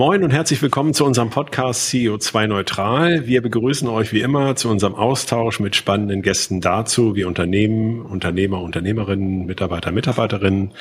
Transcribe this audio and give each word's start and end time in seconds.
Moin 0.00 0.24
und 0.24 0.30
herzlich 0.30 0.62
willkommen 0.62 0.94
zu 0.94 1.04
unserem 1.04 1.28
Podcast 1.28 1.90
CO2 1.90 2.46
Neutral. 2.46 3.26
Wir 3.26 3.42
begrüßen 3.42 3.86
euch 3.86 4.14
wie 4.14 4.22
immer 4.22 4.56
zu 4.56 4.70
unserem 4.70 4.94
Austausch 4.94 5.60
mit 5.60 5.76
spannenden 5.76 6.22
Gästen 6.22 6.62
dazu, 6.62 7.16
wie 7.16 7.24
Unternehmen, 7.24 8.00
Unternehmer, 8.00 8.62
Unternehmerinnen, 8.62 9.44
Mitarbeiter, 9.44 9.92
Mitarbeiterinnen 9.92 10.72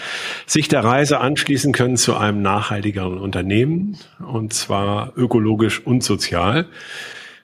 sich 0.45 0.69
der 0.69 0.85
Reise 0.85 1.19
anschließen 1.19 1.73
können 1.73 1.97
zu 1.97 2.15
einem 2.15 2.41
nachhaltigeren 2.41 3.17
Unternehmen 3.17 3.97
und 4.25 4.53
zwar 4.53 5.11
ökologisch 5.17 5.85
und 5.85 6.01
sozial. 6.01 6.67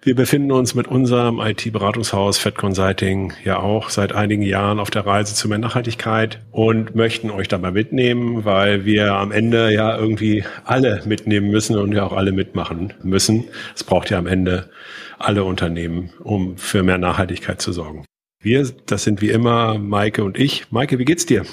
Wir 0.06 0.14
befinden 0.14 0.52
uns 0.52 0.76
mit 0.76 0.88
unserem 0.88 1.40
IT-Beratungshaus 1.40 2.38
Fed 2.38 2.54
Consulting 2.54 3.34
ja 3.44 3.58
auch 3.58 3.90
seit 3.90 4.14
einigen 4.14 4.44
Jahren 4.44 4.80
auf 4.80 4.92
der 4.92 5.04
Reise 5.04 5.34
zu 5.34 5.50
mehr 5.50 5.58
Nachhaltigkeit 5.58 6.46
und 6.52 6.94
möchten 6.94 7.32
euch 7.32 7.48
dabei 7.48 7.72
mitnehmen, 7.72 8.46
weil 8.46 8.86
wir 8.86 9.14
am 9.14 9.32
Ende 9.32 9.74
ja 9.74 9.98
irgendwie 9.98 10.44
alle 10.64 11.02
mitnehmen 11.08 11.50
müssen 11.50 11.76
und 11.80 11.92
ja 11.92 12.04
auch 12.06 12.14
alle 12.14 12.34
mitmachen 12.34 12.94
müssen. 13.02 13.46
Es 13.74 13.84
braucht 13.84 14.12
ja 14.12 14.20
am 14.20 14.28
Ende 14.28 14.70
alle 15.18 15.44
Unternehmen, 15.44 16.12
um 16.20 16.56
für 16.56 16.84
mehr 16.84 17.00
Nachhaltigkeit 17.00 17.60
zu 17.60 17.72
sorgen. 17.72 18.06
Wir, 18.40 18.64
das 18.86 19.06
sind 19.06 19.24
wie 19.24 19.32
immer 19.32 19.80
Maike 19.80 20.24
und 20.24 20.38
ich. 20.38 20.72
Maike, 20.72 21.00
wie 21.00 21.06
geht's 21.06 21.26
dir? 21.26 21.48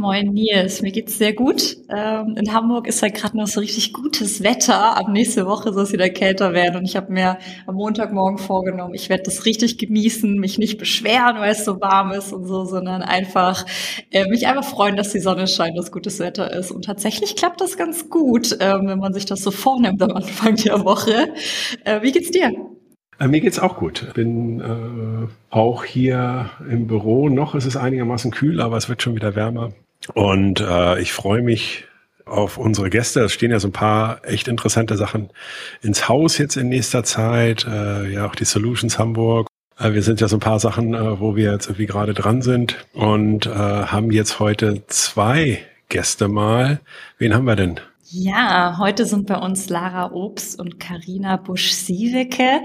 Moin 0.00 0.32
Nils, 0.32 0.80
mir 0.80 0.92
geht's 0.92 1.18
sehr 1.18 1.32
gut. 1.32 1.76
Ähm, 1.88 2.36
in 2.36 2.54
Hamburg 2.54 2.86
ist 2.86 3.02
halt 3.02 3.16
gerade 3.16 3.36
noch 3.36 3.48
so 3.48 3.58
richtig 3.58 3.92
gutes 3.92 4.44
Wetter. 4.44 4.96
Ab 4.96 5.08
nächste 5.08 5.44
Woche 5.44 5.72
soll 5.72 5.82
es 5.82 5.92
wieder 5.92 6.08
kälter 6.08 6.52
werden 6.52 6.76
und 6.76 6.84
ich 6.84 6.94
habe 6.94 7.12
mir 7.12 7.36
am 7.66 7.74
Montagmorgen 7.74 8.38
vorgenommen, 8.38 8.94
ich 8.94 9.08
werde 9.08 9.24
das 9.24 9.44
richtig 9.44 9.76
genießen, 9.76 10.38
mich 10.38 10.56
nicht 10.56 10.78
beschweren, 10.78 11.40
weil 11.40 11.50
es 11.50 11.64
so 11.64 11.80
warm 11.80 12.12
ist 12.12 12.32
und 12.32 12.46
so, 12.46 12.64
sondern 12.64 13.02
einfach 13.02 13.66
äh, 14.12 14.28
mich 14.28 14.46
einfach 14.46 14.62
freuen, 14.62 14.94
dass 14.94 15.10
die 15.10 15.18
Sonne 15.18 15.48
scheint, 15.48 15.76
dass 15.76 15.90
gutes 15.90 16.20
Wetter 16.20 16.52
ist. 16.52 16.70
Und 16.70 16.84
tatsächlich 16.84 17.34
klappt 17.34 17.60
das 17.60 17.76
ganz 17.76 18.08
gut, 18.08 18.56
ähm, 18.60 18.86
wenn 18.86 19.00
man 19.00 19.12
sich 19.12 19.26
das 19.26 19.42
so 19.42 19.50
vornimmt 19.50 20.00
am 20.00 20.12
Anfang 20.12 20.54
der 20.54 20.84
Woche. 20.84 21.34
Äh, 21.82 22.02
wie 22.02 22.12
geht's 22.12 22.30
dir? 22.30 22.52
Äh, 23.18 23.26
mir 23.26 23.40
geht's 23.40 23.58
auch 23.58 23.76
gut. 23.76 24.12
Bin 24.14 24.60
äh, 24.60 25.28
auch 25.50 25.82
hier 25.82 26.50
im 26.70 26.86
Büro. 26.86 27.28
Noch 27.28 27.56
ist 27.56 27.66
es 27.66 27.76
einigermaßen 27.76 28.30
kühl, 28.30 28.60
aber 28.60 28.76
es 28.76 28.88
wird 28.88 29.02
schon 29.02 29.16
wieder 29.16 29.34
wärmer. 29.34 29.72
Und 30.14 30.60
äh, 30.60 31.00
ich 31.00 31.12
freue 31.12 31.42
mich 31.42 31.84
auf 32.24 32.58
unsere 32.58 32.90
Gäste. 32.90 33.20
Es 33.22 33.32
stehen 33.32 33.50
ja 33.50 33.60
so 33.60 33.68
ein 33.68 33.72
paar 33.72 34.20
echt 34.24 34.48
interessante 34.48 34.96
Sachen 34.96 35.30
ins 35.82 36.08
Haus 36.08 36.38
jetzt 36.38 36.56
in 36.56 36.68
nächster 36.68 37.04
Zeit. 37.04 37.66
Äh, 37.66 38.12
ja, 38.12 38.26
auch 38.26 38.34
die 38.34 38.44
Solutions 38.44 38.98
Hamburg. 38.98 39.48
Äh, 39.78 39.92
wir 39.92 40.02
sind 40.02 40.20
ja 40.20 40.28
so 40.28 40.36
ein 40.36 40.40
paar 40.40 40.60
Sachen, 40.60 40.94
äh, 40.94 41.20
wo 41.20 41.36
wir 41.36 41.52
jetzt 41.52 41.66
irgendwie 41.66 41.86
gerade 41.86 42.14
dran 42.14 42.42
sind 42.42 42.76
und 42.92 43.46
äh, 43.46 43.50
haben 43.50 44.10
jetzt 44.10 44.40
heute 44.40 44.86
zwei 44.88 45.60
Gäste 45.88 46.28
mal. 46.28 46.80
Wen 47.18 47.34
haben 47.34 47.46
wir 47.46 47.56
denn? 47.56 47.80
Ja, 48.10 48.76
heute 48.78 49.04
sind 49.04 49.26
bei 49.26 49.36
uns 49.36 49.68
Lara 49.68 50.12
Obst 50.12 50.58
und 50.58 50.80
Karina 50.80 51.36
Busch-Siewecke. 51.36 52.62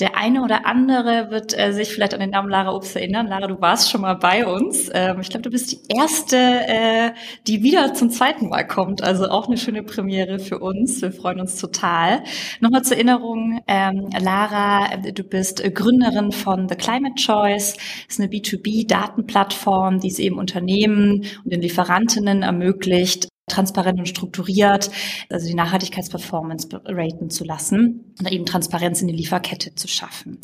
Der 0.00 0.16
eine 0.16 0.42
oder 0.42 0.64
andere 0.64 1.30
wird 1.30 1.58
äh, 1.58 1.72
sich 1.72 1.88
vielleicht 1.88 2.14
an 2.14 2.20
den 2.20 2.30
Namen 2.30 2.48
Lara 2.48 2.72
Obst 2.72 2.94
erinnern. 2.94 3.26
Lara, 3.26 3.48
du 3.48 3.60
warst 3.60 3.90
schon 3.90 4.02
mal 4.02 4.14
bei 4.14 4.46
uns. 4.46 4.88
Ähm, 4.94 5.20
ich 5.20 5.28
glaube, 5.28 5.42
du 5.42 5.50
bist 5.50 5.72
die 5.72 5.80
erste, 5.88 6.36
äh, 6.36 7.10
die 7.48 7.64
wieder 7.64 7.94
zum 7.94 8.10
zweiten 8.10 8.48
Mal 8.48 8.64
kommt. 8.64 9.02
Also 9.02 9.28
auch 9.28 9.48
eine 9.48 9.56
schöne 9.56 9.82
Premiere 9.82 10.38
für 10.38 10.60
uns. 10.60 11.02
Wir 11.02 11.10
freuen 11.10 11.40
uns 11.40 11.60
total. 11.60 12.22
Nochmal 12.60 12.82
zur 12.82 12.96
Erinnerung, 12.96 13.60
ähm, 13.66 14.08
Lara, 14.20 14.96
du 14.98 15.24
bist 15.24 15.62
Gründerin 15.74 16.30
von 16.30 16.68
The 16.68 16.76
Climate 16.76 17.16
Choice. 17.16 17.74
Das 17.74 18.18
ist 18.18 18.20
eine 18.20 18.28
B2B-Datenplattform, 18.28 19.98
die 19.98 20.08
es 20.08 20.20
eben 20.20 20.38
Unternehmen 20.38 21.24
und 21.44 21.52
den 21.52 21.60
Lieferantinnen 21.60 22.42
ermöglicht, 22.42 23.28
transparent 23.48 23.98
und 23.98 24.08
strukturiert, 24.08 24.90
also 25.30 25.46
die 25.46 25.54
Nachhaltigkeitsperformance 25.54 26.68
raten 26.84 27.30
zu 27.30 27.44
lassen 27.44 28.14
und 28.18 28.30
eben 28.30 28.46
Transparenz 28.46 29.00
in 29.00 29.08
die 29.08 29.16
Lieferkette 29.16 29.74
zu 29.74 29.88
schaffen. 29.88 30.38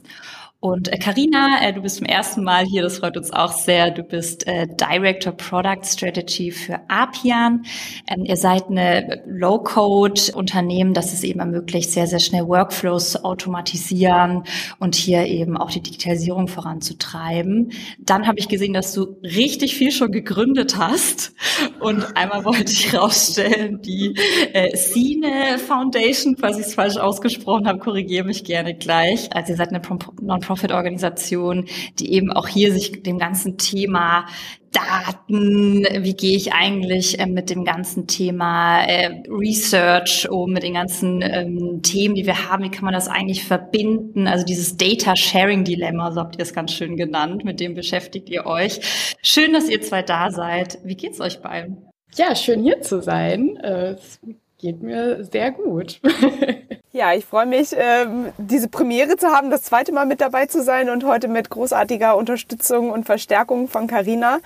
Und 0.64 0.90
Karina, 0.98 1.58
äh, 1.60 1.68
äh, 1.68 1.72
du 1.74 1.82
bist 1.82 1.96
zum 1.96 2.06
ersten 2.06 2.42
Mal 2.42 2.64
hier, 2.64 2.80
das 2.80 2.98
freut 2.98 3.18
uns 3.18 3.30
auch 3.30 3.52
sehr. 3.52 3.90
Du 3.90 4.02
bist 4.02 4.46
äh, 4.46 4.66
Director 4.66 5.32
Product 5.32 5.84
Strategy 5.84 6.50
für 6.50 6.80
Apian. 6.88 7.66
Ähm, 8.08 8.24
ihr 8.24 8.38
seid 8.38 8.70
eine 8.70 9.22
Low-Code-Unternehmen, 9.26 10.94
das 10.94 11.12
es 11.12 11.22
eben 11.22 11.40
ermöglicht, 11.40 11.90
sehr, 11.90 12.06
sehr 12.06 12.18
schnell 12.18 12.46
Workflows 12.48 13.12
zu 13.12 13.24
automatisieren 13.26 14.44
und 14.78 14.94
hier 14.94 15.26
eben 15.26 15.58
auch 15.58 15.70
die 15.70 15.82
Digitalisierung 15.82 16.48
voranzutreiben. 16.48 17.72
Dann 17.98 18.26
habe 18.26 18.38
ich 18.38 18.48
gesehen, 18.48 18.72
dass 18.72 18.94
du 18.94 19.18
richtig 19.22 19.76
viel 19.76 19.92
schon 19.92 20.12
gegründet 20.12 20.78
hast. 20.78 21.34
Und 21.80 22.16
einmal 22.16 22.46
wollte 22.46 22.72
ich 22.72 22.94
rausstellen, 22.94 23.82
die 23.82 24.14
äh, 24.54 24.74
Cine 24.74 25.58
Foundation, 25.58 26.38
falls 26.38 26.58
ich 26.58 26.66
es 26.66 26.74
falsch 26.74 26.96
ausgesprochen 26.96 27.68
habe, 27.68 27.80
korrigiere 27.80 28.24
mich 28.24 28.44
gerne 28.44 28.74
gleich. 28.74 29.30
Also 29.34 29.52
ihr 29.52 29.56
seid 29.56 29.68
eine 29.68 29.82
Non-Profit 30.22 30.53
Non-Profit-Organisation, 30.54 31.66
die 31.98 32.12
eben 32.12 32.32
auch 32.32 32.48
hier 32.48 32.72
sich 32.72 33.02
dem 33.02 33.18
ganzen 33.18 33.58
Thema 33.58 34.26
Daten, 34.72 35.86
wie 36.00 36.14
gehe 36.14 36.36
ich 36.36 36.52
eigentlich 36.52 37.20
äh, 37.20 37.26
mit 37.26 37.48
dem 37.48 37.64
ganzen 37.64 38.08
Thema 38.08 38.82
äh, 38.82 39.22
Research 39.28 40.28
um, 40.28 40.52
mit 40.52 40.64
den 40.64 40.74
ganzen 40.74 41.22
ähm, 41.22 41.80
Themen, 41.82 42.16
die 42.16 42.26
wir 42.26 42.50
haben, 42.50 42.64
wie 42.64 42.70
kann 42.70 42.84
man 42.84 42.92
das 42.94 43.06
eigentlich 43.06 43.44
verbinden? 43.44 44.26
Also 44.26 44.44
dieses 44.44 44.76
Data 44.76 45.14
Sharing 45.14 45.62
Dilemma, 45.62 46.10
so 46.10 46.20
habt 46.20 46.36
ihr 46.36 46.42
es 46.42 46.52
ganz 46.52 46.72
schön 46.72 46.96
genannt, 46.96 47.44
mit 47.44 47.60
dem 47.60 47.74
beschäftigt 47.74 48.28
ihr 48.30 48.46
euch. 48.46 48.80
Schön, 49.22 49.52
dass 49.52 49.68
ihr 49.68 49.80
zwei 49.80 50.02
da 50.02 50.32
seid. 50.32 50.78
Wie 50.82 50.96
geht's 50.96 51.20
euch 51.20 51.40
beiden? 51.40 51.86
Ja, 52.16 52.34
schön 52.34 52.64
hier 52.64 52.80
zu 52.80 53.00
sein. 53.00 53.56
Äh, 53.58 53.92
es 53.92 54.18
geht 54.58 54.82
mir 54.82 55.22
sehr 55.22 55.52
gut. 55.52 56.00
Ja, 56.96 57.12
ich 57.12 57.24
freue 57.24 57.46
mich, 57.46 57.74
ähm, 57.76 58.26
diese 58.38 58.68
Premiere 58.68 59.16
zu 59.16 59.26
haben, 59.26 59.50
das 59.50 59.64
zweite 59.64 59.90
Mal 59.90 60.06
mit 60.06 60.20
dabei 60.20 60.46
zu 60.46 60.62
sein 60.62 60.88
und 60.90 61.02
heute 61.02 61.26
mit 61.26 61.50
großartiger 61.50 62.16
Unterstützung 62.16 62.92
und 62.92 63.04
Verstärkung 63.04 63.66
von 63.66 63.88
Carina 63.88 64.38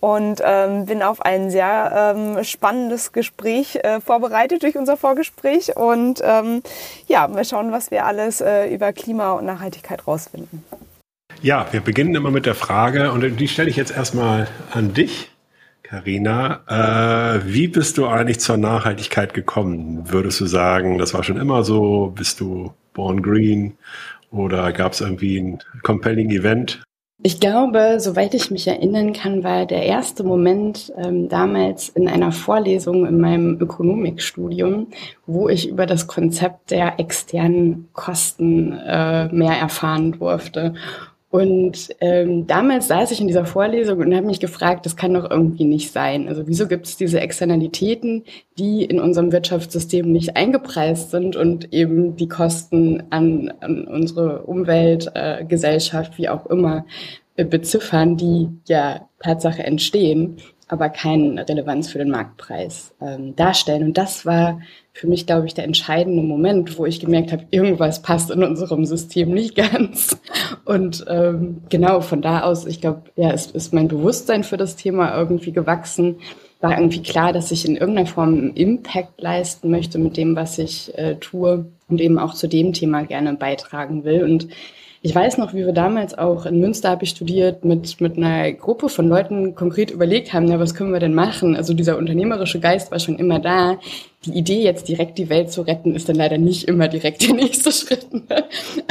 und 0.00 0.42
ähm, 0.44 0.84
bin 0.84 1.02
auf 1.02 1.22
ein 1.22 1.50
sehr 1.50 2.14
ähm, 2.14 2.44
spannendes 2.44 3.12
Gespräch 3.12 3.76
äh, 3.76 4.02
vorbereitet 4.02 4.64
durch 4.64 4.76
unser 4.76 4.98
Vorgespräch 4.98 5.76
und 5.78 6.22
ja, 7.06 7.34
wir 7.34 7.44
schauen, 7.44 7.72
was 7.72 7.90
wir 7.90 8.04
alles 8.04 8.42
äh, 8.42 8.66
über 8.66 8.92
Klima 8.92 9.32
und 9.32 9.46
Nachhaltigkeit 9.46 10.06
rausfinden. 10.06 10.62
Ja, 11.40 11.66
wir 11.70 11.80
beginnen 11.80 12.14
immer 12.14 12.30
mit 12.30 12.44
der 12.44 12.54
Frage 12.54 13.12
und 13.12 13.22
die 13.40 13.48
stelle 13.48 13.70
ich 13.70 13.76
jetzt 13.76 13.96
erstmal 13.96 14.48
an 14.72 14.92
dich. 14.92 15.30
Carina, 15.94 16.64
äh, 16.66 17.40
wie 17.46 17.68
bist 17.68 17.98
du 17.98 18.08
eigentlich 18.08 18.40
zur 18.40 18.56
Nachhaltigkeit 18.56 19.32
gekommen? 19.32 20.10
Würdest 20.10 20.40
du 20.40 20.46
sagen, 20.46 20.98
das 20.98 21.14
war 21.14 21.22
schon 21.22 21.36
immer 21.36 21.62
so? 21.62 22.12
Bist 22.16 22.40
du 22.40 22.72
born 22.94 23.22
green? 23.22 23.74
Oder 24.32 24.72
gab 24.72 24.94
es 24.94 25.00
irgendwie 25.00 25.38
ein 25.38 25.60
compelling 25.84 26.30
Event? 26.30 26.82
Ich 27.22 27.38
glaube, 27.38 28.00
soweit 28.00 28.34
ich 28.34 28.50
mich 28.50 28.66
erinnern 28.66 29.12
kann, 29.12 29.44
war 29.44 29.66
der 29.66 29.84
erste 29.84 30.24
Moment 30.24 30.92
ähm, 30.98 31.28
damals 31.28 31.90
in 31.90 32.08
einer 32.08 32.32
Vorlesung 32.32 33.06
in 33.06 33.20
meinem 33.20 33.60
Ökonomikstudium, 33.60 34.88
wo 35.26 35.48
ich 35.48 35.68
über 35.68 35.86
das 35.86 36.08
Konzept 36.08 36.72
der 36.72 36.98
externen 36.98 37.88
Kosten 37.92 38.72
äh, 38.72 39.28
mehr 39.28 39.56
erfahren 39.56 40.10
durfte. 40.10 40.74
Und 41.34 41.88
ähm, 42.00 42.46
damals 42.46 42.86
saß 42.86 43.10
ich 43.10 43.20
in 43.20 43.26
dieser 43.26 43.44
Vorlesung 43.44 43.98
und 43.98 44.14
habe 44.14 44.24
mich 44.24 44.38
gefragt, 44.38 44.86
das 44.86 44.94
kann 44.94 45.14
doch 45.14 45.28
irgendwie 45.28 45.64
nicht 45.64 45.90
sein. 45.90 46.28
Also 46.28 46.46
wieso 46.46 46.68
gibt 46.68 46.86
es 46.86 46.96
diese 46.96 47.18
Externalitäten, 47.18 48.22
die 48.56 48.84
in 48.84 49.00
unserem 49.00 49.32
Wirtschaftssystem 49.32 50.12
nicht 50.12 50.36
eingepreist 50.36 51.10
sind 51.10 51.34
und 51.34 51.72
eben 51.72 52.14
die 52.14 52.28
Kosten 52.28 53.02
an, 53.10 53.52
an 53.58 53.84
unsere 53.84 54.42
Umwelt, 54.42 55.10
äh, 55.14 55.44
Gesellschaft, 55.44 56.18
wie 56.18 56.28
auch 56.28 56.46
immer, 56.46 56.86
äh, 57.34 57.44
beziffern, 57.44 58.16
die 58.16 58.50
ja 58.68 59.08
Tatsache 59.18 59.64
entstehen, 59.64 60.36
aber 60.68 60.88
keine 60.88 61.46
Relevanz 61.48 61.90
für 61.90 61.98
den 61.98 62.10
Marktpreis 62.10 62.94
ähm, 63.00 63.36
darstellen. 63.36 63.84
Und 63.84 63.98
das 63.98 64.24
war 64.24 64.60
für 64.92 65.08
mich, 65.08 65.26
glaube 65.26 65.46
ich, 65.46 65.54
der 65.54 65.64
entscheidende 65.64 66.22
Moment, 66.22 66.78
wo 66.78 66.86
ich 66.86 67.00
gemerkt 67.00 67.32
habe, 67.32 67.44
irgendwas 67.50 68.00
passt 68.02 68.30
in 68.30 68.42
unserem 68.42 68.84
System 68.84 69.30
nicht 69.30 69.54
ganz. 69.72 70.18
Und 70.64 71.04
ähm, 71.08 71.62
genau 71.68 72.00
von 72.00 72.22
da 72.22 72.42
aus, 72.42 72.66
ich 72.66 72.80
glaube, 72.80 73.02
ja, 73.16 73.30
es 73.30 73.46
ist 73.46 73.74
mein 73.74 73.88
Bewusstsein 73.88 74.44
für 74.44 74.56
das 74.56 74.76
Thema 74.76 75.16
irgendwie 75.16 75.52
gewachsen. 75.52 76.16
War 76.60 76.78
irgendwie 76.78 77.02
klar, 77.02 77.32
dass 77.32 77.50
ich 77.50 77.66
in 77.66 77.76
irgendeiner 77.76 78.06
Form 78.06 78.34
einen 78.34 78.54
Impact 78.54 79.20
leisten 79.20 79.70
möchte 79.70 79.98
mit 79.98 80.16
dem, 80.16 80.36
was 80.36 80.58
ich 80.58 80.96
äh, 80.96 81.16
tue 81.16 81.66
und 81.88 82.00
eben 82.00 82.18
auch 82.18 82.34
zu 82.34 82.48
dem 82.48 82.72
Thema 82.72 83.02
gerne 83.02 83.34
beitragen 83.34 84.04
will. 84.04 84.24
Und 84.24 84.48
ich 85.04 85.14
weiß 85.14 85.36
noch, 85.36 85.52
wie 85.52 85.66
wir 85.66 85.74
damals 85.74 86.16
auch 86.16 86.46
in 86.46 86.60
Münster 86.60 86.88
habe 86.88 87.04
ich 87.04 87.10
studiert, 87.10 87.62
mit, 87.62 88.00
mit 88.00 88.16
einer 88.16 88.50
Gruppe 88.54 88.88
von 88.88 89.06
Leuten 89.06 89.54
konkret 89.54 89.90
überlegt 89.90 90.32
haben, 90.32 90.48
ja, 90.48 90.58
was 90.58 90.74
können 90.74 90.94
wir 90.94 90.98
denn 90.98 91.12
machen? 91.12 91.56
Also 91.56 91.74
dieser 91.74 91.98
unternehmerische 91.98 92.58
Geist 92.58 92.90
war 92.90 92.98
schon 92.98 93.18
immer 93.18 93.38
da. 93.38 93.78
Die 94.24 94.32
Idee, 94.32 94.62
jetzt 94.62 94.88
direkt 94.88 95.18
die 95.18 95.28
Welt 95.28 95.52
zu 95.52 95.60
retten, 95.60 95.94
ist 95.94 96.08
dann 96.08 96.16
leider 96.16 96.38
nicht 96.38 96.64
immer 96.68 96.88
direkt 96.88 97.20
der 97.28 97.34
nächste 97.34 97.70
Schritt. 97.70 98.14
Ne? 98.14 98.44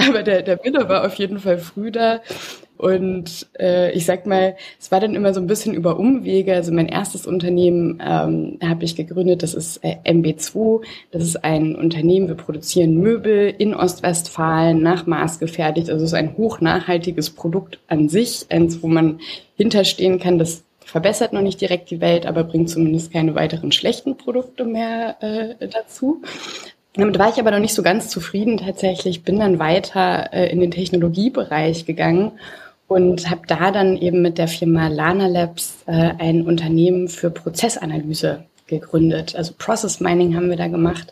Aber 0.07 0.21
der, 0.21 0.43
der 0.43 0.63
Wille 0.63 0.87
war 0.87 1.03
auf 1.03 1.15
jeden 1.15 1.39
Fall 1.39 1.57
früh 1.57 1.89
da. 1.89 2.21
Und 2.83 3.47
äh, 3.61 3.93
ich 3.93 4.05
sag 4.05 4.25
mal, 4.25 4.57
es 4.77 4.91
war 4.91 4.99
dann 4.99 5.15
immer 5.15 5.33
so 5.33 5.39
ein 5.39 5.47
bisschen 5.47 5.73
über 5.73 5.97
Umwege. 5.97 6.53
Also 6.53 6.73
mein 6.73 6.89
erstes 6.89 7.25
Unternehmen 7.25 8.03
ähm, 8.05 8.59
habe 8.61 8.83
ich 8.83 8.97
gegründet, 8.97 9.41
das 9.41 9.53
ist 9.53 9.77
äh, 9.85 9.95
MB2. 10.03 10.81
Das 11.11 11.23
ist 11.23 11.45
ein 11.45 11.77
Unternehmen, 11.77 12.27
wir 12.27 12.35
produzieren 12.35 12.97
Möbel 12.97 13.55
in 13.57 13.73
Ostwestfalen 13.73 14.81
nach 14.81 15.05
Maß 15.05 15.39
gefertigt. 15.39 15.89
Also 15.89 16.03
es 16.03 16.11
ist 16.11 16.17
ein 16.17 16.35
hochnachhaltiges 16.35 17.29
Produkt 17.29 17.79
an 17.87 18.09
sich, 18.09 18.47
eins, 18.49 18.83
wo 18.83 18.87
man 18.87 19.21
hinterstehen 19.55 20.19
kann, 20.19 20.37
das 20.37 20.65
verbessert 20.81 21.31
noch 21.31 21.41
nicht 21.41 21.61
direkt 21.61 21.89
die 21.89 22.01
Welt, 22.01 22.25
aber 22.25 22.43
bringt 22.43 22.69
zumindest 22.69 23.13
keine 23.13 23.33
weiteren 23.33 23.71
schlechten 23.71 24.17
Produkte 24.17 24.65
mehr 24.65 25.15
äh, 25.21 25.69
dazu. 25.69 26.21
Damit 26.95 27.17
war 27.17 27.29
ich 27.29 27.39
aber 27.39 27.51
noch 27.51 27.59
nicht 27.59 27.73
so 27.73 27.81
ganz 27.81 28.09
zufrieden 28.09 28.57
tatsächlich, 28.57 29.23
bin 29.23 29.39
dann 29.39 29.57
weiter 29.57 30.33
äh, 30.33 30.51
in 30.51 30.59
den 30.59 30.71
Technologiebereich 30.71 31.85
gegangen 31.85 32.33
und 32.93 33.29
habe 33.31 33.41
da 33.47 33.71
dann 33.71 33.97
eben 33.97 34.21
mit 34.21 34.37
der 34.37 34.47
Firma 34.47 34.87
Lana 34.87 35.25
Labs 35.25 35.83
äh, 35.87 36.11
ein 36.19 36.43
Unternehmen 36.43 37.07
für 37.07 37.31
Prozessanalyse 37.31 38.45
gegründet. 38.67 39.35
Also 39.35 39.53
Process 39.57 39.99
Mining 39.99 40.35
haben 40.35 40.49
wir 40.49 40.57
da 40.57 40.67
gemacht. 40.67 41.11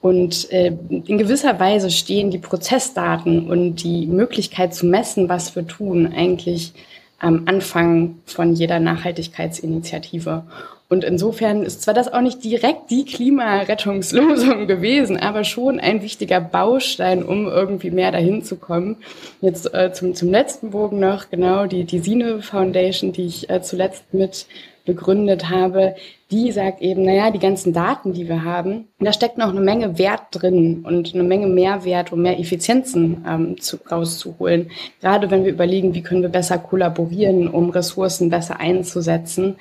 Und 0.00 0.50
äh, 0.52 0.76
in 0.88 1.18
gewisser 1.18 1.58
Weise 1.58 1.90
stehen 1.90 2.30
die 2.30 2.38
Prozessdaten 2.38 3.50
und 3.50 3.82
die 3.82 4.06
Möglichkeit 4.06 4.74
zu 4.74 4.86
messen, 4.86 5.28
was 5.28 5.56
wir 5.56 5.66
tun, 5.66 6.06
eigentlich 6.06 6.72
am 7.18 7.42
Anfang 7.46 8.18
von 8.24 8.54
jeder 8.54 8.78
Nachhaltigkeitsinitiative. 8.78 10.44
Und 10.90 11.04
insofern 11.04 11.64
ist 11.64 11.82
zwar 11.82 11.92
das 11.92 12.10
auch 12.10 12.22
nicht 12.22 12.42
direkt 12.42 12.90
die 12.90 13.04
Klimarettungslösung 13.04 14.66
gewesen, 14.66 15.18
aber 15.18 15.44
schon 15.44 15.78
ein 15.80 16.02
wichtiger 16.02 16.40
Baustein, 16.40 17.22
um 17.22 17.46
irgendwie 17.46 17.90
mehr 17.90 18.10
dahin 18.10 18.42
zu 18.42 18.56
kommen. 18.56 18.96
Jetzt 19.42 19.72
äh, 19.74 19.92
zum, 19.92 20.14
zum 20.14 20.30
letzten 20.30 20.70
Bogen 20.70 20.98
noch, 20.98 21.28
genau, 21.28 21.66
die, 21.66 21.84
die 21.84 21.98
Sine 21.98 22.40
Foundation, 22.40 23.12
die 23.12 23.26
ich 23.26 23.50
äh, 23.50 23.60
zuletzt 23.60 24.14
mit 24.14 24.46
begründet 24.88 25.50
habe, 25.50 25.94
die 26.30 26.50
sagt 26.50 26.80
eben, 26.80 27.02
naja, 27.02 27.30
die 27.30 27.38
ganzen 27.38 27.74
Daten, 27.74 28.14
die 28.14 28.26
wir 28.26 28.42
haben, 28.42 28.88
da 28.98 29.12
steckt 29.12 29.36
noch 29.36 29.50
eine 29.50 29.60
Menge 29.60 29.98
Wert 29.98 30.22
drin 30.30 30.82
und 30.86 31.14
eine 31.14 31.24
Menge 31.24 31.46
Mehrwert, 31.46 32.10
um 32.10 32.22
mehr 32.22 32.40
Effizienzen 32.40 33.24
ähm, 33.28 33.60
zu, 33.60 33.78
rauszuholen. 33.90 34.70
Gerade 35.02 35.30
wenn 35.30 35.44
wir 35.44 35.52
überlegen, 35.52 35.94
wie 35.94 36.02
können 36.02 36.22
wir 36.22 36.30
besser 36.30 36.56
kollaborieren, 36.56 37.48
um 37.48 37.68
Ressourcen 37.68 38.30
besser 38.30 38.60
einzusetzen. 38.60 39.56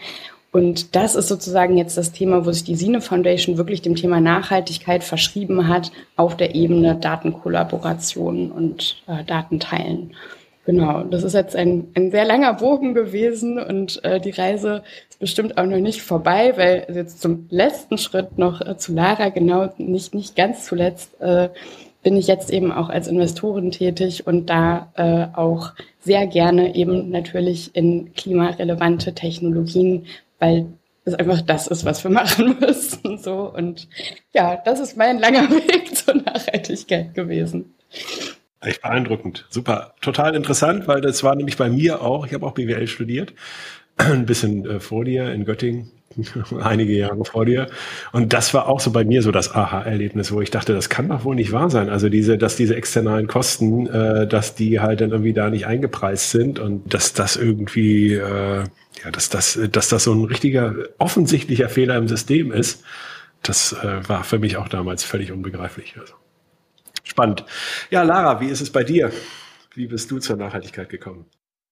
Und 0.57 0.95
das 0.95 1.13
ist 1.13 1.27
sozusagen 1.27 1.77
jetzt 1.77 2.00
das 2.00 2.13
Thema, 2.13 2.44
wo 2.44 2.51
sich 2.51 2.63
die 2.63 2.75
Sine 2.75 3.00
Foundation 3.00 3.59
wirklich 3.59 3.83
dem 3.83 3.94
Thema 3.94 4.19
Nachhaltigkeit 4.19 5.04
verschrieben 5.04 5.68
hat 5.68 5.92
auf 6.15 6.36
der 6.36 6.56
Ebene 6.56 6.95
Datenkollaboration 6.95 8.51
und 8.51 9.04
äh, 9.06 9.24
Datenteilen. 9.24 10.15
Genau, 10.65 11.04
das 11.04 11.21
ist 11.21 11.33
jetzt 11.33 11.56
ein, 11.56 11.89
ein 11.94 12.09
sehr 12.09 12.25
langer 12.25 12.56
Bogen 12.56 12.95
gewesen 12.95 13.59
und 13.59 14.04
äh, 14.04 14.19
die 14.19 14.31
Reise 14.31 14.81
ist 15.12 15.19
bestimmt 15.19 15.59
auch 15.59 15.68
noch 15.68 15.77
nicht 15.77 16.01
vorbei, 16.01 16.54
weil 16.56 16.88
jetzt 16.92 17.21
zum 17.21 17.45
letzten 17.51 18.00
Schritt 18.00 18.39
noch 18.39 18.60
äh, 18.60 18.77
zu 18.77 18.95
Lara, 18.95 19.30
genau 19.30 19.71
nicht, 19.77 20.15
nicht 20.15 20.36
ganz 20.36 20.65
zuletzt, 20.65 21.21
äh, 21.21 21.50
bin 22.01 22.18
ich 22.18 22.25
jetzt 22.25 22.50
eben 22.50 22.71
auch 22.71 22.89
als 22.89 23.07
Investorin 23.07 23.69
tätig 23.69 24.25
und 24.25 24.50
da 24.50 24.92
äh, 24.95 25.38
auch 25.38 25.74
sehr 26.00 26.25
gerne 26.25 26.74
eben 26.74 27.12
natürlich 27.12 27.75
in 27.75 28.15
klimarelevante 28.15 29.13
Technologien 29.13 30.07
weil 30.39 30.68
es 31.06 31.13
einfach 31.13 31.42
das 31.42 31.68
ist, 31.68 31.86
was 31.86 32.04
wir 32.04 32.12
machen 32.22 32.57
müssen. 32.60 33.18
So 33.18 33.54
und 33.54 33.88
ja, 34.34 34.57
das 34.57 34.80
ist 34.80 34.98
mein 34.98 35.19
langer 35.19 35.50
Weg 35.50 35.95
zur 35.95 36.16
Nachhaltigkeit 36.16 37.13
gewesen. 37.13 37.74
Echt 38.60 38.81
beeindruckend. 38.81 39.45
Super. 39.50 39.94
Total 40.01 40.36
interessant, 40.36 40.88
weil 40.88 41.01
das 41.01 41.24
war 41.24 41.36
nämlich 41.36 41.57
bei 41.57 41.69
mir 41.69 42.01
auch. 42.01 42.25
Ich 42.25 42.34
habe 42.34 42.45
auch 42.45 42.54
BWL 42.54 42.88
studiert. 42.88 43.34
Ein 43.98 44.25
bisschen 44.25 44.66
äh, 44.66 44.80
vor 44.80 45.06
dir 45.06 45.31
in 45.31 45.45
Göttingen. 45.45 45.92
einige 46.62 46.94
Jahre 46.94 47.24
vor 47.25 47.46
dir. 47.46 47.68
Und 48.12 48.34
das 48.34 48.54
war 48.54 48.68
auch 48.68 48.80
so 48.80 48.92
bei 48.92 49.04
mir 49.04 49.22
so 49.22 49.31
das 49.31 49.54
Aha-Erlebnis, 49.54 50.31
wo 50.31 50.42
ich 50.42 50.52
dachte, 50.52 50.74
das 50.74 50.90
kann 50.90 51.10
doch 51.10 51.24
wohl 51.24 51.36
nicht 51.36 51.52
wahr 51.52 51.69
sein. 51.69 51.90
Also 51.90 52.10
diese, 52.10 52.38
dass 52.38 52.56
diese 52.56 52.75
externalen 52.75 53.28
Kosten, 53.28 53.88
äh, 53.88 54.28
dass 54.28 54.56
die 54.56 54.80
halt 54.80 55.02
dann 55.02 55.12
irgendwie 55.12 55.34
da 55.34 55.50
nicht 55.50 55.68
eingepreist 55.68 56.31
sind 56.31 56.60
und 56.60 56.94
dass 56.94 57.14
das 57.14 57.36
irgendwie, 57.36 58.14
äh, 58.14 58.64
ja, 59.04 59.12
dass 59.12 59.30
das, 59.30 59.60
dass 59.72 59.90
das 59.90 60.04
so 60.04 60.14
ein 60.14 60.25
richtiger 60.25 60.75
offensichtlicher 60.98 61.69
Fehler 61.69 61.98
im 61.98 62.08
System 62.08 62.52
ist, 62.52 62.84
das 63.44 63.74
äh, 63.74 64.08
war 64.08 64.24
für 64.24 64.40
mich 64.40 64.58
auch 64.58 64.68
damals 64.68 65.04
völlig 65.04 65.31
unbegreiflich. 65.31 65.96
Also. 66.00 66.13
Spannend. 67.04 67.46
Ja, 67.90 68.04
Lara, 68.04 68.42
wie 68.42 68.48
ist 68.48 68.62
es 68.62 68.72
bei 68.72 68.84
dir? 68.84 69.12
Wie 69.74 69.88
bist 69.88 70.10
du 70.12 70.20
zur 70.20 70.38
Nachhaltigkeit 70.38 70.90
gekommen? 70.90 71.25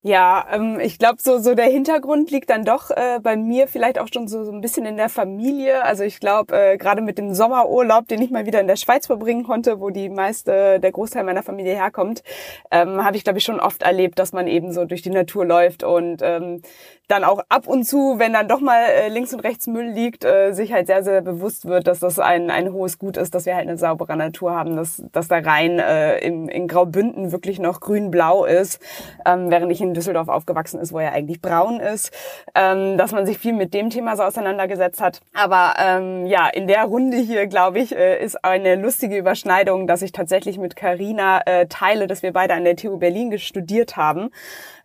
Ja, 0.08 0.46
ähm, 0.52 0.78
ich 0.78 1.00
glaube, 1.00 1.16
so, 1.20 1.40
so 1.40 1.56
der 1.56 1.64
Hintergrund 1.64 2.30
liegt 2.30 2.48
dann 2.50 2.64
doch 2.64 2.92
äh, 2.92 3.18
bei 3.20 3.36
mir 3.36 3.66
vielleicht 3.66 3.98
auch 3.98 4.06
schon 4.12 4.28
so, 4.28 4.44
so 4.44 4.52
ein 4.52 4.60
bisschen 4.60 4.86
in 4.86 4.96
der 4.96 5.08
Familie. 5.08 5.82
Also 5.82 6.04
ich 6.04 6.20
glaube, 6.20 6.56
äh, 6.56 6.76
gerade 6.76 7.02
mit 7.02 7.18
dem 7.18 7.34
Sommerurlaub, 7.34 8.06
den 8.06 8.22
ich 8.22 8.30
mal 8.30 8.46
wieder 8.46 8.60
in 8.60 8.68
der 8.68 8.76
Schweiz 8.76 9.06
verbringen 9.06 9.42
konnte, 9.42 9.80
wo 9.80 9.90
die 9.90 10.08
meiste, 10.08 10.78
der 10.78 10.92
Großteil 10.92 11.24
meiner 11.24 11.42
Familie 11.42 11.74
herkommt, 11.74 12.22
ähm, 12.70 13.04
habe 13.04 13.16
ich, 13.16 13.24
glaube 13.24 13.40
ich, 13.40 13.44
schon 13.44 13.58
oft 13.58 13.82
erlebt, 13.82 14.20
dass 14.20 14.32
man 14.32 14.46
eben 14.46 14.72
so 14.72 14.84
durch 14.84 15.02
die 15.02 15.10
Natur 15.10 15.44
läuft 15.44 15.82
und 15.82 16.22
ähm, 16.22 16.62
dann 17.08 17.24
auch 17.24 17.40
ab 17.48 17.68
und 17.68 17.84
zu, 17.84 18.18
wenn 18.18 18.32
dann 18.32 18.48
doch 18.48 18.60
mal 18.60 18.82
äh, 18.82 19.08
links 19.08 19.32
und 19.32 19.40
rechts 19.40 19.66
Müll 19.66 19.86
liegt, 19.86 20.24
äh, 20.24 20.52
sich 20.52 20.72
halt 20.72 20.88
sehr, 20.88 21.04
sehr 21.04 21.22
bewusst 21.22 21.66
wird, 21.66 21.86
dass 21.86 22.00
das 22.00 22.18
ein, 22.18 22.50
ein 22.50 22.72
hohes 22.72 22.98
Gut 22.98 23.16
ist, 23.16 23.34
dass 23.34 23.46
wir 23.46 23.54
halt 23.54 23.68
eine 23.68 23.78
saubere 23.78 24.16
Natur 24.16 24.54
haben, 24.54 24.76
dass, 24.76 25.02
dass 25.12 25.28
da 25.28 25.38
rein 25.38 25.78
äh, 25.78 26.18
im, 26.18 26.48
in 26.48 26.66
Graubünden 26.66 27.30
wirklich 27.30 27.58
noch 27.60 27.80
grün-blau 27.80 28.44
ist, 28.44 28.80
ähm, 29.24 29.50
während 29.50 29.70
ich 29.70 29.80
in 29.80 29.94
Düsseldorf 29.94 30.28
aufgewachsen 30.28 30.80
ist, 30.80 30.92
wo 30.92 30.98
er 30.98 31.12
eigentlich 31.12 31.40
braun 31.40 31.78
ist, 31.78 32.12
ähm, 32.54 32.98
dass 32.98 33.12
man 33.12 33.24
sich 33.24 33.38
viel 33.38 33.52
mit 33.52 33.72
dem 33.72 33.90
Thema 33.90 34.16
so 34.16 34.24
auseinandergesetzt 34.24 35.00
hat. 35.00 35.20
Aber 35.32 35.74
ähm, 35.78 36.26
ja, 36.26 36.48
in 36.48 36.66
der 36.66 36.84
Runde 36.84 37.18
hier, 37.18 37.46
glaube 37.46 37.78
ich, 37.78 37.94
äh, 37.94 38.22
ist 38.22 38.44
eine 38.44 38.74
lustige 38.74 39.16
Überschneidung, 39.16 39.86
dass 39.86 40.02
ich 40.02 40.10
tatsächlich 40.10 40.58
mit 40.58 40.74
Carina 40.74 41.40
äh, 41.46 41.66
teile, 41.68 42.08
dass 42.08 42.22
wir 42.22 42.32
beide 42.32 42.54
an 42.54 42.64
der 42.64 42.74
TU 42.74 42.98
Berlin 42.98 43.38
studiert 43.38 43.96
haben 43.96 44.30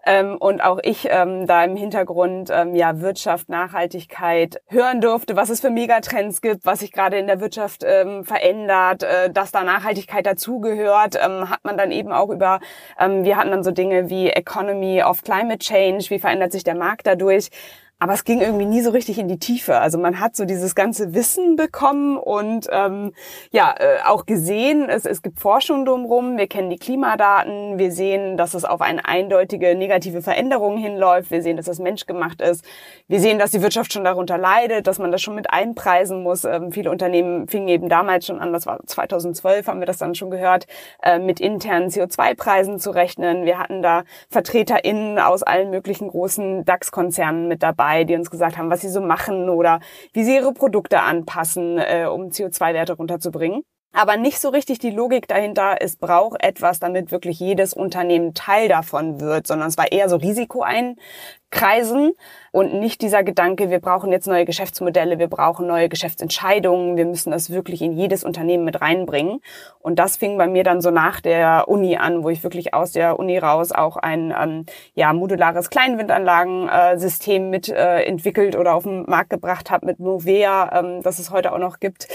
ähm, 0.05 0.37
und 0.37 0.61
auch 0.61 0.79
ich 0.83 1.07
ähm, 1.09 1.47
da 1.47 1.63
im 1.63 1.75
Hintergrund 1.75 2.49
ähm, 2.51 2.75
ja 2.75 3.01
Wirtschaft, 3.01 3.49
Nachhaltigkeit 3.49 4.61
hören 4.67 5.01
durfte, 5.01 5.35
was 5.35 5.49
es 5.49 5.61
für 5.61 5.69
Megatrends 5.69 6.41
gibt, 6.41 6.65
was 6.65 6.79
sich 6.79 6.91
gerade 6.91 7.17
in 7.17 7.27
der 7.27 7.39
Wirtschaft 7.39 7.83
ähm, 7.85 8.23
verändert, 8.23 9.03
äh, 9.03 9.29
dass 9.29 9.51
da 9.51 9.63
Nachhaltigkeit 9.63 10.25
dazugehört, 10.25 11.15
ähm, 11.15 11.49
hat 11.49 11.63
man 11.63 11.77
dann 11.77 11.91
eben 11.91 12.11
auch 12.11 12.29
über, 12.29 12.59
ähm, 12.99 13.23
wir 13.23 13.37
hatten 13.37 13.51
dann 13.51 13.63
so 13.63 13.71
Dinge 13.71 14.09
wie 14.09 14.29
Economy 14.29 15.03
of 15.03 15.23
Climate 15.23 15.59
Change, 15.59 16.09
wie 16.09 16.19
verändert 16.19 16.51
sich 16.51 16.63
der 16.63 16.75
Markt 16.75 17.05
dadurch, 17.07 17.49
aber 18.01 18.13
es 18.13 18.23
ging 18.23 18.41
irgendwie 18.41 18.65
nie 18.65 18.81
so 18.81 18.89
richtig 18.89 19.19
in 19.19 19.27
die 19.27 19.37
Tiefe. 19.37 19.77
Also 19.77 19.99
man 19.99 20.19
hat 20.19 20.35
so 20.35 20.45
dieses 20.45 20.73
ganze 20.73 21.13
Wissen 21.13 21.55
bekommen 21.55 22.17
und 22.17 22.67
ähm, 22.71 23.13
ja 23.51 23.75
äh, 23.77 23.99
auch 24.07 24.25
gesehen, 24.25 24.89
es, 24.89 25.05
es 25.05 25.21
gibt 25.21 25.39
Forschung 25.39 25.85
drumherum. 25.85 26.35
Wir 26.35 26.47
kennen 26.47 26.71
die 26.71 26.79
Klimadaten, 26.79 27.77
wir 27.77 27.91
sehen, 27.91 28.37
dass 28.37 28.55
es 28.55 28.65
auf 28.65 28.81
eine 28.81 29.05
eindeutige 29.05 29.75
negative 29.75 30.23
Veränderung 30.23 30.79
hinläuft. 30.79 31.29
Wir 31.29 31.43
sehen, 31.43 31.57
dass 31.57 31.67
das 31.67 31.77
menschgemacht 31.77 32.41
ist. 32.41 32.65
Wir 33.07 33.19
sehen, 33.19 33.37
dass 33.37 33.51
die 33.51 33.61
Wirtschaft 33.61 33.93
schon 33.93 34.03
darunter 34.03 34.39
leidet, 34.39 34.87
dass 34.87 34.97
man 34.97 35.11
das 35.11 35.21
schon 35.21 35.35
mit 35.35 35.51
einpreisen 35.51 36.23
muss. 36.23 36.43
Ähm, 36.43 36.71
viele 36.71 36.89
Unternehmen 36.89 37.47
fingen 37.47 37.67
eben 37.67 37.87
damals 37.87 38.25
schon 38.25 38.39
an, 38.39 38.51
das 38.51 38.65
war 38.65 38.79
2012, 38.83 39.67
haben 39.67 39.79
wir 39.79 39.85
das 39.85 39.99
dann 39.99 40.15
schon 40.15 40.31
gehört, 40.31 40.65
äh, 41.03 41.19
mit 41.19 41.39
internen 41.39 41.89
CO2-Preisen 41.89 42.79
zu 42.79 42.89
rechnen. 42.89 43.45
Wir 43.45 43.59
hatten 43.59 43.83
da 43.83 44.05
VertreterInnen 44.29 45.19
aus 45.19 45.43
allen 45.43 45.69
möglichen 45.69 46.07
großen 46.07 46.65
DAX-Konzernen 46.65 47.47
mit 47.47 47.61
dabei 47.61 47.90
dabei, 47.91 48.03
die 48.03 48.15
uns 48.15 48.29
gesagt 48.29 48.57
haben, 48.57 48.69
was 48.69 48.81
sie 48.81 48.89
so 48.89 49.01
machen 49.01 49.49
oder 49.49 49.79
wie 50.13 50.23
sie 50.23 50.35
ihre 50.35 50.53
Produkte 50.53 51.01
anpassen, 51.01 51.77
äh, 51.77 52.07
um 52.09 52.29
CO2-Werte 52.29 52.93
runterzubringen. 52.93 53.63
Aber 53.93 54.15
nicht 54.15 54.39
so 54.39 54.49
richtig 54.49 54.79
die 54.79 54.89
Logik 54.89 55.27
dahinter, 55.27 55.77
es 55.81 55.97
braucht 55.97 56.41
etwas, 56.41 56.79
damit 56.79 57.11
wirklich 57.11 57.39
jedes 57.39 57.73
Unternehmen 57.73 58.33
Teil 58.33 58.69
davon 58.69 59.19
wird, 59.19 59.47
sondern 59.47 59.67
es 59.67 59.77
war 59.77 59.91
eher 59.91 60.07
so 60.07 60.15
Risiko 60.15 60.61
einkreisen 60.61 62.13
und 62.53 62.73
nicht 62.73 63.01
dieser 63.01 63.23
Gedanke, 63.23 63.69
wir 63.69 63.79
brauchen 63.79 64.11
jetzt 64.11 64.27
neue 64.27 64.45
Geschäftsmodelle, 64.45 65.19
wir 65.19 65.27
brauchen 65.27 65.67
neue 65.67 65.87
Geschäftsentscheidungen, 65.87 66.97
wir 66.97 67.05
müssen 67.05 67.31
das 67.31 67.49
wirklich 67.49 67.81
in 67.81 67.93
jedes 67.93 68.23
Unternehmen 68.25 68.65
mit 68.65 68.81
reinbringen. 68.81 69.39
Und 69.79 69.99
das 69.99 70.17
fing 70.17 70.37
bei 70.37 70.47
mir 70.47 70.63
dann 70.63 70.81
so 70.81 70.91
nach 70.91 71.21
der 71.21 71.69
Uni 71.69 71.95
an, 71.97 72.23
wo 72.23 72.29
ich 72.29 72.43
wirklich 72.43 72.73
aus 72.73 72.91
der 72.91 73.19
Uni 73.19 73.37
raus 73.37 73.71
auch 73.71 73.97
ein 73.97 74.33
ähm, 74.37 74.65
ja, 74.95 75.13
modulares 75.13 75.69
Kleinwindanlagensystem 75.69 77.49
mit 77.49 77.69
äh, 77.69 78.03
entwickelt 78.03 78.57
oder 78.57 78.75
auf 78.75 78.83
den 78.83 79.03
Markt 79.03 79.29
gebracht 79.29 79.71
habe 79.71 79.85
mit 79.85 79.99
Movea, 79.99 80.79
ähm, 80.79 81.01
das 81.03 81.19
es 81.19 81.31
heute 81.31 81.53
auch 81.53 81.57
noch 81.57 81.79
gibt. 81.79 82.07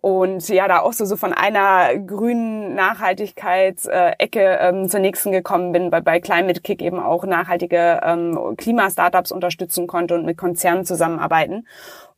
Und 0.00 0.48
ja, 0.48 0.66
da 0.66 0.80
auch 0.80 0.92
so, 0.92 1.04
so 1.04 1.16
von 1.24 1.32
einer 1.32 1.96
grünen 2.00 2.74
Nachhaltigkeitsecke 2.74 4.40
äh, 4.40 4.68
ähm, 4.68 4.90
zur 4.90 5.00
nächsten 5.00 5.32
gekommen 5.32 5.72
bin, 5.72 5.88
bei, 5.88 6.02
bei 6.02 6.20
Climate 6.20 6.60
Kick 6.60 6.82
eben 6.82 7.00
auch 7.00 7.24
nachhaltige 7.24 8.02
ähm, 8.04 8.54
Klimastartups 8.58 9.32
unterstützen 9.32 9.86
konnte 9.86 10.16
und 10.16 10.26
mit 10.26 10.36
Konzernen 10.36 10.84
zusammenarbeiten. 10.84 11.66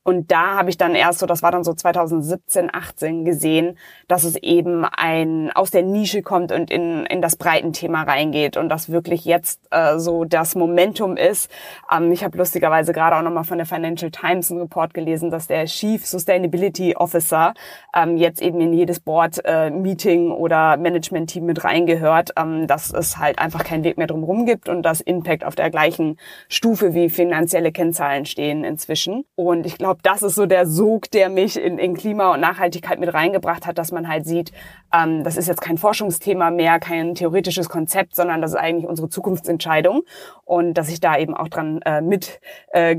Und 0.07 0.31
da 0.31 0.57
habe 0.57 0.71
ich 0.71 0.77
dann 0.77 0.95
erst 0.95 1.19
so, 1.19 1.27
das 1.27 1.43
war 1.43 1.51
dann 1.51 1.65
so 1.65 1.75
2017, 1.75 2.71
18 2.73 3.25
gesehen, 3.25 3.77
dass 4.07 4.23
es 4.23 4.37
eben 4.37 4.85
ein 4.85 5.51
aus 5.53 5.73
der 5.73 5.83
Nische 5.83 6.23
kommt 6.23 6.53
und 6.53 6.71
in, 6.71 7.07
in 7.07 7.21
das 7.21 7.35
Breitenthema 7.35 8.05
reingeht 8.05 8.57
und 8.57 8.69
das 8.69 8.89
wirklich 8.89 9.25
jetzt 9.25 9.63
äh, 9.73 9.99
so 9.99 10.25
das 10.25 10.55
Momentum 10.55 11.17
ist. 11.17 11.51
Ähm, 11.93 12.13
ich 12.13 12.23
habe 12.23 12.39
lustigerweise 12.39 12.93
gerade 12.93 13.17
auch 13.17 13.23
nochmal 13.23 13.43
von 13.43 13.59
der 13.59 13.67
Financial 13.67 14.13
Times 14.13 14.53
einen 14.53 14.61
Report 14.61 14.95
gelesen, 14.95 15.33
dass 15.33 15.49
der 15.49 15.65
Chief 15.65 16.07
Sustainability 16.07 16.95
Officer 16.95 17.53
ähm, 17.93 18.17
jetzt 18.17 18.41
eben 18.41 18.61
in 18.61 18.73
jedes 18.73 19.01
Board-Meeting 19.01 20.29
äh, 20.29 20.35
oder 20.35 20.77
Management-Team 20.77 21.45
mit 21.45 21.65
reingehört, 21.65 22.31
ähm, 22.37 22.69
dass 22.69 22.93
es 22.93 23.19
halt 23.19 23.41
einfach 23.41 23.65
keinen 23.65 23.83
Weg 23.83 23.99
mehr 23.99 24.07
drumherum 24.07 24.47
gibt 24.47 24.69
und 24.69 24.85
dass 24.85 25.01
Impact 25.01 25.45
auf 25.45 25.57
der 25.57 25.69
gleichen 25.71 26.17
Stufe 26.49 26.95
wie 26.95 27.11
finanzielle 27.11 27.73
Kennzahlen 27.73 28.25
stehen 28.25 28.63
inzwischen. 28.63 29.25
Und 29.35 29.67
ich 29.67 29.79
glaube, 29.79 29.96
glaube, 29.97 30.01
das 30.03 30.23
ist 30.23 30.35
so 30.35 30.47
der 30.47 30.67
Sog, 30.67 31.11
der 31.11 31.29
mich 31.29 31.61
in, 31.61 31.79
in 31.79 31.95
Klima 31.95 32.35
und 32.35 32.41
Nachhaltigkeit 32.41 32.99
mit 32.99 33.13
reingebracht 33.13 33.67
hat, 33.67 33.79
dass 33.79 33.93
man 33.93 34.09
halt 34.09 34.27
sieht, 34.27 34.53
ähm, 34.93 35.25
das 35.25 35.37
ist 35.37 35.49
jetzt 35.49 35.61
kein 35.61 35.79
Forschungsthema 35.79 36.51
mehr, 36.51 36.79
kein 36.79 37.15
theoretisches 37.15 37.69
Konzept, 37.69 38.15
sondern 38.15 38.41
das 38.41 38.53
ist 38.53 38.57
eigentlich 38.57 38.87
unsere 38.87 39.09
Zukunftsentscheidung 39.09 40.03
und 40.45 40.75
dass 40.75 40.89
ich 40.89 41.01
da 41.01 41.17
eben 41.19 41.35
auch 41.35 41.49
dran 41.49 41.81
äh, 41.85 42.01
mit 42.01 42.41
äh, 42.73 42.97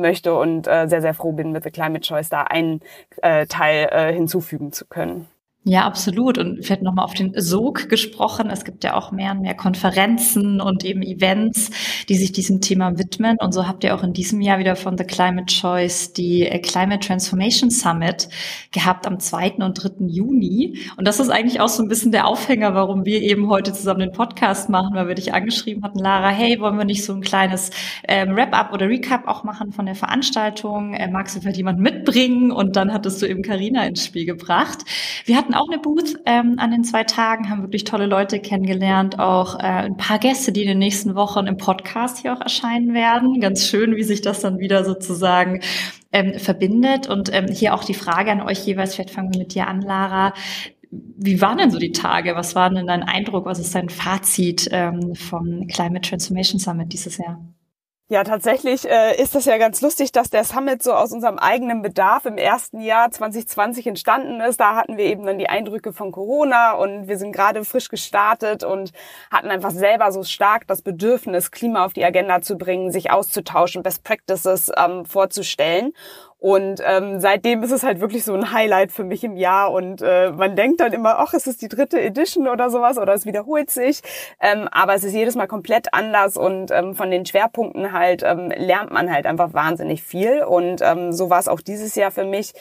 möchte 0.00 0.34
und 0.34 0.66
äh, 0.66 0.86
sehr, 0.88 1.00
sehr 1.00 1.14
froh 1.14 1.32
bin, 1.32 1.52
mit 1.52 1.64
The 1.64 1.70
Climate 1.70 2.00
Choice 2.00 2.28
da 2.28 2.42
einen 2.42 2.80
äh, 3.22 3.46
Teil 3.46 3.88
äh, 3.90 4.12
hinzufügen 4.12 4.72
zu 4.72 4.86
können. 4.86 5.28
Ja, 5.64 5.84
absolut. 5.84 6.38
Und 6.38 6.64
vielleicht 6.64 6.82
nochmal 6.82 7.04
auf 7.04 7.14
den 7.14 7.40
Sog 7.40 7.88
gesprochen. 7.88 8.50
Es 8.50 8.64
gibt 8.64 8.82
ja 8.82 8.94
auch 8.94 9.12
mehr 9.12 9.30
und 9.30 9.42
mehr 9.42 9.54
Konferenzen 9.54 10.60
und 10.60 10.84
eben 10.84 11.02
Events, 11.02 11.70
die 12.08 12.16
sich 12.16 12.32
diesem 12.32 12.60
Thema 12.60 12.98
widmen. 12.98 13.36
Und 13.38 13.52
so 13.52 13.68
habt 13.68 13.84
ihr 13.84 13.94
auch 13.94 14.02
in 14.02 14.12
diesem 14.12 14.40
Jahr 14.40 14.58
wieder 14.58 14.74
von 14.74 14.98
The 14.98 15.04
Climate 15.04 15.46
Choice 15.46 16.14
die 16.14 16.48
äh, 16.48 16.58
Climate 16.58 17.06
Transformation 17.06 17.70
Summit 17.70 18.28
gehabt 18.72 19.06
am 19.06 19.20
2. 19.20 19.52
und 19.58 19.74
3. 19.74 20.06
Juni. 20.08 20.80
Und 20.96 21.06
das 21.06 21.20
ist 21.20 21.30
eigentlich 21.30 21.60
auch 21.60 21.68
so 21.68 21.84
ein 21.84 21.88
bisschen 21.88 22.10
der 22.10 22.26
Aufhänger, 22.26 22.74
warum 22.74 23.04
wir 23.04 23.22
eben 23.22 23.48
heute 23.48 23.72
zusammen 23.72 24.00
den 24.00 24.12
Podcast 24.12 24.68
machen, 24.68 24.96
weil 24.96 25.06
wir 25.06 25.14
dich 25.14 25.32
angeschrieben 25.32 25.84
hatten, 25.84 26.00
Lara, 26.00 26.30
hey, 26.30 26.58
wollen 26.58 26.76
wir 26.76 26.84
nicht 26.84 27.04
so 27.04 27.12
ein 27.12 27.20
kleines 27.20 27.70
ähm, 28.08 28.34
Wrap-up 28.34 28.72
oder 28.72 28.88
Recap 28.88 29.28
auch 29.28 29.44
machen 29.44 29.70
von 29.70 29.86
der 29.86 29.94
Veranstaltung? 29.94 30.94
Äh, 30.94 31.06
magst 31.08 31.36
du 31.36 31.40
vielleicht 31.40 31.58
jemanden 31.58 31.82
mitbringen? 31.82 32.50
Und 32.50 32.74
dann 32.74 32.92
hattest 32.92 33.22
du 33.22 33.26
eben 33.26 33.42
Karina 33.42 33.86
ins 33.86 34.04
Spiel 34.04 34.26
gebracht. 34.26 34.78
Wir 35.24 35.36
hatten 35.36 35.51
hatten 35.52 35.62
auch 35.62 35.70
eine 35.70 35.80
Booth 35.80 36.18
ähm, 36.26 36.54
an 36.58 36.70
den 36.70 36.84
zwei 36.84 37.04
Tagen, 37.04 37.50
haben 37.50 37.62
wirklich 37.62 37.84
tolle 37.84 38.06
Leute 38.06 38.40
kennengelernt, 38.40 39.18
auch 39.18 39.58
äh, 39.58 39.62
ein 39.62 39.96
paar 39.96 40.18
Gäste, 40.18 40.52
die 40.52 40.62
in 40.62 40.68
den 40.68 40.78
nächsten 40.78 41.14
Wochen 41.14 41.46
im 41.46 41.56
Podcast 41.56 42.18
hier 42.18 42.32
auch 42.32 42.40
erscheinen 42.40 42.94
werden. 42.94 43.40
Ganz 43.40 43.66
schön, 43.66 43.96
wie 43.96 44.02
sich 44.02 44.22
das 44.22 44.40
dann 44.40 44.58
wieder 44.58 44.84
sozusagen 44.84 45.60
ähm, 46.12 46.38
verbindet. 46.38 47.08
Und 47.08 47.34
ähm, 47.34 47.48
hier 47.48 47.74
auch 47.74 47.84
die 47.84 47.94
Frage 47.94 48.32
an 48.32 48.40
euch 48.40 48.64
jeweils, 48.66 48.94
vielleicht 48.94 49.10
fangen 49.10 49.32
wir 49.32 49.40
mit 49.40 49.54
dir 49.54 49.66
an, 49.66 49.82
Lara. 49.82 50.32
Wie 50.90 51.40
waren 51.40 51.58
denn 51.58 51.70
so 51.70 51.78
die 51.78 51.92
Tage? 51.92 52.34
Was 52.34 52.54
war 52.54 52.70
denn 52.70 52.86
dein 52.86 53.02
Eindruck? 53.02 53.46
Was 53.46 53.58
ist 53.58 53.74
dein 53.74 53.88
Fazit 53.88 54.68
ähm, 54.72 55.14
vom 55.14 55.66
Climate 55.66 56.08
Transformation 56.08 56.58
Summit 56.58 56.92
dieses 56.92 57.18
Jahr? 57.18 57.51
Ja, 58.12 58.24
tatsächlich 58.24 58.86
äh, 58.86 59.18
ist 59.18 59.34
das 59.34 59.46
ja 59.46 59.56
ganz 59.56 59.80
lustig, 59.80 60.12
dass 60.12 60.28
der 60.28 60.44
Summit 60.44 60.82
so 60.82 60.92
aus 60.92 61.12
unserem 61.12 61.38
eigenen 61.38 61.80
Bedarf 61.80 62.26
im 62.26 62.36
ersten 62.36 62.82
Jahr 62.82 63.10
2020 63.10 63.86
entstanden 63.86 64.42
ist. 64.42 64.60
Da 64.60 64.76
hatten 64.76 64.98
wir 64.98 65.06
eben 65.06 65.24
dann 65.24 65.38
die 65.38 65.48
Eindrücke 65.48 65.94
von 65.94 66.12
Corona 66.12 66.72
und 66.72 67.08
wir 67.08 67.16
sind 67.16 67.32
gerade 67.32 67.64
frisch 67.64 67.88
gestartet 67.88 68.64
und 68.64 68.92
hatten 69.30 69.48
einfach 69.48 69.70
selber 69.70 70.12
so 70.12 70.24
stark 70.24 70.66
das 70.66 70.82
Bedürfnis, 70.82 71.50
Klima 71.52 71.86
auf 71.86 71.94
die 71.94 72.04
Agenda 72.04 72.42
zu 72.42 72.58
bringen, 72.58 72.92
sich 72.92 73.10
auszutauschen, 73.10 73.82
Best 73.82 74.04
Practices 74.04 74.70
ähm, 74.76 75.06
vorzustellen. 75.06 75.94
Und 76.42 76.82
ähm, 76.84 77.20
seitdem 77.20 77.62
ist 77.62 77.70
es 77.70 77.84
halt 77.84 78.00
wirklich 78.00 78.24
so 78.24 78.34
ein 78.34 78.50
Highlight 78.50 78.90
für 78.90 79.04
mich 79.04 79.22
im 79.22 79.36
Jahr. 79.36 79.70
Und 79.70 80.02
äh, 80.02 80.32
man 80.32 80.56
denkt 80.56 80.80
dann 80.80 80.92
immer, 80.92 81.20
ach, 81.20 81.34
es 81.34 81.46
ist 81.46 81.62
die 81.62 81.68
dritte 81.68 82.00
Edition 82.00 82.48
oder 82.48 82.68
sowas 82.68 82.98
oder 82.98 83.14
es 83.14 83.24
wiederholt 83.24 83.70
sich. 83.70 84.02
Ähm, 84.40 84.66
aber 84.72 84.96
es 84.96 85.04
ist 85.04 85.12
jedes 85.12 85.36
Mal 85.36 85.46
komplett 85.46 85.94
anders 85.94 86.36
und 86.36 86.72
ähm, 86.72 86.96
von 86.96 87.12
den 87.12 87.24
Schwerpunkten 87.24 87.92
halt 87.92 88.24
ähm, 88.24 88.52
lernt 88.56 88.90
man 88.90 89.12
halt 89.12 89.26
einfach 89.26 89.54
wahnsinnig 89.54 90.02
viel. 90.02 90.42
Und 90.42 90.82
ähm, 90.82 91.12
so 91.12 91.30
war 91.30 91.38
es 91.38 91.46
auch 91.46 91.60
dieses 91.60 91.94
Jahr 91.94 92.10
für 92.10 92.24
mich. 92.24 92.54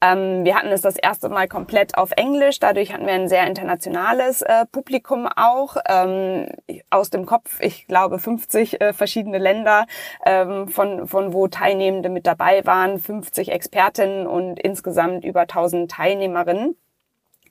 Ähm, 0.00 0.44
wir 0.44 0.56
hatten 0.56 0.68
es 0.68 0.82
das 0.82 0.96
erste 0.96 1.28
Mal 1.28 1.48
komplett 1.48 1.96
auf 1.96 2.10
Englisch, 2.16 2.58
dadurch 2.58 2.92
hatten 2.92 3.06
wir 3.06 3.14
ein 3.14 3.28
sehr 3.28 3.46
internationales 3.46 4.42
äh, 4.42 4.66
Publikum 4.70 5.26
auch 5.26 5.76
ähm, 5.88 6.48
aus 6.90 7.10
dem 7.10 7.26
Kopf. 7.26 7.60
Ich 7.60 7.86
glaube 7.86 8.18
50 8.18 8.80
äh, 8.80 8.92
verschiedene 8.92 9.38
Länder, 9.38 9.86
ähm, 10.26 10.68
von, 10.68 11.06
von 11.06 11.32
wo 11.32 11.48
Teilnehmende 11.48 12.08
mit 12.08 12.26
dabei 12.26 12.64
waren, 12.66 12.98
50 12.98 13.50
Expertinnen 13.52 14.26
und 14.26 14.58
insgesamt 14.58 15.24
über 15.24 15.42
1000 15.42 15.90
Teilnehmerinnen. 15.90 16.76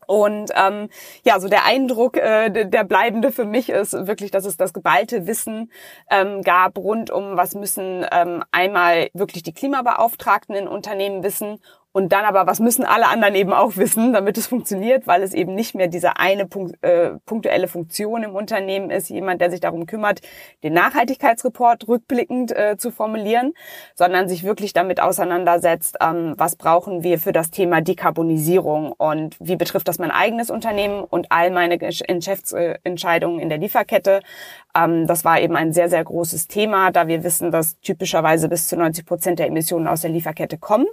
Und 0.05 0.51
ähm, 0.55 0.89
ja, 1.23 1.39
so 1.39 1.47
der 1.47 1.65
Eindruck, 1.65 2.17
äh, 2.17 2.49
der 2.49 2.83
bleibende 2.83 3.31
für 3.31 3.45
mich 3.45 3.69
ist 3.69 3.93
wirklich, 3.93 4.31
dass 4.31 4.45
es 4.45 4.57
das 4.57 4.73
geballte 4.73 5.27
Wissen 5.27 5.71
ähm, 6.09 6.41
gab 6.41 6.77
rund 6.77 7.11
um, 7.11 7.37
was 7.37 7.55
müssen 7.55 8.05
ähm, 8.11 8.43
einmal 8.51 9.09
wirklich 9.13 9.43
die 9.43 9.53
Klimabeauftragten 9.53 10.55
in 10.55 10.67
Unternehmen 10.67 11.23
wissen 11.23 11.59
und 11.93 12.11
dann 12.11 12.25
aber, 12.25 12.47
was 12.47 12.59
müssen 12.59 12.85
alle 12.85 13.07
anderen 13.07 13.35
eben 13.35 13.53
auch 13.53 13.77
wissen, 13.77 14.13
damit 14.13 14.37
es 14.39 14.47
funktioniert, 14.47 15.05
weil 15.05 15.21
es 15.21 15.33
eben 15.33 15.53
nicht 15.53 15.75
mehr 15.75 15.87
diese 15.87 16.17
eine 16.17 16.47
Punkt, 16.47 16.83
äh, 16.83 17.11
punktuelle 17.27 17.67
Funktion 17.67 18.23
im 18.23 18.35
Unternehmen 18.35 18.89
ist, 18.89 19.09
jemand, 19.09 19.41
der 19.41 19.51
sich 19.51 19.59
darum 19.59 19.85
kümmert, 19.85 20.21
den 20.63 20.73
Nachhaltigkeitsreport 20.73 21.87
rückblickend 21.87 22.51
äh, 22.51 22.77
zu 22.77 22.89
formulieren, 22.89 23.53
sondern 23.93 24.27
sich 24.27 24.43
wirklich 24.43 24.73
damit 24.73 24.99
auseinandersetzt, 24.99 25.97
ähm, 26.01 26.33
was 26.35 26.55
brauchen 26.55 27.03
wir 27.03 27.19
für 27.19 27.31
das 27.31 27.51
Thema 27.51 27.81
Dekarbonisierung 27.81 28.91
und 28.91 29.37
wie 29.39 29.55
betrifft 29.55 29.87
das 29.87 29.99
mein 29.99 30.11
eigenes 30.11 30.49
Unternehmen 30.49 31.03
und 31.03 31.27
all 31.31 31.51
meine 31.51 31.77
Geschäftsentscheidungen 31.77 33.39
in 33.39 33.49
der 33.49 33.59
Lieferkette. 33.59 34.21
Ähm, 34.75 35.05
das 35.05 35.23
war 35.25 35.39
eben 35.39 35.55
ein 35.55 35.73
sehr, 35.73 35.89
sehr 35.89 36.03
großes 36.03 36.47
Thema, 36.47 36.89
da 36.89 37.07
wir 37.07 37.23
wissen, 37.23 37.51
dass 37.51 37.79
typischerweise 37.81 38.49
bis 38.49 38.67
zu 38.67 38.77
90 38.77 39.05
Prozent 39.05 39.37
der 39.37 39.45
Emissionen 39.45 39.87
aus 39.87 40.01
der 40.01 40.09
Lieferkette 40.09 40.57
kommen 40.57 40.87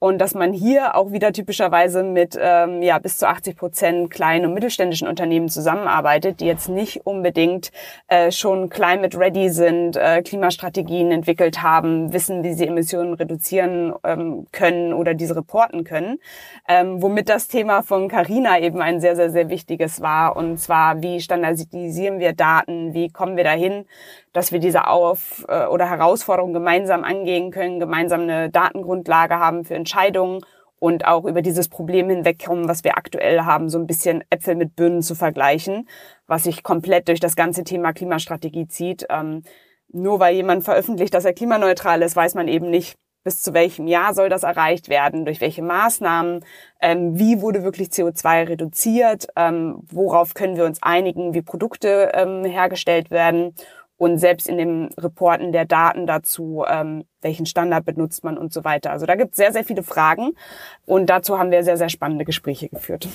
und 0.00 0.18
dass 0.18 0.34
man 0.34 0.52
hier 0.52 0.96
auch 0.96 1.12
wieder 1.12 1.32
typischerweise 1.32 2.02
mit 2.02 2.36
ähm, 2.40 2.82
ja 2.82 2.98
bis 2.98 3.18
zu 3.18 3.28
80 3.28 3.56
Prozent 3.56 4.10
kleinen 4.10 4.46
und 4.46 4.54
mittelständischen 4.54 5.06
Unternehmen 5.06 5.48
zusammenarbeitet, 5.48 6.40
die 6.40 6.46
jetzt 6.46 6.68
nicht 6.68 7.06
unbedingt 7.06 7.70
äh, 8.08 8.32
schon 8.32 8.70
climate 8.70 9.16
ready 9.18 9.50
sind, 9.50 9.96
äh, 9.96 10.22
Klimastrategien 10.22 11.12
entwickelt 11.12 11.62
haben, 11.62 12.12
wissen, 12.14 12.42
wie 12.42 12.54
sie 12.54 12.66
Emissionen 12.66 13.12
reduzieren 13.12 13.92
ähm, 14.02 14.46
können 14.52 14.94
oder 14.94 15.12
diese 15.12 15.36
reporten 15.36 15.84
können, 15.84 16.18
ähm, 16.66 17.02
womit 17.02 17.28
das 17.28 17.48
Thema 17.48 17.82
von 17.82 18.08
Carina 18.08 18.58
eben 18.58 18.80
ein 18.80 19.00
sehr 19.00 19.16
sehr 19.16 19.30
sehr 19.30 19.50
wichtiges 19.50 20.00
war. 20.00 20.34
Und 20.34 20.58
zwar 20.58 21.02
wie 21.02 21.20
standardisieren 21.20 22.18
wir 22.18 22.32
Daten, 22.32 22.94
wie 22.94 23.10
kommen 23.10 23.36
wir 23.36 23.44
dahin, 23.44 23.84
dass 24.32 24.52
wir 24.52 24.60
diese 24.60 24.86
Auf- 24.86 25.44
äh, 25.48 25.66
oder 25.66 25.88
Herausforderungen 25.88 26.54
gemeinsam 26.54 27.04
angehen 27.04 27.50
können, 27.50 27.80
gemeinsam 27.80 28.22
eine 28.22 28.50
Datengrundlage 28.50 29.38
haben 29.38 29.64
für 29.64 29.74
Entscheidungen 29.74 30.40
und 30.78 31.06
auch 31.06 31.24
über 31.24 31.42
dieses 31.42 31.68
Problem 31.68 32.08
hinwegkommen, 32.08 32.68
was 32.68 32.84
wir 32.84 32.96
aktuell 32.96 33.40
haben, 33.42 33.68
so 33.68 33.78
ein 33.78 33.86
bisschen 33.86 34.24
Äpfel 34.30 34.54
mit 34.56 34.76
Birnen 34.76 35.02
zu 35.02 35.14
vergleichen, 35.14 35.88
was 36.26 36.44
sich 36.44 36.62
komplett 36.62 37.08
durch 37.08 37.20
das 37.20 37.36
ganze 37.36 37.64
Thema 37.64 37.92
Klimastrategie 37.92 38.66
zieht. 38.66 39.06
Ähm, 39.10 39.42
nur 39.92 40.20
weil 40.20 40.34
jemand 40.34 40.64
veröffentlicht, 40.64 41.12
dass 41.12 41.24
er 41.24 41.34
klimaneutral 41.34 42.00
ist, 42.02 42.16
weiß 42.16 42.34
man 42.34 42.48
eben 42.48 42.70
nicht, 42.70 42.96
bis 43.22 43.42
zu 43.42 43.52
welchem 43.52 43.86
Jahr 43.86 44.14
soll 44.14 44.30
das 44.30 44.44
erreicht 44.44 44.88
werden, 44.88 45.26
durch 45.26 45.42
welche 45.42 45.62
Maßnahmen, 45.62 46.42
ähm, 46.80 47.18
wie 47.18 47.42
wurde 47.42 47.62
wirklich 47.62 47.88
CO2 47.88 48.48
reduziert, 48.48 49.26
ähm, 49.36 49.82
worauf 49.90 50.32
können 50.32 50.56
wir 50.56 50.64
uns 50.64 50.82
einigen, 50.82 51.34
wie 51.34 51.42
Produkte 51.42 52.12
ähm, 52.14 52.44
hergestellt 52.44 53.10
werden 53.10 53.54
und 54.00 54.16
selbst 54.16 54.48
in 54.48 54.56
den 54.56 54.88
Reporten 54.98 55.52
der 55.52 55.66
Daten 55.66 56.06
dazu, 56.06 56.64
ähm, 56.66 57.04
welchen 57.20 57.44
Standard 57.44 57.84
benutzt 57.84 58.24
man 58.24 58.38
und 58.38 58.50
so 58.50 58.64
weiter. 58.64 58.92
Also 58.92 59.04
da 59.04 59.14
gibt 59.14 59.32
es 59.32 59.36
sehr, 59.36 59.52
sehr 59.52 59.62
viele 59.62 59.82
Fragen 59.82 60.30
und 60.86 61.10
dazu 61.10 61.38
haben 61.38 61.50
wir 61.50 61.62
sehr, 61.64 61.76
sehr 61.76 61.90
spannende 61.90 62.24
Gespräche 62.24 62.70
geführt. 62.70 63.08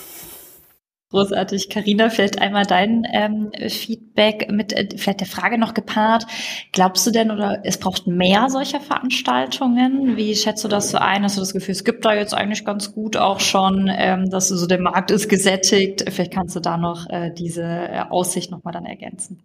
Großartig. 1.10 1.70
Karina, 1.70 2.10
vielleicht 2.10 2.40
einmal 2.40 2.68
dein 2.68 3.04
ähm, 3.12 3.52
Feedback 3.68 4.52
mit 4.52 4.74
äh, 4.74 4.88
vielleicht 4.96 5.22
der 5.22 5.28
Frage 5.28 5.58
noch 5.58 5.74
gepaart. 5.74 6.26
Glaubst 6.72 7.08
du 7.08 7.12
denn 7.12 7.32
oder 7.32 7.62
es 7.64 7.80
braucht 7.80 8.06
mehr 8.06 8.48
solcher 8.50 8.80
Veranstaltungen? 8.80 10.18
Wie 10.18 10.36
schätzt 10.36 10.64
du 10.64 10.68
das 10.68 10.92
so 10.92 11.00
ein? 11.00 11.24
Hast 11.24 11.38
du 11.38 11.42
das 11.42 11.54
Gefühl, 11.54 11.72
es 11.72 11.84
gibt 11.84 12.06
da 12.06 12.14
jetzt 12.14 12.36
eigentlich 12.36 12.64
ganz 12.64 12.94
gut 12.94 13.18
auch 13.18 13.40
schon, 13.40 13.90
ähm, 13.92 14.30
dass 14.30 14.50
so 14.50 14.68
der 14.68 14.82
Markt 14.82 15.10
ist 15.10 15.30
gesättigt? 15.30 16.06
Vielleicht 16.12 16.34
kannst 16.34 16.56
du 16.56 16.60
da 16.60 16.78
noch 16.78 17.10
äh, 17.10 17.32
diese 17.32 17.64
äh, 17.64 18.04
Aussicht 18.08 18.52
nochmal 18.52 18.74
dann 18.74 18.86
ergänzen. 18.86 19.42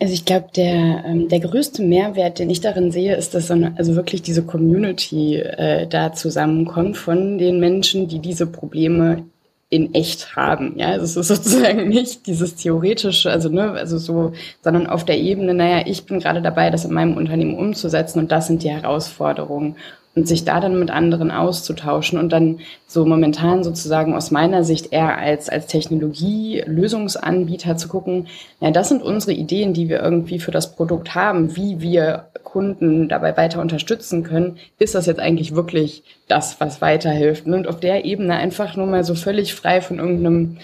Also 0.00 0.14
ich 0.14 0.24
glaube, 0.24 0.48
der, 0.56 1.04
ähm, 1.04 1.28
der 1.28 1.40
größte 1.40 1.82
Mehrwert, 1.82 2.38
den 2.38 2.48
ich 2.48 2.62
darin 2.62 2.90
sehe, 2.90 3.14
ist, 3.16 3.34
dass 3.34 3.48
so 3.48 3.54
eine, 3.54 3.74
also 3.76 3.96
wirklich 3.96 4.22
diese 4.22 4.42
Community 4.42 5.36
äh, 5.36 5.86
da 5.86 6.12
zusammenkommt 6.14 6.96
von 6.96 7.36
den 7.36 7.60
Menschen, 7.60 8.08
die 8.08 8.18
diese 8.18 8.46
Probleme 8.46 9.24
in 9.68 9.94
echt 9.94 10.34
haben. 10.36 10.74
Ja, 10.78 10.88
also 10.88 11.04
es 11.04 11.16
ist 11.16 11.28
sozusagen 11.44 11.88
nicht 11.88 12.26
dieses 12.26 12.56
theoretische, 12.56 13.30
also 13.30 13.50
ne, 13.50 13.72
also 13.72 13.98
so, 13.98 14.32
sondern 14.62 14.86
auf 14.86 15.04
der 15.04 15.18
Ebene, 15.18 15.52
naja, 15.52 15.86
ich 15.86 16.06
bin 16.06 16.18
gerade 16.18 16.40
dabei, 16.42 16.70
das 16.70 16.86
in 16.86 16.94
meinem 16.94 17.16
Unternehmen 17.16 17.56
umzusetzen 17.56 18.20
und 18.20 18.32
das 18.32 18.46
sind 18.46 18.62
die 18.62 18.70
Herausforderungen. 18.70 19.76
Und 20.14 20.26
sich 20.26 20.44
da 20.44 20.60
dann 20.60 20.78
mit 20.78 20.90
anderen 20.90 21.30
auszutauschen 21.30 22.18
und 22.18 22.32
dann 22.32 22.58
so 22.86 23.06
momentan 23.06 23.62
sozusagen 23.62 24.14
aus 24.14 24.32
meiner 24.32 24.64
Sicht 24.64 24.92
eher 24.92 25.16
als, 25.16 25.48
als 25.48 25.68
Technologie-Lösungsanbieter 25.68 27.76
zu 27.76 27.88
gucken, 27.88 28.26
ja, 28.60 28.72
das 28.72 28.88
sind 28.88 29.02
unsere 29.02 29.32
Ideen, 29.32 29.72
die 29.72 29.88
wir 29.88 30.02
irgendwie 30.02 30.40
für 30.40 30.50
das 30.50 30.74
Produkt 30.74 31.14
haben, 31.14 31.56
wie 31.56 31.80
wir 31.80 32.26
Kunden 32.42 33.08
dabei 33.08 33.36
weiter 33.36 33.60
unterstützen 33.60 34.24
können. 34.24 34.58
Ist 34.80 34.96
das 34.96 35.06
jetzt 35.06 35.20
eigentlich 35.20 35.54
wirklich 35.54 36.02
das, 36.26 36.60
was 36.60 36.80
weiterhilft? 36.80 37.46
Und 37.46 37.68
auf 37.68 37.78
der 37.78 38.04
Ebene 38.04 38.34
einfach 38.34 38.76
nur 38.76 38.86
mal 38.86 39.04
so 39.04 39.14
völlig 39.14 39.54
frei 39.54 39.80
von 39.80 40.00
irgendeinem 40.00 40.58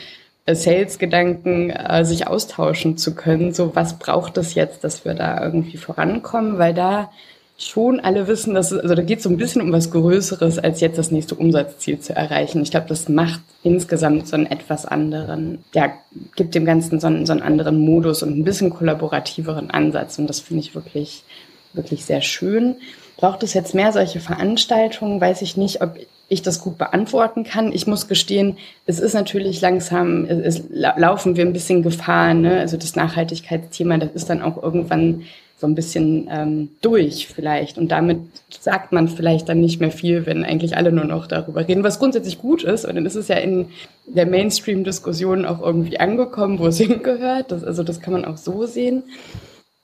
äh, 0.47 0.57
Sales-Gedanken 0.57 1.71
äh, 1.71 2.05
sich 2.05 2.27
austauschen 2.27 2.99
zu 2.99 3.15
können. 3.15 3.55
So, 3.55 3.77
was 3.77 4.01
braucht 4.01 4.37
es 4.39 4.55
jetzt, 4.55 4.83
dass 4.83 5.05
wir 5.05 5.15
da 5.15 5.41
irgendwie 5.41 5.77
vorankommen? 5.77 6.59
Weil 6.59 6.75
da 6.75 7.11
schon 7.59 8.01
alle 8.01 8.29
wissen, 8.29 8.55
dass 8.55 8.73
also 8.73 8.95
da 8.95 9.03
geht 9.03 9.19
es 9.19 9.25
so 9.25 9.31
ein 9.31 9.39
bisschen 9.39 9.63
um 9.63 9.73
was 9.73 9.91
Größeres, 9.91 10.59
als 10.59 10.81
jetzt 10.81 10.99
das 10.99 11.11
nächste 11.11 11.35
Umsatzziel 11.35 11.99
zu 11.99 12.15
erreichen. 12.15 12.63
Ich 12.63 12.71
glaube, 12.71 12.87
das 12.89 13.09
macht 13.09 13.41
insgesamt 13.63 14.29
so 14.29 14.37
einen 14.37 14.47
etwas 14.47 14.85
anderen, 14.85 15.65
ja, 15.75 15.93
gibt 16.37 16.55
dem 16.55 16.67
Ganzen 16.67 17.01
so 17.01 17.07
einen, 17.07 17.25
so 17.25 17.33
einen 17.33 17.43
anderen 17.43 17.79
Modus 17.79 18.23
und 18.23 18.39
ein 18.39 18.45
bisschen 18.45 18.71
kollaborativeren 18.71 19.71
Ansatz. 19.71 20.19
Und 20.19 20.29
das 20.29 20.41
finde 20.41 20.61
ich 20.61 20.75
wirklich, 20.75 21.25
wirklich 21.73 22.05
sehr 22.05 22.21
schön. 22.21 22.77
Braucht 23.17 23.43
es 23.43 23.55
jetzt 23.55 23.75
mehr 23.75 23.93
solche 23.93 24.21
Veranstaltungen? 24.21 25.21
Weiß 25.21 25.41
ich 25.41 25.57
nicht, 25.57 25.81
ob 25.81 25.97
ich 26.29 26.43
das 26.43 26.61
gut 26.61 26.77
beantworten 26.77 27.45
kann. 27.45 27.73
Ich 27.73 27.87
muss 27.87 28.09
gestehen, 28.09 28.59
es 28.85 28.99
ist 28.99 29.15
natürlich 29.15 29.63
langsam, 29.63 30.27
es, 30.27 30.59
es 30.59 30.65
laufen 30.71 31.37
wir 31.37 31.47
ein 31.47 31.55
bisschen 31.55 31.83
Gefahr. 31.83 32.35
Ne? 32.35 32.59
Also 32.59 32.77
das 32.77 32.97
Nachhaltigkeitsthema, 32.97 33.97
das 33.97 34.11
ist 34.13 34.29
dann 34.29 34.43
auch 34.43 34.63
irgendwann 34.63 35.23
so 35.59 35.67
ein 35.67 35.75
bisschen 35.75 36.29
ähm, 36.31 36.71
durch 36.83 37.29
vielleicht. 37.29 37.79
Und 37.79 37.89
damit 37.89 38.19
sagt 38.61 38.93
man 38.93 39.09
vielleicht 39.09 39.49
dann 39.49 39.61
nicht 39.61 39.81
mehr 39.81 39.91
viel, 39.91 40.27
wenn 40.27 40.45
eigentlich 40.45 40.77
alle 40.77 40.93
nur 40.93 41.05
noch 41.05 41.27
darüber 41.27 41.67
reden, 41.67 41.83
was 41.83 41.99
grundsätzlich 41.99 42.39
gut 42.39 42.63
ist. 42.63 42.85
Und 42.85 42.95
dann 42.95 43.07
ist 43.07 43.15
es 43.15 43.29
ja 43.29 43.37
in 43.37 43.69
der 44.07 44.27
Mainstream-Diskussion 44.27 45.47
auch 45.47 45.63
irgendwie 45.63 45.99
angekommen, 45.99 46.59
wo 46.59 46.67
es 46.67 46.79
hingehört. 46.79 47.53
Das, 47.53 47.65
also 47.65 47.83
das 47.83 48.01
kann 48.01 48.13
man 48.13 48.27
auch 48.27 48.37
so 48.37 48.67
sehen. 48.67 49.05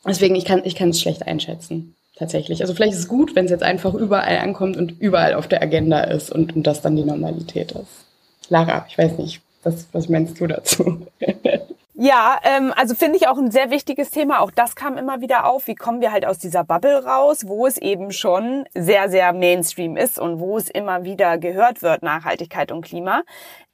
Deswegen, 0.07 0.35
ich 0.35 0.45
kann 0.45 0.63
ich 0.65 0.75
kann 0.75 0.91
es 0.91 1.01
schlecht 1.01 1.27
einschätzen. 1.27 1.95
Tatsächlich. 2.17 2.61
Also 2.61 2.75
vielleicht 2.75 2.93
ist 2.93 3.01
es 3.01 3.09
gut, 3.09 3.35
wenn 3.35 3.47
es 3.47 3.51
jetzt 3.51 3.63
einfach 3.63 3.95
überall 3.95 4.39
ankommt 4.39 4.77
und 4.77 5.01
überall 5.01 5.33
auf 5.33 5.49
der 5.49 5.63
Agenda 5.63 6.03
ist 6.03 6.31
und, 6.31 6.55
und 6.55 6.67
das 6.67 6.83
dann 6.83 6.95
die 6.95 7.05
Normalität 7.05 7.73
ist. 7.73 8.05
Lara, 8.51 8.85
ich 8.89 8.99
weiß 8.99 9.17
nicht, 9.17 9.41
was, 9.63 9.87
was 9.93 10.11
meinst 10.11 10.39
du 10.39 10.47
dazu? 10.47 11.07
Ja, 11.95 12.41
ähm, 12.43 12.73
also 12.75 12.95
finde 12.95 13.19
ich 13.19 13.29
auch 13.29 13.37
ein 13.37 13.51
sehr 13.51 13.71
wichtiges 13.71 14.11
Thema. 14.11 14.41
Auch 14.41 14.51
das 14.51 14.77
kam 14.77 14.97
immer 14.97 15.21
wieder 15.21 15.45
auf. 15.47 15.67
Wie 15.67 15.75
kommen 15.75 16.01
wir 16.01 16.11
halt 16.11 16.25
aus 16.25 16.39
dieser 16.39 16.65
Bubble 16.65 17.05
raus, 17.05 17.47
wo 17.47 17.67
es 17.67 17.77
eben 17.77 18.13
schon 18.13 18.65
sehr, 18.75 19.11
sehr 19.11 19.35
Mainstream 19.35 19.99
ist 19.99 20.19
und 20.19 20.41
wo 20.41 20.57
es 20.57 20.71
immer 20.71 21.05
wieder 21.05 21.37
gehört 21.37 21.83
wird, 21.83 22.03
Nachhaltigkeit 22.03 22.73
und 22.73 22.83
Klima. 22.83 23.23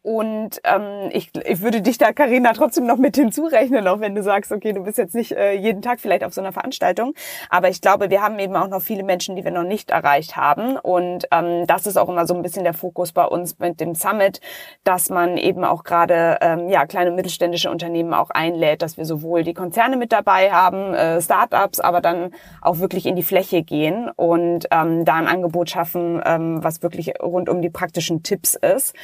Und 0.09 0.62
ähm, 0.65 1.11
ich, 1.12 1.31
ich 1.45 1.61
würde 1.61 1.83
dich 1.83 1.99
da, 1.99 2.15
Karina, 2.15 2.55
trotzdem 2.55 2.87
noch 2.87 2.97
mit 2.97 3.15
hinzurechnen, 3.15 3.87
auch 3.87 4.00
wenn 4.00 4.15
du 4.15 4.23
sagst, 4.23 4.50
okay, 4.53 4.73
du 4.73 4.83
bist 4.83 4.97
jetzt 4.97 5.15
nicht 5.15 5.33
äh, 5.33 5.53
jeden 5.53 5.83
Tag 5.83 6.00
vielleicht 6.00 6.25
auf 6.25 6.33
so 6.33 6.41
einer 6.41 6.53
Veranstaltung. 6.53 7.12
Aber 7.50 7.69
ich 7.69 7.83
glaube, 7.83 8.09
wir 8.09 8.23
haben 8.23 8.38
eben 8.38 8.57
auch 8.57 8.69
noch 8.69 8.81
viele 8.81 9.03
Menschen, 9.03 9.37
die 9.37 9.45
wir 9.45 9.50
noch 9.50 9.65
nicht 9.65 9.91
erreicht 9.91 10.35
haben. 10.35 10.79
Und 10.79 11.29
ähm, 11.31 11.67
das 11.67 11.87
ist 11.87 11.99
auch 11.99 12.09
immer 12.09 12.27
so 12.27 12.33
ein 12.33 12.41
bisschen 12.41 12.65
der 12.65 12.73
Fokus 12.73 13.12
bei 13.12 13.27
uns 13.27 13.59
mit 13.59 13.81
dem 13.81 13.95
Summit, 13.95 14.41
dass 14.83 15.11
man 15.11 15.37
eben 15.37 15.62
auch 15.62 15.85
gerade 15.85 16.38
ähm, 16.41 16.71
ja 16.71 16.87
kleine 16.87 17.11
mittelständische 17.11 17.71
Unternehmen 17.71 18.15
auch 18.15 18.31
einlädt, 18.31 18.81
dass 18.81 18.97
wir 18.97 19.05
sowohl 19.05 19.45
die 19.45 19.53
Konzerne 19.53 19.99
mit 19.99 20.12
dabei 20.12 20.50
haben, 20.50 20.95
äh, 20.95 21.21
Startups, 21.21 21.81
aber 21.81 22.00
dann 22.00 22.31
auch 22.62 22.79
wirklich 22.79 23.05
in 23.05 23.15
die 23.15 23.23
Fläche 23.23 23.62
gehen 23.62 24.11
und 24.17 24.69
ähm, 24.71 25.05
da 25.05 25.17
ein 25.17 25.27
Angebot 25.27 25.69
schaffen, 25.69 26.23
ähm, 26.25 26.65
was 26.65 26.83
wirklich 26.83 27.21
rund 27.21 27.50
um 27.50 27.61
die 27.61 27.69
praktischen 27.69 28.23
Tipps 28.23 28.55
ist. 28.55 28.95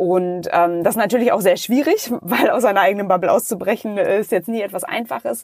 Und 0.00 0.48
ähm, 0.50 0.82
das 0.82 0.94
ist 0.94 0.98
natürlich 0.98 1.30
auch 1.30 1.42
sehr 1.42 1.58
schwierig, 1.58 2.10
weil 2.22 2.48
aus 2.48 2.62
seiner 2.62 2.80
eigenen 2.80 3.06
Bubble 3.06 3.30
auszubrechen 3.30 3.98
ist 3.98 4.32
jetzt 4.32 4.48
nie 4.48 4.62
etwas 4.62 4.82
Einfaches. 4.82 5.42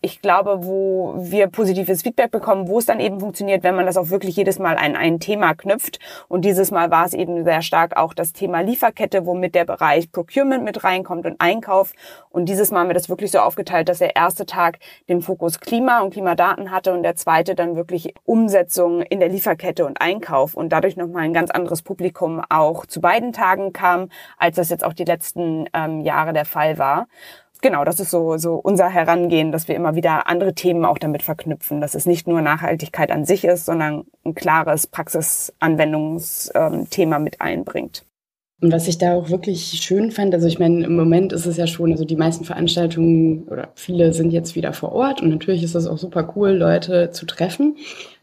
Ich 0.00 0.22
glaube, 0.22 0.64
wo 0.64 1.14
wir 1.18 1.48
positives 1.48 2.00
Feedback 2.00 2.30
bekommen, 2.30 2.68
wo 2.68 2.78
es 2.78 2.86
dann 2.86 3.00
eben 3.00 3.20
funktioniert, 3.20 3.64
wenn 3.64 3.74
man 3.74 3.84
das 3.84 3.98
auch 3.98 4.08
wirklich 4.08 4.34
jedes 4.34 4.58
Mal 4.58 4.78
an 4.78 4.96
ein 4.96 5.20
Thema 5.20 5.52
knüpft. 5.52 5.98
Und 6.26 6.46
dieses 6.46 6.70
Mal 6.70 6.90
war 6.90 7.04
es 7.04 7.12
eben 7.12 7.44
sehr 7.44 7.60
stark 7.60 7.98
auch 7.98 8.14
das 8.14 8.32
Thema 8.32 8.60
Lieferkette, 8.60 9.26
womit 9.26 9.54
der 9.54 9.66
Bereich 9.66 10.10
Procurement 10.10 10.64
mit 10.64 10.84
reinkommt 10.84 11.26
und 11.26 11.38
Einkauf. 11.38 11.92
Und 12.30 12.46
dieses 12.46 12.70
Mal 12.70 12.80
haben 12.80 12.88
wir 12.88 12.94
das 12.94 13.10
wirklich 13.10 13.30
so 13.30 13.40
aufgeteilt, 13.40 13.90
dass 13.90 13.98
der 13.98 14.16
erste 14.16 14.46
Tag 14.46 14.78
den 15.10 15.20
Fokus 15.20 15.60
Klima 15.60 16.00
und 16.00 16.14
Klimadaten 16.14 16.70
hatte 16.70 16.94
und 16.94 17.02
der 17.02 17.16
zweite 17.16 17.54
dann 17.54 17.76
wirklich 17.76 18.14
Umsetzung 18.24 19.02
in 19.02 19.20
der 19.20 19.28
Lieferkette 19.28 19.84
und 19.84 20.00
Einkauf 20.00 20.54
und 20.54 20.70
dadurch 20.70 20.96
nochmal 20.96 21.24
ein 21.24 21.34
ganz 21.34 21.50
anderes 21.50 21.82
Publikum 21.82 22.40
auch 22.48 22.86
zu 22.86 23.02
beiden 23.02 23.34
Tagen 23.34 23.74
kam 23.74 23.97
haben, 23.98 24.10
als 24.36 24.56
das 24.56 24.70
jetzt 24.70 24.84
auch 24.84 24.92
die 24.92 25.04
letzten 25.04 25.66
ähm, 25.74 26.00
Jahre 26.00 26.32
der 26.32 26.44
Fall 26.44 26.78
war. 26.78 27.06
Genau, 27.60 27.84
das 27.84 27.98
ist 27.98 28.12
so, 28.12 28.36
so 28.36 28.54
unser 28.54 28.88
Herangehen, 28.88 29.50
dass 29.50 29.66
wir 29.66 29.74
immer 29.74 29.96
wieder 29.96 30.28
andere 30.28 30.54
Themen 30.54 30.84
auch 30.84 30.98
damit 30.98 31.24
verknüpfen, 31.24 31.80
dass 31.80 31.96
es 31.96 32.06
nicht 32.06 32.28
nur 32.28 32.40
Nachhaltigkeit 32.40 33.10
an 33.10 33.24
sich 33.24 33.44
ist, 33.44 33.66
sondern 33.66 34.04
ein 34.24 34.34
klares 34.34 34.86
Praxisanwendungsthema 34.86 37.16
ähm, 37.16 37.24
mit 37.24 37.40
einbringt. 37.40 38.04
Und 38.60 38.72
was 38.72 38.88
ich 38.88 38.98
da 38.98 39.14
auch 39.14 39.30
wirklich 39.30 39.78
schön 39.80 40.10
fand, 40.10 40.34
also 40.34 40.48
ich 40.48 40.58
meine, 40.58 40.84
im 40.84 40.96
Moment 40.96 41.32
ist 41.32 41.46
es 41.46 41.56
ja 41.56 41.68
schon, 41.68 41.92
also 41.92 42.04
die 42.04 42.16
meisten 42.16 42.44
Veranstaltungen 42.44 43.44
oder 43.44 43.68
viele 43.76 44.12
sind 44.12 44.32
jetzt 44.32 44.56
wieder 44.56 44.72
vor 44.72 44.90
Ort 44.92 45.22
und 45.22 45.28
natürlich 45.28 45.62
ist 45.62 45.76
es 45.76 45.86
auch 45.86 45.98
super 45.98 46.32
cool, 46.34 46.50
Leute 46.50 47.12
zu 47.12 47.24
treffen. 47.24 47.76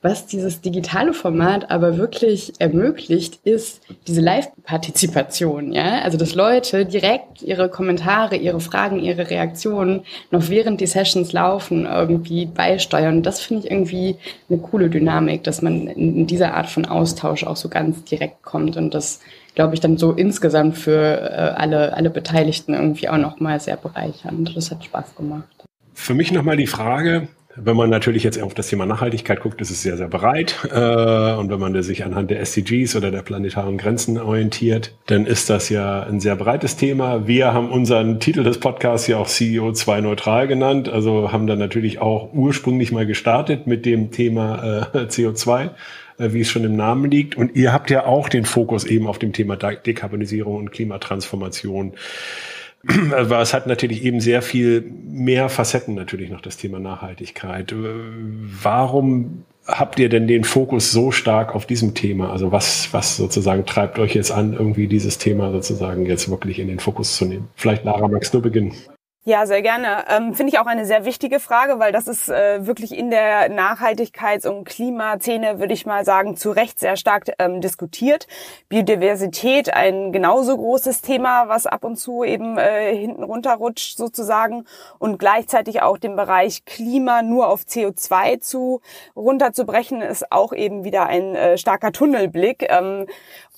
Was 0.05 0.27
dieses 0.27 0.61
digitale 0.61 1.15
Format 1.15 1.71
aber 1.71 1.97
wirklich 1.97 2.53
ermöglicht, 2.59 3.39
ist 3.43 3.81
diese 4.05 4.21
Live-Partizipation, 4.21 5.73
ja. 5.73 6.03
Also, 6.03 6.19
dass 6.19 6.35
Leute 6.35 6.85
direkt 6.85 7.41
ihre 7.41 7.69
Kommentare, 7.69 8.35
ihre 8.35 8.59
Fragen, 8.59 8.99
ihre 8.99 9.31
Reaktionen 9.31 10.01
noch 10.29 10.47
während 10.49 10.79
die 10.79 10.85
Sessions 10.85 11.33
laufen 11.33 11.87
irgendwie 11.87 12.45
beisteuern. 12.45 13.23
Das 13.23 13.41
finde 13.41 13.65
ich 13.65 13.71
irgendwie 13.71 14.17
eine 14.47 14.59
coole 14.59 14.91
Dynamik, 14.91 15.43
dass 15.43 15.63
man 15.63 15.87
in 15.87 16.27
dieser 16.27 16.53
Art 16.53 16.69
von 16.69 16.85
Austausch 16.85 17.43
auch 17.43 17.55
so 17.55 17.67
ganz 17.67 18.03
direkt 18.03 18.43
kommt 18.43 18.77
und 18.77 18.93
das 18.93 19.21
glaube 19.55 19.73
ich, 19.73 19.79
dann 19.79 19.97
so 19.97 20.11
insgesamt 20.11 20.77
für 20.77 21.01
äh, 21.01 21.33
alle, 21.55 21.93
alle 21.93 22.11
Beteiligten 22.11 22.75
irgendwie 22.75 23.09
auch 23.09 23.17
nochmal 23.17 23.59
sehr 23.59 23.77
bereichernd. 23.77 24.55
Das 24.55 24.69
hat 24.69 24.85
Spaß 24.85 25.15
gemacht. 25.15 25.47
Für 25.95 26.13
mich 26.13 26.31
nochmal 26.31 26.57
die 26.57 26.67
Frage, 26.67 27.27
wenn 27.57 27.75
man 27.75 27.89
natürlich 27.89 28.23
jetzt 28.23 28.41
auf 28.41 28.53
das 28.53 28.67
Thema 28.67 28.85
Nachhaltigkeit 28.85 29.39
guckt, 29.39 29.61
ist 29.61 29.71
es 29.71 29.81
sehr, 29.81 29.97
sehr 29.97 30.07
breit. 30.07 30.67
Äh, 30.71 31.33
und 31.35 31.49
wenn 31.49 31.59
man 31.59 31.81
sich 31.83 32.03
anhand 32.03 32.31
der 32.31 32.39
SDGs 32.41 32.95
oder 32.95 33.11
der 33.11 33.21
planetaren 33.21 33.77
Grenzen 33.77 34.17
orientiert, 34.17 34.93
dann 35.05 35.25
ist 35.25 35.49
das 35.49 35.69
ja 35.69 36.03
ein 36.03 36.19
sehr 36.19 36.35
breites 36.35 36.75
Thema. 36.75 37.27
Wir 37.27 37.53
haben 37.53 37.71
unseren 37.71 38.19
Titel 38.19 38.43
des 38.43 38.59
Podcasts 38.59 39.07
ja 39.07 39.17
auch 39.17 39.27
CEO2 39.27 40.01
neutral 40.01 40.47
genannt, 40.47 40.89
also 40.89 41.31
haben 41.31 41.47
dann 41.47 41.59
natürlich 41.59 41.99
auch 41.99 42.33
ursprünglich 42.33 42.91
mal 42.91 43.05
gestartet 43.05 43.67
mit 43.67 43.85
dem 43.85 44.11
Thema 44.11 44.89
äh, 44.93 44.97
CO2 45.05 45.69
äh, 46.17 46.33
wie 46.33 46.41
es 46.41 46.49
schon 46.49 46.63
im 46.63 46.75
Namen 46.75 47.09
liegt. 47.09 47.35
Und 47.35 47.55
ihr 47.55 47.71
habt 47.71 47.89
ja 47.89 48.05
auch 48.05 48.29
den 48.29 48.45
Fokus 48.45 48.85
eben 48.85 49.07
auf 49.07 49.19
dem 49.19 49.33
Thema 49.33 49.55
Dekarbonisierung 49.55 50.55
und 50.57 50.71
Klimatransformation. 50.71 51.93
Aber 53.15 53.41
es 53.41 53.53
hat 53.53 53.67
natürlich 53.67 54.03
eben 54.03 54.19
sehr 54.19 54.41
viel 54.41 54.81
mehr 55.07 55.49
Facetten 55.49 55.95
natürlich 55.95 56.29
noch 56.29 56.41
das 56.41 56.57
Thema 56.57 56.79
Nachhaltigkeit. 56.79 57.73
Warum 58.61 59.45
habt 59.67 59.99
ihr 59.99 60.09
denn 60.09 60.27
den 60.27 60.43
Fokus 60.43 60.91
so 60.91 61.11
stark 61.11 61.55
auf 61.55 61.65
diesem 61.65 61.93
Thema? 61.93 62.31
Also 62.31 62.51
was, 62.51 62.89
was 62.91 63.17
sozusagen 63.17 63.65
treibt 63.65 63.97
euch 63.97 64.13
jetzt 64.13 64.31
an, 64.31 64.53
irgendwie 64.53 64.87
dieses 64.87 65.17
Thema 65.17 65.51
sozusagen 65.51 66.05
jetzt 66.05 66.29
wirklich 66.29 66.59
in 66.59 66.67
den 66.67 66.79
Fokus 66.79 67.15
zu 67.15 67.25
nehmen? 67.25 67.47
Vielleicht 67.55 67.83
Lara, 67.85 68.07
magst 68.07 68.33
du 68.33 68.41
beginnen? 68.41 68.73
Ja, 69.27 69.47
sehr 69.47 69.63
gerne. 69.63 70.05
Ähm, 70.07 70.35
Finde 70.35 70.53
ich 70.53 70.59
auch 70.59 70.67
eine 70.67 70.85
sehr 70.85 71.03
wichtige 71.03 71.39
Frage, 71.39 71.79
weil 71.79 71.91
das 71.91 72.07
ist 72.07 72.29
äh, 72.29 72.67
wirklich 72.67 72.95
in 72.95 73.09
der 73.09 73.49
Nachhaltigkeits- 73.49 74.47
und 74.47 74.65
Klimaszene, 74.65 75.57
würde 75.57 75.73
ich 75.73 75.87
mal 75.87 76.05
sagen, 76.05 76.37
zu 76.37 76.51
Recht 76.51 76.77
sehr 76.77 76.95
stark 76.95 77.31
ähm, 77.39 77.59
diskutiert. 77.59 78.27
Biodiversität, 78.69 79.73
ein 79.73 80.11
genauso 80.11 80.55
großes 80.55 81.01
Thema, 81.01 81.47
was 81.47 81.65
ab 81.65 81.85
und 81.85 81.95
zu 81.95 82.23
eben 82.23 82.59
äh, 82.59 82.95
hinten 82.95 83.23
runterrutscht 83.23 83.97
sozusagen 83.97 84.65
und 84.99 85.17
gleichzeitig 85.17 85.81
auch 85.81 85.97
den 85.97 86.15
Bereich 86.15 86.63
Klima 86.65 87.23
nur 87.23 87.47
auf 87.47 87.61
CO2 87.61 88.41
zu 88.41 88.81
runterzubrechen, 89.15 90.03
ist 90.03 90.31
auch 90.31 90.53
eben 90.53 90.83
wieder 90.83 91.07
ein 91.07 91.33
äh, 91.33 91.57
starker 91.57 91.91
Tunnelblick. 91.91 92.67
Ähm, 92.69 93.07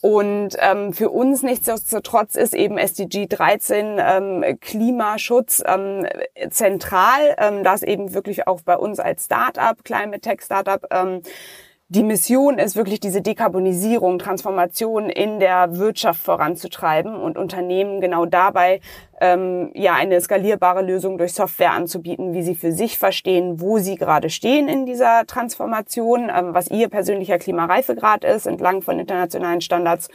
und 0.01 0.49
ähm, 0.59 0.93
für 0.93 1.09
uns 1.09 1.41
nichtsdestotrotz 1.41 2.35
ist 2.35 2.53
eben 2.53 2.77
SDG 2.77 3.27
13 3.27 3.97
ähm, 3.99 4.59
Klimaschutz 4.61 5.63
ähm, 5.65 6.05
zentral, 6.49 7.35
ähm, 7.37 7.63
das 7.63 7.83
eben 7.83 8.13
wirklich 8.13 8.47
auch 8.47 8.61
bei 8.61 8.77
uns 8.77 8.99
als 8.99 9.25
Startup, 9.25 9.83
Climate 9.83 10.21
Tech 10.21 10.41
Startup, 10.41 10.85
ähm, 10.91 11.21
die 11.89 12.03
Mission 12.03 12.59
ist 12.59 12.75
wirklich 12.75 12.99
diese 12.99 13.21
Dekarbonisierung, 13.21 14.19
Transformation 14.19 15.09
in 15.09 15.39
der 15.39 15.77
Wirtschaft 15.77 16.19
voranzutreiben 16.19 17.15
und 17.15 17.37
Unternehmen 17.37 18.01
genau 18.01 18.25
dabei 18.25 18.81
ähm, 19.21 19.71
ja 19.73 19.93
eine 19.93 20.19
skalierbare 20.19 20.81
Lösung 20.81 21.17
durch 21.17 21.33
Software 21.33 21.71
anzubieten, 21.71 22.33
wie 22.33 22.43
sie 22.43 22.55
für 22.55 22.73
sich 22.73 22.97
verstehen, 22.97 23.61
wo 23.61 23.77
sie 23.77 23.95
gerade 23.95 24.29
stehen 24.29 24.67
in 24.67 24.85
dieser 24.85 25.25
Transformation, 25.27 26.29
ähm, 26.29 26.53
was 26.53 26.69
ihr 26.69 26.89
persönlicher 26.89 27.39
Klimareifegrad 27.39 28.25
ist 28.25 28.47
entlang 28.47 28.81
von 28.81 28.99
internationalen 28.99 29.61
Standards 29.61 30.09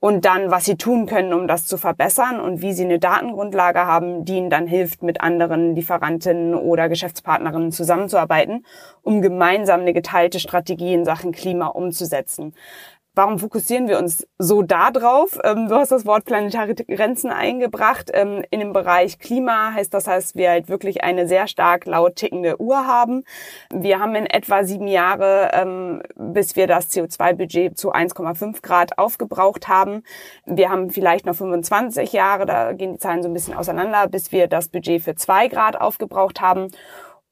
und 0.00 0.24
dann, 0.24 0.50
was 0.50 0.64
sie 0.64 0.76
tun 0.76 1.06
können, 1.06 1.34
um 1.34 1.46
das 1.46 1.66
zu 1.66 1.76
verbessern 1.76 2.40
und 2.40 2.62
wie 2.62 2.72
sie 2.72 2.84
eine 2.84 2.98
Datengrundlage 2.98 3.80
haben, 3.80 4.24
die 4.24 4.38
ihnen 4.38 4.50
dann 4.50 4.66
hilft, 4.66 5.02
mit 5.02 5.20
anderen 5.20 5.74
Lieferantinnen 5.74 6.54
oder 6.54 6.88
Geschäftspartnerinnen 6.88 7.70
zusammenzuarbeiten, 7.70 8.64
um 9.02 9.20
gemeinsam 9.20 9.80
eine 9.80 9.92
geteilte 9.92 10.40
Strategie 10.40 10.94
in 10.94 11.04
Sachen 11.04 11.32
Klima 11.32 11.66
umzusetzen. 11.66 12.54
Warum 13.16 13.40
fokussieren 13.40 13.88
wir 13.88 13.98
uns 13.98 14.24
so 14.38 14.62
da 14.62 14.92
drauf? 14.92 15.36
Ähm, 15.42 15.68
du 15.68 15.74
hast 15.74 15.90
das 15.90 16.06
Wort 16.06 16.24
planetare 16.26 16.76
Grenzen 16.76 17.30
eingebracht. 17.30 18.08
Ähm, 18.14 18.44
in 18.52 18.60
dem 18.60 18.72
Bereich 18.72 19.18
Klima 19.18 19.72
heißt 19.72 19.92
das, 19.92 20.06
heißt, 20.06 20.36
wir 20.36 20.50
halt 20.50 20.68
wirklich 20.68 21.02
eine 21.02 21.26
sehr 21.26 21.48
stark 21.48 21.86
laut 21.86 22.14
tickende 22.14 22.60
Uhr 22.60 22.86
haben. 22.86 23.24
Wir 23.74 23.98
haben 23.98 24.14
in 24.14 24.26
etwa 24.26 24.62
sieben 24.62 24.86
Jahre, 24.86 25.50
ähm, 25.54 26.02
bis 26.14 26.54
wir 26.54 26.68
das 26.68 26.88
CO2-Budget 26.92 27.76
zu 27.76 27.92
1,5 27.92 28.62
Grad 28.62 28.96
aufgebraucht 28.96 29.66
haben. 29.66 30.04
Wir 30.46 30.70
haben 30.70 30.90
vielleicht 30.90 31.26
noch 31.26 31.34
25 31.34 32.12
Jahre, 32.12 32.46
da 32.46 32.72
gehen 32.74 32.92
die 32.92 32.98
Zahlen 33.00 33.24
so 33.24 33.28
ein 33.28 33.34
bisschen 33.34 33.54
auseinander, 33.54 34.06
bis 34.06 34.30
wir 34.30 34.46
das 34.46 34.68
Budget 34.68 35.02
für 35.02 35.16
zwei 35.16 35.48
Grad 35.48 35.80
aufgebraucht 35.80 36.40
haben. 36.40 36.68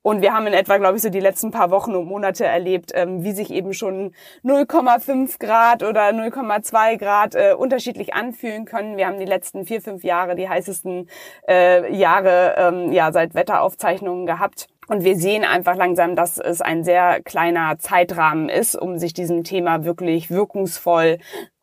Und 0.03 0.23
wir 0.23 0.33
haben 0.33 0.47
in 0.47 0.53
etwa, 0.53 0.79
glaube 0.79 0.97
ich, 0.97 1.03
so 1.03 1.11
die 1.11 1.21
letzten 1.21 1.51
paar 1.51 1.71
Wochen 1.71 1.95
und 1.95 2.07
Monate 2.07 2.45
erlebt, 2.45 2.93
ähm, 2.95 3.25
wie 3.25 3.33
sich 3.33 3.51
eben 3.51 3.75
schon 3.75 4.13
0,5 4.45 5.39
Grad 5.39 5.83
oder 5.83 6.09
0,2 6.11 6.97
Grad 6.97 7.35
äh, 7.35 7.55
unterschiedlich 7.57 8.15
anfühlen 8.15 8.65
können. 8.65 8.97
Wir 8.97 9.07
haben 9.07 9.19
die 9.19 9.25
letzten 9.25 9.67
vier, 9.67 9.83
fünf 9.83 10.05
Jahre 10.05 10.37
die 10.37 10.49
heißesten 10.49 11.09
äh, 11.49 11.95
Jahre 11.95 12.55
ähm, 12.57 12.93
ja 12.93 13.13
seit 13.13 13.35
Wetteraufzeichnungen 13.35 14.27
gehabt. 14.27 14.69
Und 14.87 15.05
wir 15.05 15.17
sehen 15.17 15.45
einfach 15.45 15.77
langsam, 15.77 16.17
dass 16.17 16.39
es 16.39 16.63
ein 16.63 16.83
sehr 16.83 17.21
kleiner 17.23 17.79
Zeitrahmen 17.79 18.49
ist, 18.49 18.75
um 18.75 18.97
sich 18.99 19.13
diesem 19.13 19.45
Thema 19.45 19.85
wirklich 19.85 20.31
wirkungsvoll 20.31 21.19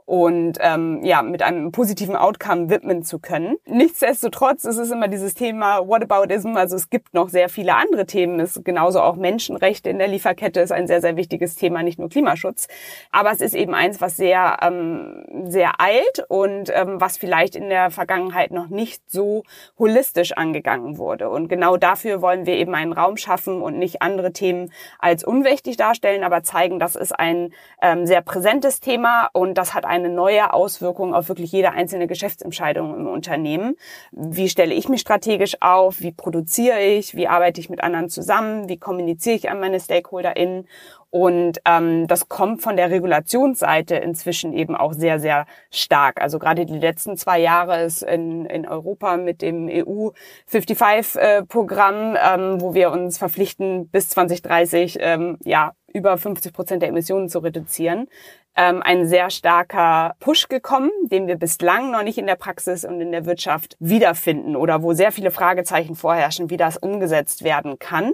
und 0.05 0.59
ähm, 0.61 1.03
ja 1.03 1.23
mit 1.23 1.41
einem 1.41 1.71
positiven 1.71 2.15
Outcome 2.15 2.69
widmen 2.69 3.03
zu 3.03 3.19
können. 3.19 3.57
Nichtsdestotrotz 3.65 4.63
ist 4.63 4.77
es 4.77 4.91
immer 4.91 5.07
dieses 5.07 5.33
Thema 5.33 5.87
Whataboutism. 5.87 6.55
Also 6.55 6.75
es 6.75 6.89
gibt 6.89 7.13
noch 7.13 7.29
sehr 7.29 7.49
viele 7.49 7.75
andere 7.75 8.05
Themen. 8.05 8.39
Es 8.39 8.55
ist 8.55 8.65
genauso 8.65 9.01
auch 9.01 9.15
Menschenrechte 9.15 9.89
in 9.89 9.97
der 9.97 10.07
Lieferkette 10.07 10.59
ist 10.59 10.71
ein 10.71 10.87
sehr 10.87 11.01
sehr 11.01 11.17
wichtiges 11.17 11.55
Thema, 11.55 11.81
nicht 11.81 11.97
nur 11.97 12.09
Klimaschutz. 12.09 12.67
Aber 13.11 13.31
es 13.31 13.41
ist 13.41 13.55
eben 13.55 13.73
eins, 13.73 13.99
was 13.99 14.15
sehr 14.15 14.57
ähm, 14.61 15.25
sehr 15.45 15.81
eilt 15.81 16.23
und 16.27 16.71
ähm, 16.73 17.01
was 17.01 17.17
vielleicht 17.17 17.55
in 17.55 17.69
der 17.69 17.89
Vergangenheit 17.89 18.51
noch 18.51 18.67
nicht 18.67 19.09
so 19.09 19.43
holistisch 19.79 20.33
angegangen 20.33 20.99
wurde. 20.99 21.29
Und 21.29 21.47
genau 21.47 21.77
dafür 21.77 22.21
wollen 22.21 22.45
wir 22.45 22.55
eben 22.55 22.75
einen 22.75 22.93
Raum 22.93 23.17
schaffen 23.17 23.61
und 23.61 23.77
nicht 23.77 24.01
andere 24.01 24.33
Themen 24.33 24.71
als 24.99 25.23
unwichtig 25.23 25.77
darstellen, 25.77 26.23
aber 26.23 26.43
zeigen, 26.43 26.79
das 26.79 26.95
ist 26.95 27.11
ein 27.11 27.53
ähm, 27.81 28.05
sehr 28.05 28.21
präsentes 28.21 28.79
Thema 28.79 29.29
und 29.33 29.55
das 29.55 29.73
hat 29.73 29.85
eine 29.95 30.09
neue 30.09 30.53
Auswirkung 30.53 31.13
auf 31.13 31.29
wirklich 31.29 31.51
jede 31.51 31.71
einzelne 31.71 32.07
Geschäftsentscheidung 32.07 32.95
im 32.95 33.07
Unternehmen. 33.07 33.75
Wie 34.11 34.49
stelle 34.49 34.73
ich 34.73 34.89
mich 34.89 35.01
strategisch 35.01 35.57
auf? 35.61 36.01
Wie 36.01 36.11
produziere 36.11 36.81
ich? 36.81 37.15
Wie 37.15 37.27
arbeite 37.27 37.59
ich 37.61 37.69
mit 37.69 37.81
anderen 37.81 38.09
zusammen? 38.09 38.69
Wie 38.69 38.77
kommuniziere 38.77 39.35
ich 39.35 39.49
an 39.49 39.59
meine 39.59 39.79
StakeholderInnen? 39.79 40.67
Und 41.09 41.61
ähm, 41.63 42.07
das 42.07 42.27
kommt 42.27 42.61
von 42.61 42.75
der 42.75 42.91
Regulationsseite 42.91 43.95
inzwischen 43.95 44.51
eben 44.51 44.75
auch 44.75 44.91
sehr, 44.91 45.17
sehr 45.17 45.45
stark. 45.71 46.21
Also 46.21 46.39
gerade 46.39 46.65
die 46.65 46.77
letzten 46.77 47.15
zwei 47.15 47.39
Jahre 47.39 47.83
ist 47.83 48.03
in, 48.03 48.45
in 48.45 48.67
Europa 48.67 49.15
mit 49.15 49.41
dem 49.41 49.69
EU 49.69 50.09
55-Programm, 50.51 52.15
äh, 52.15 52.19
ähm, 52.33 52.59
wo 52.59 52.73
wir 52.73 52.91
uns 52.91 53.17
verpflichten, 53.17 53.87
bis 53.87 54.09
2030 54.09 54.97
ähm, 54.99 55.37
ja 55.45 55.71
über 55.95 56.17
50 56.17 56.53
Prozent 56.53 56.81
der 56.81 56.89
Emissionen 56.89 57.29
zu 57.29 57.39
reduzieren, 57.39 58.07
ähm, 58.55 58.81
ein 58.83 59.07
sehr 59.07 59.29
starker 59.29 60.15
Push 60.19 60.47
gekommen, 60.49 60.91
den 61.03 61.27
wir 61.27 61.37
bislang 61.37 61.91
noch 61.91 62.03
nicht 62.03 62.17
in 62.17 62.27
der 62.27 62.35
Praxis 62.35 62.85
und 62.85 63.01
in 63.01 63.11
der 63.11 63.25
Wirtschaft 63.25 63.77
wiederfinden 63.79 64.55
oder 64.55 64.83
wo 64.83 64.93
sehr 64.93 65.11
viele 65.11 65.31
Fragezeichen 65.31 65.95
vorherrschen, 65.95 66.49
wie 66.49 66.57
das 66.57 66.77
umgesetzt 66.77 67.43
werden 67.43 67.79
kann. 67.79 68.13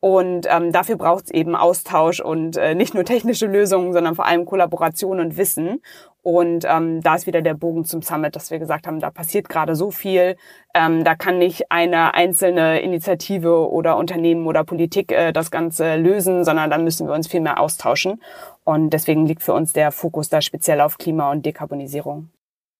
Und 0.00 0.46
ähm, 0.50 0.72
dafür 0.72 0.96
braucht 0.96 1.24
es 1.24 1.30
eben 1.30 1.56
Austausch 1.56 2.20
und 2.20 2.56
äh, 2.56 2.74
nicht 2.74 2.94
nur 2.94 3.04
technische 3.04 3.46
Lösungen, 3.46 3.92
sondern 3.92 4.14
vor 4.14 4.26
allem 4.26 4.44
Kollaboration 4.44 5.20
und 5.20 5.36
Wissen. 5.36 5.80
Und 6.22 6.66
ähm, 6.68 7.02
da 7.02 7.14
ist 7.14 7.26
wieder 7.26 7.40
der 7.40 7.54
Bogen 7.54 7.84
zum 7.84 8.02
Summit, 8.02 8.36
dass 8.36 8.50
wir 8.50 8.58
gesagt 8.58 8.86
haben, 8.86 9.00
da 9.00 9.10
passiert 9.10 9.48
gerade 9.48 9.76
so 9.76 9.90
viel. 9.90 10.36
Ähm, 10.74 11.04
da 11.04 11.14
kann 11.14 11.38
nicht 11.38 11.70
eine 11.70 12.14
einzelne 12.14 12.80
Initiative 12.80 13.70
oder 13.70 13.96
Unternehmen 13.96 14.46
oder 14.46 14.64
Politik 14.64 15.12
äh, 15.12 15.32
das 15.32 15.50
Ganze 15.50 15.96
lösen, 15.96 16.44
sondern 16.44 16.68
da 16.68 16.78
müssen 16.78 17.06
wir 17.06 17.14
uns 17.14 17.28
viel 17.28 17.40
mehr 17.40 17.60
austauschen. 17.60 18.20
Und 18.64 18.90
deswegen 18.90 19.24
liegt 19.24 19.42
für 19.42 19.54
uns 19.54 19.72
der 19.72 19.92
Fokus 19.92 20.28
da 20.28 20.42
speziell 20.42 20.80
auf 20.80 20.98
Klima 20.98 21.30
und 21.30 21.46
Dekarbonisierung. 21.46 22.28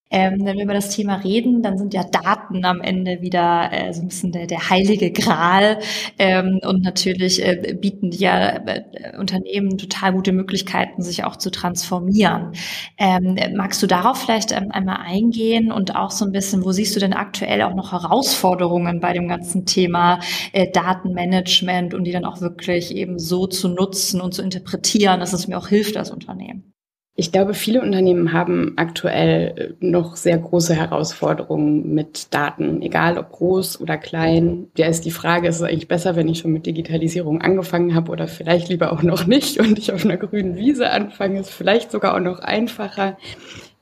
Ähm, 0.09 0.45
wenn 0.45 0.57
wir 0.57 0.65
über 0.65 0.75
das 0.75 0.91
Thema 0.91 1.17
reden, 1.17 1.63
dann 1.63 1.79
sind 1.79 1.93
ja 1.93 2.05
Daten 2.05 2.65
am 2.65 2.81
Ende 2.81 3.23
wieder 3.23 3.71
äh, 3.73 3.93
so 3.93 4.03
ein 4.03 4.09
bisschen 4.09 4.31
der, 4.31 4.47
der 4.47 4.71
heilige 4.71 5.11
Gral. 5.11 5.81
Ähm, 6.19 6.61
und 6.65 6.85
natürlich 6.85 7.45
äh, 7.45 7.75
bieten 7.75 8.13
ja 8.13 8.57
äh, 8.67 9.17
Unternehmen 9.19 9.79
total 9.79 10.13
gute 10.13 10.33
Möglichkeiten, 10.33 11.03
sich 11.03 11.25
auch 11.25 11.37
zu 11.37 11.51
transformieren. 11.51 12.53
Ähm, 12.99 13.37
magst 13.57 13.83
du 13.83 13.89
darauf 13.89 14.19
vielleicht 14.19 14.53
ähm, 14.53 14.71
einmal 14.71 14.99
eingehen 15.05 15.73
und 15.73 15.97
auch 15.97 16.13
so 16.13 16.25
ein 16.25 16.33
bisschen, 16.33 16.65
wo 16.65 16.71
siehst 16.71 16.95
du 16.95 17.01
denn 17.01 17.13
aktuell 17.13 17.63
auch 17.63 17.75
noch 17.75 17.91
Herausforderungen 17.93 19.01
bei 19.01 19.13
dem 19.13 19.27
ganzen 19.27 19.67
Thema 19.67 20.21
äh, 20.53 20.71
Datenmanagement 20.71 21.95
und 21.95 22.05
die 22.05 22.13
dann 22.13 22.25
auch 22.25 22.41
wirklich 22.41 22.95
eben 22.95 23.19
so 23.19 23.49
zu 23.49 23.69
nutzen 23.69 24.21
und 24.21 24.35
zu 24.35 24.43
interpretieren, 24.43 25.19
dass 25.19 25.33
es 25.33 25.49
mir 25.49 25.59
auch 25.59 25.69
hilft 25.69 25.97
als 25.97 26.11
Unternehmen? 26.13 26.76
Ich 27.19 27.33
glaube, 27.33 27.55
viele 27.55 27.81
Unternehmen 27.81 28.35
haben 28.35 28.75
aktuell 28.77 29.77
äh, 29.81 29.87
noch 29.87 30.17
sehr 30.17 30.37
große 30.37 30.75
Herausforderungen 30.75 31.95
mit 31.95 32.35
Daten, 32.35 32.83
egal 32.83 33.17
ob 33.17 33.33
groß 33.33 33.81
oder 33.81 33.97
klein. 33.97 34.69
Ja, 34.77 34.87
ist 34.87 35.07
die 35.07 35.11
Frage, 35.11 35.49
ist 35.49 35.57
es 35.57 35.63
eigentlich 35.63 35.89
besser, 35.89 36.15
wenn 36.15 36.29
ich 36.29 36.41
schon 36.41 36.53
mit 36.53 36.67
Digitalisierung 36.67 37.41
angefangen 37.41 37.95
habe 37.95 38.13
oder 38.13 38.29
vielleicht 38.29 38.69
lieber 38.69 38.93
auch 38.93 39.03
noch 39.03 39.27
nicht 39.27 39.59
und 39.61 39.79
ich 39.79 39.93
auf 39.93 40.05
einer 40.05 40.19
grünen 40.19 40.57
Wiese 40.57 40.91
anfange, 40.91 41.41
ist 41.41 41.51
vielleicht 41.51 41.91
sogar 41.91 42.15
auch 42.15 42.21
noch 42.21 42.41
einfacher. 42.41 43.17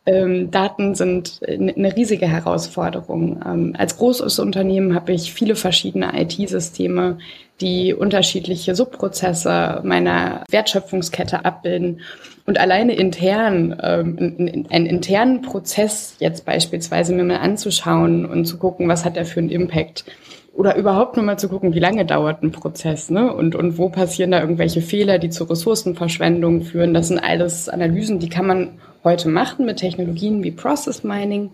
Ähm, 0.06 0.50
Daten 0.50 0.94
sind 0.94 1.40
eine 1.48 1.96
riesige 1.96 2.28
Herausforderung. 2.28 3.40
Ähm, 3.44 3.74
als 3.76 3.96
großes 3.96 4.38
Unternehmen 4.38 4.94
habe 4.94 5.12
ich 5.12 5.32
viele 5.32 5.56
verschiedene 5.56 6.12
IT-Systeme, 6.20 7.18
die 7.60 7.94
unterschiedliche 7.94 8.74
Subprozesse 8.74 9.80
meiner 9.82 10.44
Wertschöpfungskette 10.50 11.44
abbilden. 11.44 12.00
Und 12.46 12.60
alleine 12.60 12.94
intern, 12.94 13.76
ähm, 13.82 14.66
einen 14.70 14.86
internen 14.86 15.40
Prozess 15.40 16.16
jetzt 16.18 16.44
beispielsweise 16.44 17.14
mir 17.14 17.24
mal 17.24 17.38
anzuschauen 17.38 18.26
und 18.26 18.44
zu 18.44 18.58
gucken, 18.58 18.86
was 18.86 19.04
hat 19.04 19.16
der 19.16 19.24
für 19.24 19.40
einen 19.40 19.48
Impact. 19.48 20.04
Oder 20.52 20.76
überhaupt 20.76 21.16
nur 21.16 21.24
mal 21.24 21.38
zu 21.38 21.48
gucken, 21.48 21.74
wie 21.74 21.80
lange 21.80 22.04
dauert 22.04 22.42
ein 22.42 22.52
Prozess, 22.52 23.10
ne? 23.10 23.32
Und, 23.34 23.56
und 23.56 23.76
wo 23.76 23.88
passieren 23.88 24.30
da 24.30 24.40
irgendwelche 24.40 24.82
Fehler, 24.82 25.18
die 25.18 25.30
zu 25.30 25.44
Ressourcenverschwendung 25.44 26.62
führen. 26.62 26.94
Das 26.94 27.08
sind 27.08 27.18
alles 27.18 27.68
Analysen, 27.68 28.20
die 28.20 28.28
kann 28.28 28.46
man 28.46 28.78
heute 29.02 29.28
machen 29.28 29.66
mit 29.66 29.78
Technologien 29.78 30.44
wie 30.44 30.52
Process 30.52 31.02
Mining. 31.02 31.50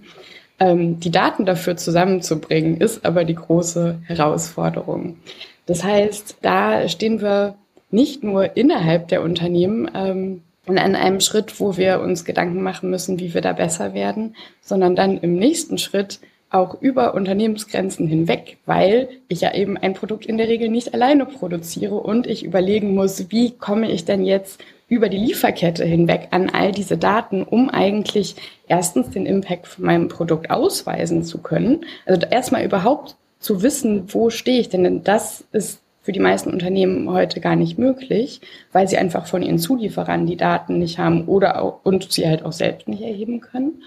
Ähm, 0.59 1.01
die 1.01 1.11
Daten 1.11 1.47
dafür 1.47 1.77
zusammenzubringen, 1.77 2.77
ist 2.77 3.07
aber 3.07 3.25
die 3.25 3.37
große 3.37 4.01
Herausforderung. 4.05 5.17
Das 5.65 5.83
heißt, 5.83 6.39
da 6.43 6.87
stehen 6.89 7.23
wir 7.23 7.55
nicht 7.91 8.23
nur 8.23 8.57
innerhalb 8.57 9.09
der 9.09 9.23
Unternehmen 9.23 9.91
ähm, 9.95 10.43
an 10.67 10.95
einem 10.95 11.21
Schritt, 11.21 11.59
wo 11.59 11.77
wir 11.77 12.01
uns 12.01 12.25
Gedanken 12.25 12.63
machen 12.63 12.91
müssen, 12.91 13.19
wie 13.19 13.35
wir 13.35 13.41
da 13.41 13.53
besser 13.53 13.95
werden, 13.95 14.37
sondern 14.61 14.95
dann 14.95 15.19
im 15.19 15.35
nächsten 15.35 15.79
Schritt 15.79 16.21
auch 16.51 16.81
über 16.81 17.15
Unternehmensgrenzen 17.15 18.09
hinweg, 18.09 18.59
weil 18.67 19.09
ich 19.29 19.41
ja 19.41 19.55
eben 19.55 19.77
ein 19.77 19.95
Produkt 19.95 20.27
in 20.27 20.37
der 20.37 20.49
Regel 20.49 20.69
nicht 20.69 20.93
alleine 20.95 21.25
produziere 21.25 21.95
und 21.95 22.27
ich 22.27 22.45
überlegen 22.45 22.95
muss, 22.95 23.31
wie 23.31 23.53
komme 23.53 23.91
ich 23.91 24.05
denn 24.05 24.25
jetzt 24.25 24.61
über 24.89 25.09
die 25.09 25.19
Lieferkette 25.19 25.85
hinweg 25.85 26.29
an 26.33 26.51
all 26.51 26.73
diese 26.73 26.99
Daten, 26.99 27.45
um 27.45 27.71
eigentlich 27.71 28.35
erstens 28.67 29.11
den 29.11 29.25
Impact 29.25 29.69
von 29.69 29.85
meinem 29.85 30.09
Produkt 30.09 30.51
ausweisen 30.51 31.23
zu 31.23 31.39
können. 31.39 31.85
Also 32.05 32.27
erstmal 32.27 32.65
überhaupt 32.65 33.15
zu 33.39 33.63
wissen, 33.63 34.13
wo 34.13 34.31
stehe 34.31 34.61
ich 34.61 34.69
denn? 34.69 34.83
Denn 34.83 35.05
das 35.05 35.45
ist 35.53 35.81
für 36.11 36.15
die 36.15 36.19
meisten 36.19 36.51
Unternehmen 36.51 37.09
heute 37.09 37.39
gar 37.39 37.55
nicht 37.55 37.79
möglich, 37.79 38.41
weil 38.73 38.89
sie 38.89 38.99
einfach 38.99 39.29
von 39.29 39.43
ihren 39.43 39.61
Zulieferern 39.61 40.27
die 40.27 40.37
Daten 40.37 40.81
nicht 40.81 40.99
haben 40.99 41.27
oder 41.27 41.63
auch, 41.63 41.85
und 41.85 42.11
sie 42.11 42.27
halt 42.27 42.45
auch 42.45 42.51
selbst 42.51 42.89
nicht 42.89 43.01
erheben 43.01 43.41
können. 43.41 43.85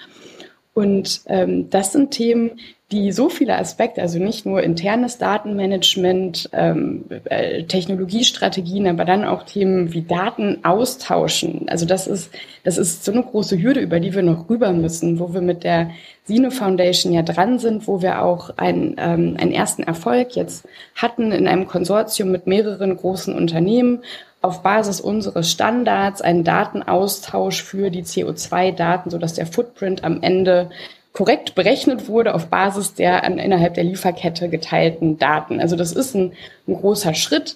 Und 0.73 1.21
ähm, 1.27 1.69
das 1.69 1.93
sind 1.93 2.11
Themen, 2.11 2.59
die 2.93 3.11
so 3.11 3.29
viele 3.29 3.57
Aspekte, 3.57 4.01
also 4.01 4.19
nicht 4.19 4.45
nur 4.45 4.61
internes 4.61 5.17
Datenmanagement, 5.17 6.49
ähm, 6.53 7.05
äh, 7.25 7.63
Technologiestrategien, 7.63 8.87
aber 8.87 9.03
dann 9.03 9.23
auch 9.23 9.43
Themen 9.43 9.93
wie 9.93 10.03
Daten 10.03 10.59
austauschen. 10.63 11.67
Also 11.69 11.85
das 11.87 12.05
ist, 12.05 12.31
das 12.63 12.77
ist 12.77 13.03
so 13.03 13.11
eine 13.11 13.23
große 13.23 13.59
Hürde, 13.59 13.79
über 13.79 13.99
die 13.99 14.13
wir 14.13 14.21
noch 14.21 14.47
rüber 14.47 14.73
müssen, 14.73 15.19
wo 15.19 15.33
wir 15.33 15.41
mit 15.41 15.63
der 15.63 15.89
Sino 16.25 16.51
Foundation 16.51 17.13
ja 17.13 17.23
dran 17.23 17.57
sind, 17.57 17.87
wo 17.87 18.01
wir 18.01 18.21
auch 18.21 18.51
ein, 18.57 18.95
ähm, 18.99 19.37
einen 19.39 19.51
ersten 19.51 19.83
Erfolg 19.83 20.35
jetzt 20.35 20.67
hatten 20.95 21.31
in 21.31 21.47
einem 21.47 21.67
Konsortium 21.67 22.31
mit 22.31 22.45
mehreren 22.45 22.95
großen 22.95 23.33
Unternehmen, 23.33 24.03
auf 24.43 24.61
Basis 24.61 24.99
unseres 24.99 25.49
Standards 25.49 26.21
einen 26.21 26.43
Datenaustausch 26.43 27.63
für 27.63 27.89
die 27.89 28.03
CO2-Daten, 28.03 29.09
sodass 29.09 29.33
der 29.33 29.47
Footprint 29.47 30.03
am 30.03 30.21
Ende 30.21 30.69
korrekt 31.13 31.55
berechnet 31.55 32.09
wurde 32.09 32.35
auf 32.35 32.47
Basis 32.47 32.93
der 32.93 33.23
innerhalb 33.23 33.75
der 33.75 33.85
Lieferkette 33.85 34.49
geteilten 34.49 35.17
Daten. 35.17 35.61
Also 35.61 35.75
das 35.75 35.93
ist 35.93 36.13
ein, 36.13 36.33
ein 36.67 36.75
großer 36.75 37.13
Schritt. 37.13 37.55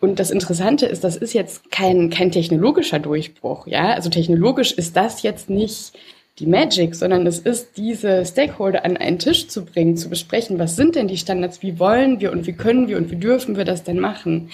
Und 0.00 0.20
das 0.20 0.30
Interessante 0.30 0.86
ist, 0.86 1.02
das 1.02 1.16
ist 1.16 1.32
jetzt 1.32 1.70
kein, 1.70 2.10
kein 2.10 2.30
technologischer 2.30 2.98
Durchbruch. 2.98 3.66
Ja, 3.66 3.94
also 3.94 4.10
technologisch 4.10 4.72
ist 4.72 4.96
das 4.96 5.22
jetzt 5.22 5.48
nicht 5.48 5.92
die 6.38 6.46
Magic, 6.46 6.94
sondern 6.94 7.26
es 7.26 7.38
ist, 7.38 7.76
diese 7.78 8.24
Stakeholder 8.24 8.84
an 8.84 8.96
einen 8.96 9.18
Tisch 9.18 9.48
zu 9.48 9.64
bringen, 9.64 9.96
zu 9.96 10.08
besprechen, 10.08 10.58
was 10.58 10.76
sind 10.76 10.94
denn 10.94 11.08
die 11.08 11.16
Standards, 11.16 11.62
wie 11.62 11.78
wollen 11.78 12.20
wir 12.20 12.30
und 12.32 12.46
wie 12.46 12.52
können 12.52 12.86
wir 12.86 12.96
und 12.96 13.10
wie 13.10 13.16
dürfen 13.16 13.56
wir 13.56 13.64
das 13.64 13.82
denn 13.82 13.98
machen. 13.98 14.50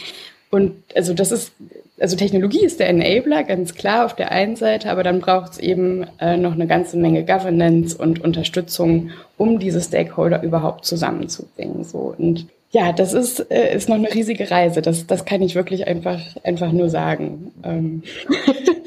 Und 0.50 0.72
also 0.94 1.14
das 1.14 1.32
ist 1.32 1.52
also 2.00 2.16
Technologie 2.16 2.64
ist 2.64 2.80
der 2.80 2.88
Enabler, 2.88 3.44
ganz 3.44 3.74
klar 3.74 4.04
auf 4.04 4.16
der 4.16 4.32
einen 4.32 4.56
Seite, 4.56 4.90
aber 4.90 5.02
dann 5.02 5.20
braucht 5.20 5.52
es 5.52 5.58
eben 5.58 6.06
äh, 6.20 6.36
noch 6.36 6.52
eine 6.52 6.66
ganze 6.66 6.96
Menge 6.96 7.24
Governance 7.24 7.96
und 7.96 8.20
Unterstützung, 8.20 9.10
um 9.36 9.58
diese 9.58 9.80
Stakeholder 9.80 10.42
überhaupt 10.42 10.84
zusammenzubringen. 10.84 11.84
So 11.84 12.14
und 12.18 12.46
ja, 12.72 12.92
das 12.92 13.12
ist, 13.12 13.50
äh, 13.52 13.74
ist 13.74 13.88
noch 13.88 13.96
eine 13.96 14.12
riesige 14.12 14.50
Reise. 14.50 14.82
Das, 14.82 15.06
das 15.06 15.24
kann 15.24 15.40
ich 15.42 15.54
wirklich 15.54 15.86
einfach, 15.86 16.20
einfach 16.42 16.72
nur 16.72 16.90
sagen. 16.90 17.52
Ähm. 17.62 18.02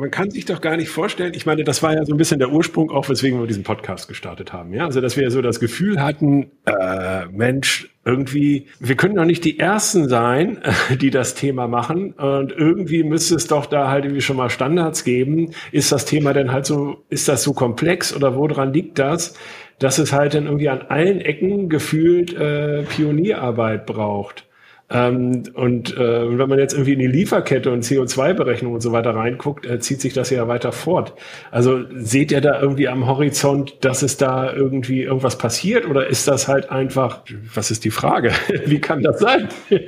Man 0.00 0.12
kann 0.12 0.30
sich 0.30 0.44
doch 0.44 0.60
gar 0.60 0.76
nicht 0.76 0.90
vorstellen, 0.90 1.32
ich 1.34 1.44
meine, 1.44 1.64
das 1.64 1.82
war 1.82 1.92
ja 1.92 2.04
so 2.04 2.14
ein 2.14 2.18
bisschen 2.18 2.38
der 2.38 2.52
Ursprung, 2.52 2.92
auch 2.92 3.08
weswegen 3.08 3.40
wir 3.40 3.48
diesen 3.48 3.64
Podcast 3.64 4.06
gestartet 4.06 4.52
haben. 4.52 4.72
Ja, 4.72 4.84
also 4.84 5.00
dass 5.00 5.16
wir 5.16 5.28
so 5.32 5.42
das 5.42 5.58
Gefühl 5.58 6.00
hatten, 6.00 6.52
äh, 6.66 7.26
Mensch, 7.32 7.90
irgendwie, 8.04 8.66
wir 8.78 8.94
können 8.94 9.16
doch 9.16 9.24
nicht 9.24 9.44
die 9.44 9.58
Ersten 9.58 10.08
sein, 10.08 10.62
die 11.00 11.10
das 11.10 11.34
Thema 11.34 11.66
machen. 11.66 12.12
Und 12.12 12.52
irgendwie 12.52 13.02
müsste 13.02 13.34
es 13.34 13.48
doch 13.48 13.66
da 13.66 13.90
halt 13.90 14.04
irgendwie 14.04 14.20
schon 14.20 14.36
mal 14.36 14.50
Standards 14.50 15.02
geben. 15.02 15.50
Ist 15.72 15.90
das 15.90 16.04
Thema 16.04 16.32
denn 16.32 16.52
halt 16.52 16.64
so, 16.64 17.04
ist 17.08 17.26
das 17.26 17.42
so 17.42 17.52
komplex 17.52 18.14
oder 18.14 18.36
woran 18.36 18.72
liegt 18.72 19.00
das, 19.00 19.34
dass 19.80 19.98
es 19.98 20.12
halt 20.12 20.32
dann 20.34 20.46
irgendwie 20.46 20.68
an 20.68 20.82
allen 20.82 21.20
Ecken 21.20 21.68
gefühlt 21.68 22.34
äh, 22.34 22.84
Pionierarbeit 22.84 23.84
braucht? 23.84 24.47
Ähm, 24.90 25.42
und 25.54 25.96
äh, 25.96 26.38
wenn 26.38 26.48
man 26.48 26.58
jetzt 26.58 26.72
irgendwie 26.72 26.94
in 26.94 26.98
die 26.98 27.06
Lieferkette 27.06 27.70
und 27.70 27.84
CO2-Berechnung 27.84 28.72
und 28.72 28.80
so 28.80 28.92
weiter 28.92 29.14
reinguckt, 29.14 29.66
äh, 29.66 29.78
zieht 29.80 30.00
sich 30.00 30.14
das 30.14 30.30
ja 30.30 30.48
weiter 30.48 30.72
fort. 30.72 31.14
Also 31.50 31.84
seht 31.94 32.32
ihr 32.32 32.40
da 32.40 32.60
irgendwie 32.60 32.88
am 32.88 33.06
Horizont, 33.06 33.84
dass 33.84 34.02
es 34.02 34.16
da 34.16 34.52
irgendwie 34.52 35.02
irgendwas 35.02 35.36
passiert 35.36 35.86
oder 35.86 36.06
ist 36.06 36.26
das 36.26 36.48
halt 36.48 36.70
einfach, 36.70 37.22
was 37.54 37.70
ist 37.70 37.84
die 37.84 37.90
Frage? 37.90 38.32
Wie 38.64 38.80
kann 38.80 39.02
das 39.02 39.20
sein? 39.20 39.48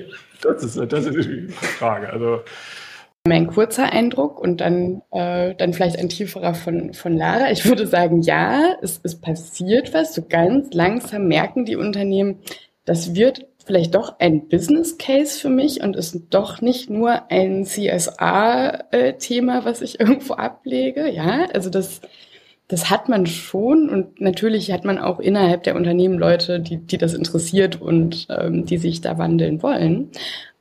Das 0.42 0.64
ist, 0.64 0.90
das 0.90 1.04
ist 1.04 1.28
die 1.28 1.48
Frage. 1.52 2.10
Also 2.10 2.40
mein 3.26 3.46
kurzer 3.48 3.92
Eindruck 3.92 4.40
und 4.40 4.62
dann, 4.62 5.02
äh, 5.10 5.54
dann 5.54 5.74
vielleicht 5.74 5.98
ein 5.98 6.08
tieferer 6.08 6.54
von, 6.54 6.94
von 6.94 7.14
Lara. 7.14 7.50
Ich 7.50 7.66
würde 7.66 7.86
sagen, 7.86 8.22
ja, 8.22 8.76
es, 8.80 9.00
es 9.02 9.20
passiert 9.20 9.92
was. 9.92 10.14
So 10.14 10.22
ganz 10.26 10.72
langsam 10.72 11.28
merken 11.28 11.66
die 11.66 11.76
Unternehmen, 11.76 12.38
das 12.86 13.14
wird 13.14 13.46
vielleicht 13.70 13.94
doch 13.94 14.16
ein 14.18 14.48
Business 14.48 14.98
Case 14.98 15.38
für 15.38 15.48
mich 15.48 15.80
und 15.80 15.94
ist 15.94 16.18
doch 16.30 16.60
nicht 16.60 16.90
nur 16.90 17.30
ein 17.30 17.64
CSA-Thema, 17.64 18.04
was 19.64 19.80
ich 19.80 20.00
irgendwo 20.00 20.34
ablege. 20.34 21.08
Ja, 21.08 21.46
also 21.54 21.70
das, 21.70 22.00
das 22.66 22.90
hat 22.90 23.08
man 23.08 23.26
schon 23.26 23.88
und 23.88 24.20
natürlich 24.20 24.72
hat 24.72 24.84
man 24.84 24.98
auch 24.98 25.20
innerhalb 25.20 25.62
der 25.62 25.76
Unternehmen 25.76 26.18
Leute, 26.18 26.58
die, 26.58 26.78
die 26.78 26.98
das 26.98 27.14
interessiert 27.14 27.80
und 27.80 28.26
ähm, 28.28 28.66
die 28.66 28.78
sich 28.78 29.02
da 29.02 29.18
wandeln 29.18 29.62
wollen. 29.62 30.10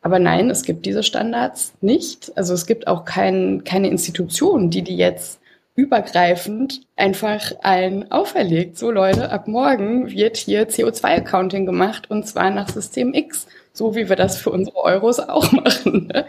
Aber 0.03 0.19
nein, 0.19 0.51
es 0.51 0.61
gibt 0.61 0.85
diese 0.85 1.01
Standards 1.01 1.73
nicht. 1.81 2.31
Also 2.35 2.53
es 2.53 2.67
gibt 2.67 2.85
auch 2.85 3.05
kein, 3.05 3.63
keine 3.63 3.87
Institution, 3.87 4.69
die 4.69 4.83
die 4.83 4.97
jetzt 4.97 5.41
übergreifend 5.79 6.81
einfach 6.97 7.53
allen 7.61 8.11
auferlegt. 8.11 8.77
So 8.77 8.91
Leute, 8.91 9.31
ab 9.31 9.47
morgen 9.47 10.11
wird 10.11 10.35
hier 10.35 10.67
CO2-Accounting 10.67 11.65
gemacht 11.65 12.11
und 12.11 12.27
zwar 12.27 12.49
nach 12.51 12.67
System 12.67 13.13
X, 13.13 13.47
so 13.71 13.95
wie 13.95 14.09
wir 14.09 14.17
das 14.17 14.37
für 14.37 14.49
unsere 14.49 14.77
Euros 14.77 15.19
auch 15.19 15.51
machen. 15.53 16.07
Ne? 16.13 16.25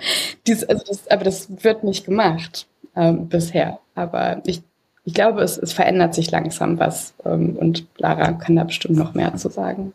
Dies, 0.47 0.63
also 0.63 0.85
das, 0.87 1.09
aber 1.09 1.25
das 1.25 1.49
wird 1.65 1.83
nicht 1.83 2.05
gemacht 2.05 2.69
ähm, 2.95 3.29
bisher. 3.29 3.81
Aber 3.97 4.41
ich, 4.47 4.63
ich 5.05 5.15
glaube, 5.15 5.43
es, 5.43 5.59
es 5.59 5.73
verändert 5.73 6.15
sich 6.15 6.31
langsam 6.31 6.79
was 6.79 7.15
ähm, 7.25 7.57
und 7.57 7.87
Lara 7.99 8.33
kann 8.33 8.55
da 8.55 8.63
bestimmt 8.63 8.97
noch 8.97 9.15
mehr 9.15 9.35
zu 9.35 9.49
sagen. 9.49 9.93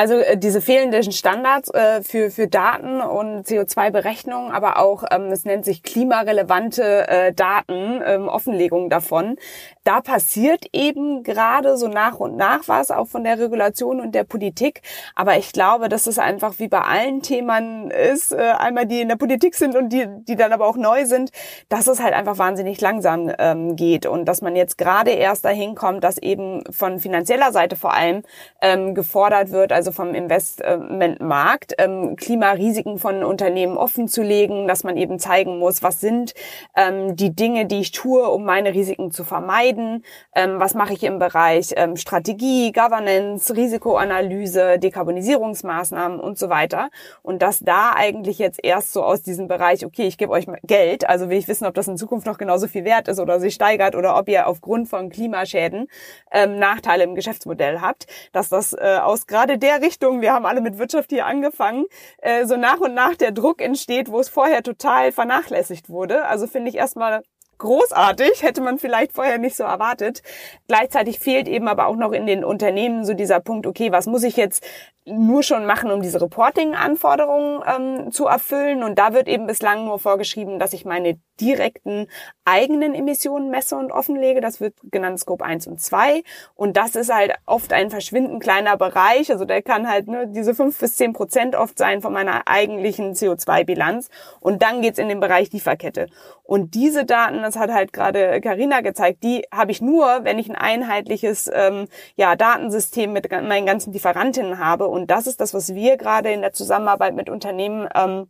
Also 0.00 0.14
äh, 0.14 0.38
diese 0.38 0.62
fehlenden 0.62 1.12
Standards 1.12 1.68
äh, 1.74 2.00
für, 2.02 2.30
für 2.30 2.48
Daten 2.48 3.02
und 3.02 3.46
CO2-Berechnung, 3.46 4.50
aber 4.50 4.78
auch, 4.78 5.04
ähm, 5.10 5.26
es 5.30 5.44
nennt 5.44 5.66
sich 5.66 5.82
klimarelevante 5.82 7.06
äh, 7.06 7.34
Daten, 7.34 8.00
ähm, 8.02 8.26
Offenlegung 8.26 8.88
davon. 8.88 9.36
Da 9.84 10.00
passiert 10.00 10.64
eben 10.72 11.22
gerade 11.22 11.76
so 11.76 11.88
nach 11.88 12.18
und 12.18 12.36
nach 12.36 12.60
was, 12.66 12.90
auch 12.90 13.08
von 13.08 13.24
der 13.24 13.38
Regulation 13.38 14.00
und 14.00 14.14
der 14.14 14.24
Politik. 14.24 14.80
Aber 15.14 15.36
ich 15.36 15.52
glaube, 15.52 15.90
dass 15.90 16.06
es 16.06 16.18
einfach 16.18 16.54
wie 16.58 16.68
bei 16.68 16.80
allen 16.80 17.20
Themen 17.20 17.90
ist, 17.90 18.32
äh, 18.32 18.54
einmal 18.56 18.86
die 18.86 19.02
in 19.02 19.08
der 19.08 19.16
Politik 19.16 19.54
sind 19.54 19.76
und 19.76 19.90
die, 19.90 20.06
die 20.26 20.36
dann 20.36 20.54
aber 20.54 20.66
auch 20.66 20.76
neu 20.76 21.04
sind, 21.04 21.30
dass 21.68 21.86
es 21.88 22.00
halt 22.00 22.14
einfach 22.14 22.38
wahnsinnig 22.38 22.80
langsam 22.80 23.30
ähm, 23.38 23.76
geht 23.76 24.06
und 24.06 24.24
dass 24.24 24.40
man 24.40 24.56
jetzt 24.56 24.78
gerade 24.78 25.10
erst 25.10 25.44
dahin 25.44 25.74
kommt, 25.74 26.04
dass 26.04 26.16
eben 26.16 26.64
von 26.70 27.00
finanzieller 27.00 27.52
Seite 27.52 27.76
vor 27.76 27.92
allem 27.92 28.22
ähm, 28.62 28.94
gefordert 28.94 29.50
wird, 29.50 29.72
also 29.72 29.89
also 29.90 30.02
vom 30.02 30.14
Investmentmarkt, 30.14 31.74
ähm, 31.78 32.16
Klimarisiken 32.16 32.98
von 32.98 33.24
Unternehmen 33.24 33.76
offen 33.76 34.08
zu 34.08 34.22
legen, 34.22 34.68
dass 34.68 34.84
man 34.84 34.96
eben 34.96 35.18
zeigen 35.18 35.58
muss, 35.58 35.82
was 35.82 36.00
sind 36.00 36.34
ähm, 36.76 37.16
die 37.16 37.34
Dinge, 37.34 37.66
die 37.66 37.80
ich 37.80 37.92
tue, 37.92 38.28
um 38.28 38.44
meine 38.44 38.72
Risiken 38.72 39.10
zu 39.10 39.24
vermeiden, 39.24 40.04
ähm, 40.34 40.58
was 40.58 40.74
mache 40.74 40.92
ich 40.92 41.02
im 41.02 41.18
Bereich 41.18 41.72
ähm, 41.76 41.96
Strategie, 41.96 42.72
Governance, 42.72 43.54
Risikoanalyse, 43.54 44.78
Dekarbonisierungsmaßnahmen 44.78 46.20
und 46.20 46.38
so 46.38 46.48
weiter. 46.48 46.90
Und 47.22 47.42
dass 47.42 47.60
da 47.60 47.92
eigentlich 47.94 48.38
jetzt 48.38 48.60
erst 48.62 48.92
so 48.92 49.02
aus 49.02 49.22
diesem 49.22 49.48
Bereich, 49.48 49.84
okay, 49.84 50.06
ich 50.06 50.18
gebe 50.18 50.32
euch 50.32 50.46
Geld, 50.62 51.08
also 51.08 51.28
will 51.28 51.38
ich 51.38 51.48
wissen, 51.48 51.66
ob 51.66 51.74
das 51.74 51.88
in 51.88 51.96
Zukunft 51.96 52.26
noch 52.26 52.38
genauso 52.38 52.68
viel 52.68 52.84
wert 52.84 53.08
ist 53.08 53.18
oder 53.18 53.40
sich 53.40 53.54
steigert 53.54 53.94
oder 53.94 54.16
ob 54.16 54.28
ihr 54.28 54.46
aufgrund 54.46 54.88
von 54.88 55.10
Klimaschäden 55.10 55.88
ähm, 56.30 56.58
Nachteile 56.58 57.04
im 57.04 57.14
Geschäftsmodell 57.14 57.80
habt, 57.80 58.06
dass 58.32 58.48
das 58.48 58.72
äh, 58.72 58.98
aus 59.02 59.26
gerade 59.26 59.58
der 59.58 59.79
Richtung, 59.80 60.20
wir 60.20 60.32
haben 60.32 60.46
alle 60.46 60.60
mit 60.60 60.78
Wirtschaft 60.78 61.10
hier 61.10 61.26
angefangen, 61.26 61.86
äh, 62.18 62.46
so 62.46 62.56
nach 62.56 62.78
und 62.80 62.94
nach 62.94 63.16
der 63.16 63.32
Druck 63.32 63.60
entsteht, 63.60 64.10
wo 64.10 64.20
es 64.20 64.28
vorher 64.28 64.62
total 64.62 65.12
vernachlässigt 65.12 65.88
wurde. 65.88 66.26
Also 66.26 66.46
finde 66.46 66.70
ich 66.70 66.76
erstmal 66.76 67.22
großartig, 67.60 68.42
hätte 68.42 68.60
man 68.60 68.78
vielleicht 68.78 69.12
vorher 69.12 69.38
nicht 69.38 69.56
so 69.56 69.62
erwartet. 69.62 70.22
Gleichzeitig 70.66 71.20
fehlt 71.20 71.46
eben 71.46 71.68
aber 71.68 71.86
auch 71.86 71.96
noch 71.96 72.10
in 72.10 72.26
den 72.26 72.44
Unternehmen 72.44 73.04
so 73.04 73.14
dieser 73.14 73.38
Punkt, 73.38 73.66
okay, 73.66 73.92
was 73.92 74.06
muss 74.06 74.24
ich 74.24 74.36
jetzt 74.36 74.66
nur 75.06 75.42
schon 75.42 75.66
machen, 75.66 75.90
um 75.90 76.02
diese 76.02 76.20
Reporting-Anforderungen 76.20 77.62
ähm, 77.66 78.12
zu 78.12 78.26
erfüllen. 78.26 78.82
Und 78.82 78.98
da 78.98 79.14
wird 79.14 79.28
eben 79.28 79.46
bislang 79.46 79.84
nur 79.84 79.98
vorgeschrieben, 79.98 80.58
dass 80.58 80.72
ich 80.72 80.84
meine 80.84 81.18
direkten 81.40 82.06
eigenen 82.44 82.94
Emissionen 82.94 83.50
messe 83.50 83.76
und 83.76 83.92
offenlege. 83.92 84.42
Das 84.42 84.60
wird 84.60 84.74
genannt 84.90 85.18
Scope 85.18 85.44
1 85.44 85.66
und 85.68 85.80
2. 85.80 86.22
Und 86.54 86.76
das 86.76 86.96
ist 86.96 87.12
halt 87.12 87.32
oft 87.46 87.72
ein 87.72 87.90
verschwindend 87.90 88.42
kleiner 88.42 88.76
Bereich. 88.76 89.30
Also 89.30 89.46
der 89.46 89.62
kann 89.62 89.88
halt 89.88 90.06
ne, 90.06 90.26
diese 90.28 90.54
5 90.54 90.78
bis 90.78 90.96
10 90.96 91.14
Prozent 91.14 91.56
oft 91.56 91.78
sein 91.78 92.02
von 92.02 92.12
meiner 92.12 92.46
eigentlichen 92.46 93.14
CO2-Bilanz. 93.14 94.10
Und 94.40 94.62
dann 94.62 94.82
geht's 94.82 94.98
in 94.98 95.08
den 95.08 95.20
Bereich 95.20 95.50
Lieferkette. 95.50 96.08
Und 96.42 96.74
diese 96.74 97.04
Daten, 97.06 97.42
das 97.50 97.60
hat 97.60 97.70
halt 97.70 97.92
gerade 97.92 98.40
Karina 98.40 98.80
gezeigt, 98.80 99.22
die 99.22 99.44
habe 99.52 99.72
ich 99.72 99.80
nur, 99.80 100.20
wenn 100.22 100.38
ich 100.38 100.48
ein 100.48 100.56
einheitliches 100.56 101.50
ähm, 101.52 101.88
ja, 102.16 102.36
Datensystem 102.36 103.12
mit 103.12 103.30
meinen 103.30 103.66
ganzen 103.66 103.92
Lieferantinnen 103.92 104.58
habe. 104.58 104.86
Und 104.86 105.10
das 105.10 105.26
ist 105.26 105.40
das, 105.40 105.52
was 105.52 105.74
wir 105.74 105.96
gerade 105.96 106.30
in 106.32 106.42
der 106.42 106.52
Zusammenarbeit 106.52 107.14
mit 107.14 107.28
Unternehmen 107.28 107.88
ähm, 107.94 108.28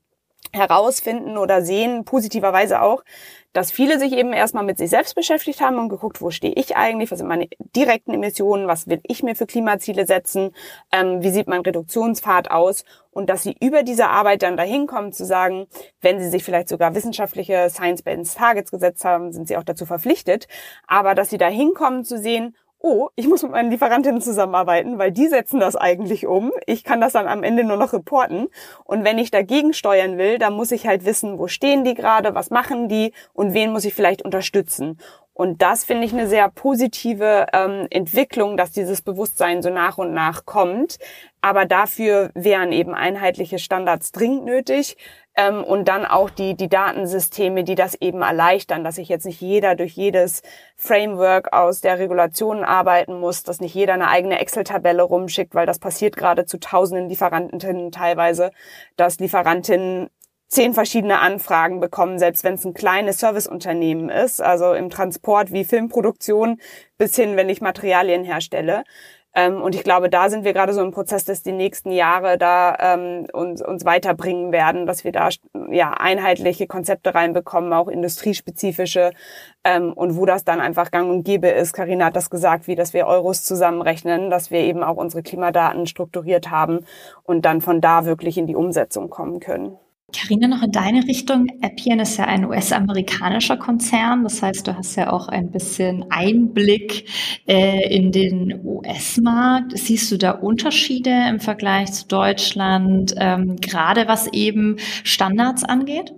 herausfinden 0.52 1.36
oder 1.36 1.62
sehen, 1.62 2.04
positiverweise 2.04 2.80
auch, 2.80 3.04
dass 3.52 3.72
viele 3.72 3.98
sich 3.98 4.12
eben 4.12 4.32
erstmal 4.32 4.64
mit 4.64 4.78
sich 4.78 4.90
selbst 4.90 5.14
beschäftigt 5.14 5.60
haben 5.60 5.78
und 5.78 5.88
geguckt, 5.88 6.20
wo 6.20 6.30
stehe 6.30 6.54
ich 6.54 6.76
eigentlich, 6.76 7.10
was 7.10 7.18
sind 7.18 7.28
meine 7.28 7.48
direkten 7.76 8.14
Emissionen, 8.14 8.68
was 8.68 8.86
will 8.86 9.00
ich 9.02 9.22
mir 9.22 9.34
für 9.34 9.46
Klimaziele 9.46 10.06
setzen, 10.06 10.54
ähm, 10.92 11.22
wie 11.22 11.30
sieht 11.30 11.48
mein 11.48 11.62
Reduktionspfad 11.62 12.50
aus? 12.50 12.84
Und 13.10 13.28
dass 13.28 13.42
sie 13.42 13.56
über 13.60 13.82
diese 13.82 14.08
Arbeit 14.08 14.42
dann 14.42 14.56
dahin 14.56 14.86
kommen 14.86 15.12
zu 15.12 15.24
sagen, 15.24 15.66
wenn 16.00 16.20
sie 16.20 16.28
sich 16.28 16.44
vielleicht 16.44 16.68
sogar 16.68 16.94
wissenschaftliche 16.94 17.68
Science-Based 17.68 18.36
Targets 18.36 18.70
gesetzt 18.70 19.04
haben, 19.04 19.32
sind 19.32 19.48
sie 19.48 19.56
auch 19.56 19.64
dazu 19.64 19.84
verpflichtet, 19.84 20.46
aber 20.86 21.14
dass 21.14 21.30
sie 21.30 21.38
dahin 21.38 21.74
kommen 21.74 22.04
zu 22.04 22.18
sehen, 22.18 22.54
oh, 22.80 23.10
ich 23.14 23.28
muss 23.28 23.42
mit 23.42 23.52
meinen 23.52 23.70
Lieferantinnen 23.70 24.20
zusammenarbeiten, 24.20 24.98
weil 24.98 25.12
die 25.12 25.28
setzen 25.28 25.60
das 25.60 25.76
eigentlich 25.76 26.26
um. 26.26 26.52
Ich 26.66 26.82
kann 26.82 27.00
das 27.00 27.12
dann 27.12 27.28
am 27.28 27.42
Ende 27.42 27.62
nur 27.62 27.76
noch 27.76 27.92
reporten. 27.92 28.48
Und 28.84 29.04
wenn 29.04 29.18
ich 29.18 29.30
dagegen 29.30 29.74
steuern 29.74 30.18
will, 30.18 30.38
dann 30.38 30.54
muss 30.54 30.72
ich 30.72 30.86
halt 30.86 31.04
wissen, 31.04 31.38
wo 31.38 31.46
stehen 31.46 31.84
die 31.84 31.94
gerade, 31.94 32.34
was 32.34 32.50
machen 32.50 32.88
die 32.88 33.12
und 33.34 33.52
wen 33.52 33.72
muss 33.72 33.84
ich 33.84 33.94
vielleicht 33.94 34.22
unterstützen. 34.22 34.98
Und 35.40 35.62
das 35.62 35.84
finde 35.84 36.04
ich 36.04 36.12
eine 36.12 36.26
sehr 36.26 36.50
positive 36.50 37.46
ähm, 37.54 37.86
Entwicklung, 37.88 38.58
dass 38.58 38.72
dieses 38.72 39.00
Bewusstsein 39.00 39.62
so 39.62 39.70
nach 39.70 39.96
und 39.96 40.12
nach 40.12 40.44
kommt. 40.44 40.98
Aber 41.40 41.64
dafür 41.64 42.30
wären 42.34 42.72
eben 42.72 42.94
einheitliche 42.94 43.58
Standards 43.58 44.12
dringend 44.12 44.44
nötig 44.44 44.98
ähm, 45.36 45.64
und 45.64 45.88
dann 45.88 46.04
auch 46.04 46.30
die, 46.30 46.54
die 46.54 46.68
Datensysteme, 46.68 47.64
die 47.64 47.74
das 47.74 47.94
eben 47.94 48.22
erleichtern, 48.22 48.84
dass 48.84 48.96
sich 48.96 49.08
jetzt 49.08 49.26
nicht 49.26 49.40
jeder 49.40 49.76
durch 49.76 49.92
jedes 49.92 50.42
Framework 50.76 51.52
aus 51.52 51.80
der 51.80 51.98
Regulation 51.98 52.64
arbeiten 52.64 53.18
muss, 53.20 53.42
dass 53.42 53.60
nicht 53.60 53.74
jeder 53.74 53.94
eine 53.94 54.08
eigene 54.08 54.40
Excel-Tabelle 54.40 55.02
rumschickt, 55.02 55.54
weil 55.54 55.66
das 55.66 55.78
passiert 55.78 56.16
gerade 56.16 56.46
zu 56.46 56.58
tausenden 56.58 57.08
Lieferantinnen 57.08 57.92
teilweise, 57.92 58.50
dass 58.96 59.18
Lieferantinnen 59.18 60.10
zehn 60.50 60.74
verschiedene 60.74 61.20
Anfragen 61.20 61.78
bekommen, 61.78 62.18
selbst 62.18 62.42
wenn 62.42 62.54
es 62.54 62.64
ein 62.64 62.74
kleines 62.74 63.18
Serviceunternehmen 63.18 64.10
ist, 64.10 64.42
also 64.42 64.74
im 64.74 64.90
Transport 64.90 65.52
wie 65.52 65.64
Filmproduktion 65.64 66.60
bis 66.98 67.14
hin, 67.14 67.36
wenn 67.36 67.48
ich 67.48 67.60
Materialien 67.60 68.24
herstelle. 68.24 68.82
Ähm, 69.34 69.62
und 69.62 69.74
ich 69.74 69.84
glaube, 69.84 70.10
da 70.10 70.28
sind 70.28 70.44
wir 70.44 70.52
gerade 70.52 70.72
so 70.72 70.82
im 70.82 70.90
Prozess, 70.90 71.24
dass 71.24 71.42
die 71.42 71.52
nächsten 71.52 71.92
Jahre 71.92 72.36
da 72.36 72.76
ähm, 72.80 73.26
uns, 73.32 73.62
uns 73.62 73.84
weiterbringen 73.84 74.50
werden, 74.50 74.86
dass 74.86 75.04
wir 75.04 75.12
da 75.12 75.28
ja 75.70 75.92
einheitliche 75.92 76.66
Konzepte 76.66 77.14
reinbekommen, 77.14 77.72
auch 77.72 77.88
industriespezifische 77.88 79.12
ähm, 79.62 79.92
und 79.92 80.16
wo 80.16 80.26
das 80.26 80.44
dann 80.44 80.60
einfach 80.60 80.90
gang 80.90 81.10
und 81.10 81.22
gäbe 81.22 81.48
ist. 81.48 81.72
Karina 81.72 82.06
hat 82.06 82.16
das 82.16 82.30
gesagt, 82.30 82.66
wie 82.66 82.74
dass 82.74 82.92
wir 82.92 83.06
Euros 83.06 83.44
zusammenrechnen, 83.44 84.30
dass 84.30 84.50
wir 84.50 84.60
eben 84.60 84.82
auch 84.82 84.96
unsere 84.96 85.22
Klimadaten 85.22 85.86
strukturiert 85.86 86.50
haben 86.50 86.84
und 87.22 87.44
dann 87.44 87.60
von 87.60 87.80
da 87.80 88.04
wirklich 88.04 88.36
in 88.36 88.46
die 88.46 88.56
Umsetzung 88.56 89.10
kommen 89.10 89.38
können. 89.38 89.78
Carina, 90.12 90.48
noch 90.48 90.62
in 90.62 90.72
deine 90.72 91.06
Richtung. 91.06 91.48
Appian 91.62 92.00
ist 92.00 92.16
ja 92.16 92.24
ein 92.24 92.44
US-amerikanischer 92.44 93.56
Konzern. 93.56 94.22
Das 94.24 94.42
heißt, 94.42 94.66
du 94.66 94.76
hast 94.76 94.96
ja 94.96 95.12
auch 95.12 95.28
ein 95.28 95.50
bisschen 95.50 96.04
Einblick 96.10 97.06
äh, 97.46 97.94
in 97.94 98.12
den 98.12 98.60
US-Markt. 98.64 99.76
Siehst 99.78 100.10
du 100.12 100.16
da 100.16 100.32
Unterschiede 100.32 101.10
im 101.28 101.40
Vergleich 101.40 101.92
zu 101.92 102.06
Deutschland, 102.08 103.14
ähm, 103.16 103.56
gerade 103.56 104.08
was 104.08 104.32
eben 104.32 104.76
Standards 105.04 105.64
angeht? 105.64 106.12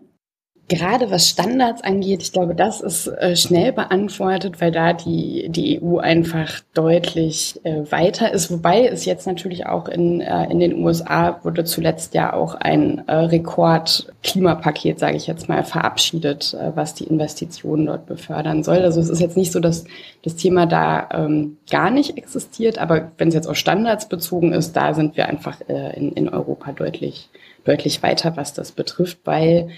Gerade 0.73 1.11
was 1.11 1.29
Standards 1.29 1.85
angeht, 1.85 2.23
ich 2.23 2.33
glaube, 2.33 2.55
das 2.55 2.81
ist 2.81 3.07
äh, 3.07 3.37
schnell 3.37 3.75
beantwortet, 3.75 4.59
weil 4.63 4.73
da 4.73 4.95
die, 4.95 5.51
die 5.51 5.83
EU 5.83 5.99
einfach 5.99 6.61
deutlich 6.73 7.61
äh, 7.63 7.83
weiter 7.93 8.33
ist. 8.33 8.51
Wobei 8.51 8.87
es 8.87 9.05
jetzt 9.05 9.27
natürlich 9.27 9.67
auch 9.67 9.87
in, 9.87 10.23
äh, 10.23 10.51
in 10.51 10.61
den 10.61 10.83
USA 10.83 11.41
wurde 11.43 11.65
zuletzt 11.65 12.15
ja 12.15 12.33
auch 12.33 12.55
ein 12.55 13.07
äh, 13.07 13.13
Rekord-Klimapaket, 13.13 14.99
sage 14.99 15.19
ich 15.19 15.27
jetzt 15.27 15.47
mal, 15.47 15.63
verabschiedet, 15.63 16.55
äh, 16.55 16.75
was 16.75 16.95
die 16.95 17.05
Investitionen 17.05 17.85
dort 17.85 18.07
befördern 18.07 18.63
soll. 18.63 18.79
Also 18.79 18.99
es 18.99 19.11
ist 19.11 19.21
jetzt 19.21 19.37
nicht 19.37 19.53
so, 19.53 19.61
dass 19.61 19.85
das 20.25 20.37
Thema 20.37 20.65
da 20.65 21.07
ähm, 21.13 21.59
gar 21.71 21.91
nicht 21.91 22.17
existiert, 22.17 22.79
aber 22.79 23.13
wenn 23.19 23.29
es 23.29 23.35
jetzt 23.35 23.47
auf 23.47 23.59
Standards 23.59 24.09
bezogen 24.09 24.55
ist, 24.55 24.73
da 24.73 24.95
sind 24.95 25.19
wir 25.19 25.29
einfach 25.29 25.61
äh, 25.69 25.95
in, 25.99 26.13
in 26.13 26.31
Europa 26.31 26.73
deutlich, 26.73 27.29
deutlich 27.65 28.03
weiter, 28.03 28.39
was 28.39 28.55
das 28.55 28.73
betrifft, 28.73 29.19
weil 29.25 29.69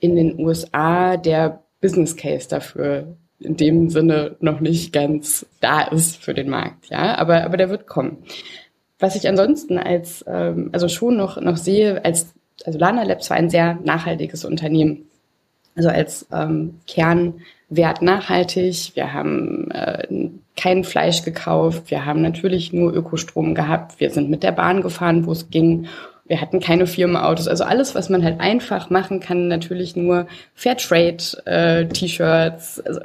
in 0.00 0.16
den 0.16 0.40
USA 0.40 1.16
der 1.16 1.62
Business 1.80 2.16
Case 2.16 2.48
dafür 2.48 3.16
in 3.38 3.56
dem 3.56 3.88
Sinne 3.88 4.36
noch 4.40 4.60
nicht 4.60 4.92
ganz 4.92 5.46
da 5.60 5.82
ist 5.82 6.16
für 6.22 6.34
den 6.34 6.50
Markt, 6.50 6.90
ja, 6.90 7.16
aber 7.16 7.44
aber 7.44 7.56
der 7.56 7.70
wird 7.70 7.86
kommen. 7.86 8.18
Was 8.98 9.16
ich 9.16 9.28
ansonsten 9.28 9.78
als 9.78 10.24
ähm, 10.28 10.70
also 10.72 10.88
schon 10.88 11.16
noch 11.16 11.40
noch 11.40 11.56
sehe 11.56 12.04
als 12.04 12.34
also 12.64 12.78
Lana 12.78 13.02
Labs 13.04 13.30
war 13.30 13.38
ein 13.38 13.48
sehr 13.48 13.78
nachhaltiges 13.82 14.44
Unternehmen, 14.44 15.06
also 15.74 15.88
als 15.88 16.26
ähm, 16.30 16.80
Kernwert 16.86 18.02
nachhaltig. 18.02 18.92
Wir 18.94 19.14
haben 19.14 19.70
äh, 19.70 20.06
kein 20.56 20.84
Fleisch 20.84 21.22
gekauft, 21.22 21.90
wir 21.90 22.04
haben 22.04 22.20
natürlich 22.20 22.74
nur 22.74 22.92
Ökostrom 22.92 23.54
gehabt, 23.54 23.98
wir 24.00 24.10
sind 24.10 24.28
mit 24.28 24.42
der 24.42 24.52
Bahn 24.52 24.82
gefahren, 24.82 25.24
wo 25.24 25.32
es 25.32 25.48
ging 25.48 25.86
wir 26.30 26.40
hatten 26.40 26.60
keine 26.60 26.86
Firmenautos. 26.86 27.48
Also 27.48 27.64
alles, 27.64 27.96
was 27.96 28.08
man 28.08 28.22
halt 28.22 28.38
einfach 28.40 28.88
machen 28.88 29.18
kann, 29.18 29.48
natürlich 29.48 29.96
nur 29.96 30.28
Fairtrade-T-Shirts, 30.54 32.78
äh, 32.78 32.82
also 32.86 33.00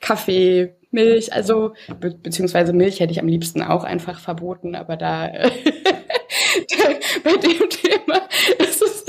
Kaffee, 0.00 0.74
Milch, 0.90 1.32
also 1.32 1.74
be 2.00 2.10
beziehungsweise 2.10 2.72
Milch 2.72 2.98
hätte 2.98 3.12
ich 3.12 3.20
am 3.20 3.28
liebsten 3.28 3.62
auch 3.62 3.84
einfach 3.84 4.18
verboten, 4.18 4.74
aber 4.74 4.96
da, 4.96 5.28
bei 7.24 7.36
dem 7.36 7.70
Thema 7.70 8.22
ist 8.58 8.82
es, 8.82 9.06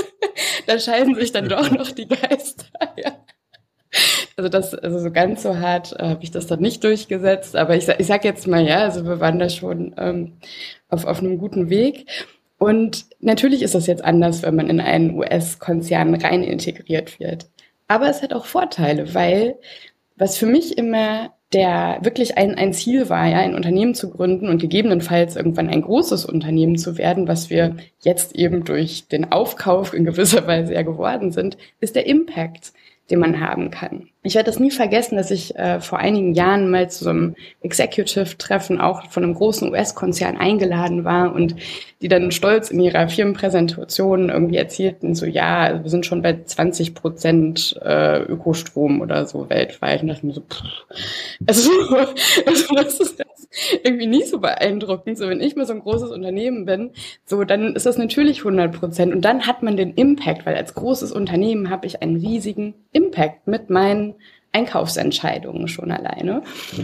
da 0.68 0.78
scheiden 0.78 1.16
sich 1.16 1.32
dann 1.32 1.50
doch 1.50 1.72
noch 1.72 1.90
die 1.92 2.08
Geister. 2.08 2.66
Ja. 2.96 3.14
Also 4.36 4.50
das, 4.50 4.74
also 4.74 5.00
so 5.00 5.12
ganz 5.12 5.44
so 5.44 5.60
hart 5.60 5.94
äh, 6.00 6.10
habe 6.10 6.24
ich 6.24 6.32
das 6.32 6.48
dann 6.48 6.60
nicht 6.60 6.84
durchgesetzt, 6.84 7.56
aber 7.56 7.76
ich, 7.76 7.88
ich 7.88 8.08
sag 8.08 8.26
jetzt 8.26 8.48
mal 8.48 8.66
ja, 8.66 8.80
also 8.80 9.06
wir 9.06 9.20
waren 9.20 9.38
da 9.40 9.50
schon 9.50 9.94
ähm, 9.98 10.34
auf, 10.90 11.06
auf 11.06 11.20
einem 11.20 11.38
guten 11.38 11.70
Weg. 11.70 12.08
Und 12.64 13.08
natürlich 13.20 13.62
ist 13.62 13.76
das 13.76 13.88
jetzt 13.88 14.06
anders, 14.06 14.42
wenn 14.42 14.56
man 14.56 14.70
in 14.70 14.80
einen 14.80 15.18
US-Konzern 15.18 16.16
rein 16.16 16.44
integriert 16.44 17.20
wird. 17.20 17.48
Aber 17.90 18.08
es 18.08 18.22
hat 18.22 18.32
auch 18.32 18.46
Vorteile, 18.46 19.14
weil 19.14 19.56
was 20.16 20.38
für 20.38 20.46
mich 20.46 20.78
immer 20.78 21.34
der 21.52 21.98
wirklich 22.04 22.38
ein, 22.38 22.56
ein 22.56 22.72
Ziel 22.72 23.10
war, 23.10 23.28
ja, 23.28 23.40
ein 23.40 23.54
Unternehmen 23.54 23.96
zu 23.96 24.10
gründen 24.10 24.48
und 24.48 24.62
gegebenenfalls 24.62 25.36
irgendwann 25.36 25.68
ein 25.68 25.82
großes 25.82 26.24
Unternehmen 26.24 26.78
zu 26.78 26.98
werden, 26.98 27.28
was 27.28 27.50
wir 27.50 27.76
jetzt 28.00 28.34
eben 28.34 28.64
durch 28.64 29.10
den 29.10 29.34
Aufkauf 29.34 29.94
in 29.94 30.06
gewisser 30.06 30.48
Weise 30.48 30.74
ja 30.74 30.84
geworden 30.84 31.34
sind, 31.34 31.58
ist 31.82 31.98
der 31.98 32.08
Impact 32.08 32.72
den 33.12 33.20
man 33.20 33.40
haben 33.40 33.70
kann. 33.70 34.08
Ich 34.26 34.36
werde 34.36 34.50
das 34.50 34.60
nie 34.60 34.72
vergessen, 34.72 35.18
dass 35.18 35.30
ich 35.30 35.56
äh, 35.58 35.82
vor 35.82 36.00
einigen 36.00 36.34
Jahren 36.34 36.72
mal 36.72 36.90
zu 36.90 37.04
so 37.04 37.10
einem 37.10 37.36
Executive-Treffen 37.62 38.80
auch 38.80 39.12
von 39.12 39.24
einem 39.24 39.34
großen 39.34 39.70
US-Konzern 39.70 40.38
eingeladen 40.38 41.04
war 41.04 41.36
und 41.36 41.56
die 42.02 42.08
dann 42.08 42.32
stolz 42.32 42.70
in 42.70 42.80
ihrer 42.80 43.10
Firmenpräsentation 43.10 44.30
irgendwie 44.30 44.56
erzählten, 44.56 45.16
so 45.16 45.26
ja, 45.26 45.84
wir 45.84 45.90
sind 45.90 46.06
schon 46.06 46.22
bei 46.22 46.42
20 46.42 46.94
Prozent 46.94 47.78
äh, 47.84 48.22
Ökostrom 48.24 49.02
oder 49.02 49.26
so 49.26 49.50
weltweit. 49.50 50.02
Und 50.02 50.08
dachte 50.08 50.26
mir 50.26 50.34
so, 50.34 50.42
pff, 50.42 50.64
also, 51.46 51.72
also 52.46 52.76
das 52.76 53.00
ist 53.02 53.20
irgendwie 53.84 54.08
nicht 54.08 54.28
so 54.28 54.40
beeindruckend. 54.40 55.18
So, 55.18 55.28
wenn 55.30 55.42
ich 55.42 55.56
mal 55.56 55.66
so 55.66 55.74
ein 55.74 55.82
großes 55.82 56.12
Unternehmen 56.12 56.66
bin, 56.66 56.92
so, 57.26 57.44
dann 57.44 57.76
ist 57.76 57.86
das 57.86 57.98
natürlich 57.98 58.40
100 58.40 58.72
Prozent. 58.72 59.14
Und 59.14 59.22
dann 59.22 59.48
hat 59.48 59.64
man 59.64 59.78
den 59.78 59.94
Impact, 59.94 60.46
weil 60.46 60.56
als 60.56 60.74
großes 60.74 61.12
Unternehmen 61.12 61.70
habe 61.70 61.88
ich 61.88 62.02
einen 62.02 62.18
riesigen 62.18 62.74
Impact 62.92 63.48
mit 63.48 63.70
meinen 63.70 64.16
Einkaufsentscheidungen 64.54 65.68
schon 65.68 65.92
alleine. 65.92 66.44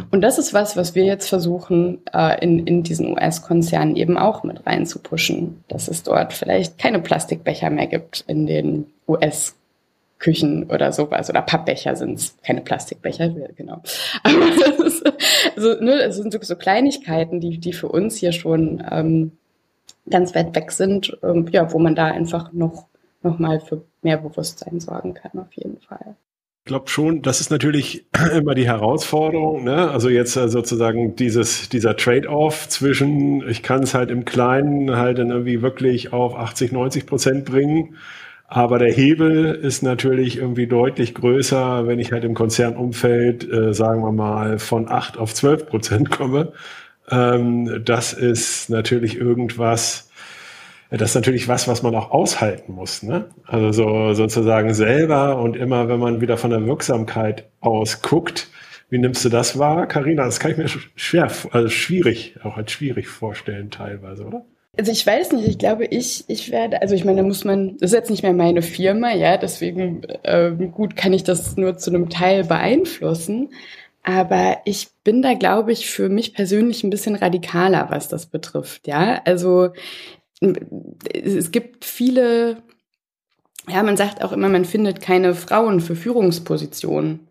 Und 0.10 0.22
das 0.22 0.40
ist 0.40 0.56
was, 0.56 0.76
was 0.76 0.96
wir 0.96 1.06
jetzt 1.06 1.30
versuchen, 1.30 2.00
äh, 2.12 2.44
in, 2.44 2.66
in 2.66 2.82
diesen 2.82 3.12
US-Konzernen 3.12 3.96
eben 3.96 4.18
auch 4.18 4.44
mit 4.44 4.66
reinzupuschen, 4.66 5.64
dass 5.68 5.88
es 5.88 6.02
dort 6.02 6.34
vielleicht 6.34 6.80
keine 6.80 7.00
Plastikbecher 7.00 7.70
mehr 7.70 7.86
gibt 7.86 8.26
in 8.28 8.48
den 8.48 8.88
US 9.08 9.56
Küchen 10.20 10.66
oder 10.70 10.92
sowas 10.92 11.30
oder 11.30 11.42
Pappbecher 11.42 11.96
sind 11.96 12.20
es, 12.20 12.38
keine 12.46 12.62
Plastikbecher, 12.62 13.30
genau. 13.56 13.82
Aber 14.24 14.50
das 14.60 14.80
ist, 14.80 15.14
also, 15.56 15.82
ne, 15.82 16.00
das 16.00 16.18
sind 16.18 16.34
so, 16.34 16.40
so 16.42 16.56
Kleinigkeiten, 16.56 17.40
die, 17.40 17.58
die 17.58 17.74
für 17.74 17.88
uns 17.88 18.18
hier 18.18 18.34
schon 18.34 18.84
ähm, 18.92 19.32
ganz 20.10 20.36
weit 20.36 20.56
weg 20.56 20.72
sind, 20.72 21.18
ähm, 21.24 21.48
ja, 21.52 21.72
wo 21.72 21.80
man 21.80 21.96
da 21.96 22.08
einfach 22.08 22.52
noch, 22.52 22.88
noch 23.24 23.40
mal 23.40 23.62
für 23.62 23.84
mehr 24.02 24.18
Bewusstsein 24.18 24.80
sorgen 24.80 25.14
kann, 25.14 25.40
auf 25.40 25.54
jeden 25.54 25.80
Fall. 25.80 26.16
Ich 26.66 26.70
glaube 26.70 26.90
schon, 26.90 27.22
das 27.22 27.40
ist 27.40 27.50
natürlich 27.50 28.06
immer 28.36 28.56
die 28.56 28.68
Herausforderung. 28.68 29.64
Ne? 29.64 29.90
Also 29.90 30.10
jetzt 30.10 30.36
äh, 30.36 30.50
sozusagen 30.50 31.16
dieses, 31.16 31.70
dieser 31.70 31.96
Trade-off 31.96 32.68
zwischen, 32.68 33.48
ich 33.50 33.64
kann 33.64 33.84
es 33.84 33.94
halt 33.94 34.12
im 34.12 34.26
Kleinen 34.26 34.96
halt 34.98 35.18
dann 35.18 35.32
irgendwie 35.32 35.62
wirklich 35.62 36.12
auf 36.12 36.36
80, 36.36 36.74
90 36.74 37.06
Prozent 37.06 37.46
bringen 37.46 37.96
aber 38.52 38.80
der 38.80 38.92
Hebel 38.92 39.54
ist 39.54 39.84
natürlich 39.84 40.38
irgendwie 40.38 40.66
deutlich 40.66 41.14
größer, 41.14 41.86
wenn 41.86 42.00
ich 42.00 42.12
halt 42.12 42.24
im 42.24 42.34
Konzernumfeld, 42.34 43.48
äh, 43.52 43.74
sagen 43.76 44.02
wir 44.02 44.12
mal, 44.12 44.58
von 44.58 44.90
acht 44.90 45.18
auf 45.18 45.36
zwölf 45.36 45.68
Prozent 45.68 46.10
komme. 46.10 46.54
Ähm, 47.12 47.84
das 47.86 48.14
ist 48.14 48.72
natürlich 48.72 49.18
irgendwas, 49.18 50.10
das 50.90 51.12
ist 51.12 51.16
natürlich 51.16 51.48
was, 51.48 51.68
was 51.68 51.84
man 51.84 51.94
auch 51.94 52.10
aushalten 52.10 52.74
muss. 52.74 53.04
Ne? 53.04 53.26
Also 53.46 53.72
so, 53.72 54.14
sozusagen 54.14 54.74
selber 54.74 55.38
und 55.38 55.56
immer, 55.56 55.88
wenn 55.88 56.00
man 56.00 56.20
wieder 56.20 56.38
von 56.38 56.50
der 56.50 56.66
Wirksamkeit 56.66 57.48
aus 57.60 58.02
guckt, 58.02 58.50
wie 58.90 58.98
nimmst 58.98 59.24
du 59.24 59.30
das 59.30 59.60
wahr, 59.60 59.86
Karina? 59.86 60.26
Das 60.26 60.40
kann 60.40 60.52
ich 60.52 60.58
mir 60.58 60.68
schwer, 60.96 61.32
also 61.52 61.70
schwierig, 61.70 62.36
auch 62.44 62.58
als 62.58 62.72
schwierig 62.72 63.08
vorstellen 63.08 63.70
teilweise, 63.70 64.26
oder? 64.26 64.44
Also 64.78 64.92
ich 64.92 65.06
weiß 65.06 65.34
nicht, 65.34 65.48
ich 65.48 65.58
glaube, 65.58 65.86
ich, 65.86 66.26
ich 66.28 66.52
werde, 66.52 66.82
also 66.82 66.96
ich 66.96 67.04
meine, 67.04 67.22
da 67.22 67.28
muss 67.28 67.44
man, 67.44 67.78
das 67.78 67.92
ist 67.92 67.98
jetzt 67.98 68.10
nicht 68.10 68.24
mehr 68.24 68.34
meine 68.34 68.62
Firma, 68.62 69.14
ja, 69.14 69.38
deswegen 69.38 70.04
äh, 70.24 70.52
gut 70.72 70.96
kann 70.96 71.12
ich 71.12 71.24
das 71.24 71.58
nur 71.58 71.78
zu 71.78 71.90
einem 71.90 72.10
Teil 72.10 72.46
beeinflussen. 72.46 73.50
Aber 74.04 74.60
ich 74.66 74.88
bin 75.04 75.22
da, 75.22 75.34
glaube 75.34 75.72
ich, 75.72 75.90
für 75.90 76.08
mich 76.08 76.34
persönlich 76.34 76.84
ein 76.84 76.90
bisschen 76.90 77.16
radikaler, 77.16 77.88
was 77.90 78.08
das 78.08 78.28
betrifft, 78.28 78.88
ja. 78.88 79.22
Also 79.26 79.70
es 81.14 81.52
gibt 81.52 81.84
viele, 81.84 82.64
ja, 83.68 83.84
man 83.84 83.98
sagt 83.98 84.24
auch 84.24 84.32
immer, 84.32 84.50
man 84.50 84.66
findet 84.66 85.02
keine 85.02 85.36
Frauen 85.36 85.82
für 85.82 85.96
Führungspositionen. 85.96 87.28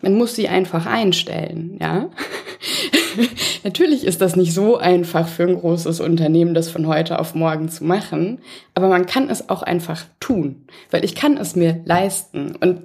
Man 0.00 0.14
muss 0.14 0.36
sie 0.36 0.48
einfach 0.48 0.86
einstellen, 0.86 1.78
ja. 1.80 2.10
Natürlich 3.64 4.04
ist 4.04 4.20
das 4.20 4.36
nicht 4.36 4.52
so 4.52 4.76
einfach 4.76 5.28
für 5.28 5.44
ein 5.44 5.58
großes 5.58 6.00
Unternehmen, 6.00 6.54
das 6.54 6.70
von 6.70 6.86
heute 6.86 7.18
auf 7.18 7.34
morgen 7.34 7.68
zu 7.68 7.84
machen, 7.84 8.40
aber 8.74 8.88
man 8.88 9.06
kann 9.06 9.30
es 9.30 9.48
auch 9.48 9.62
einfach 9.62 10.04
tun, 10.20 10.66
weil 10.90 11.04
ich 11.04 11.14
kann 11.14 11.36
es 11.36 11.56
mir 11.56 11.80
leisten. 11.84 12.56
Und 12.56 12.82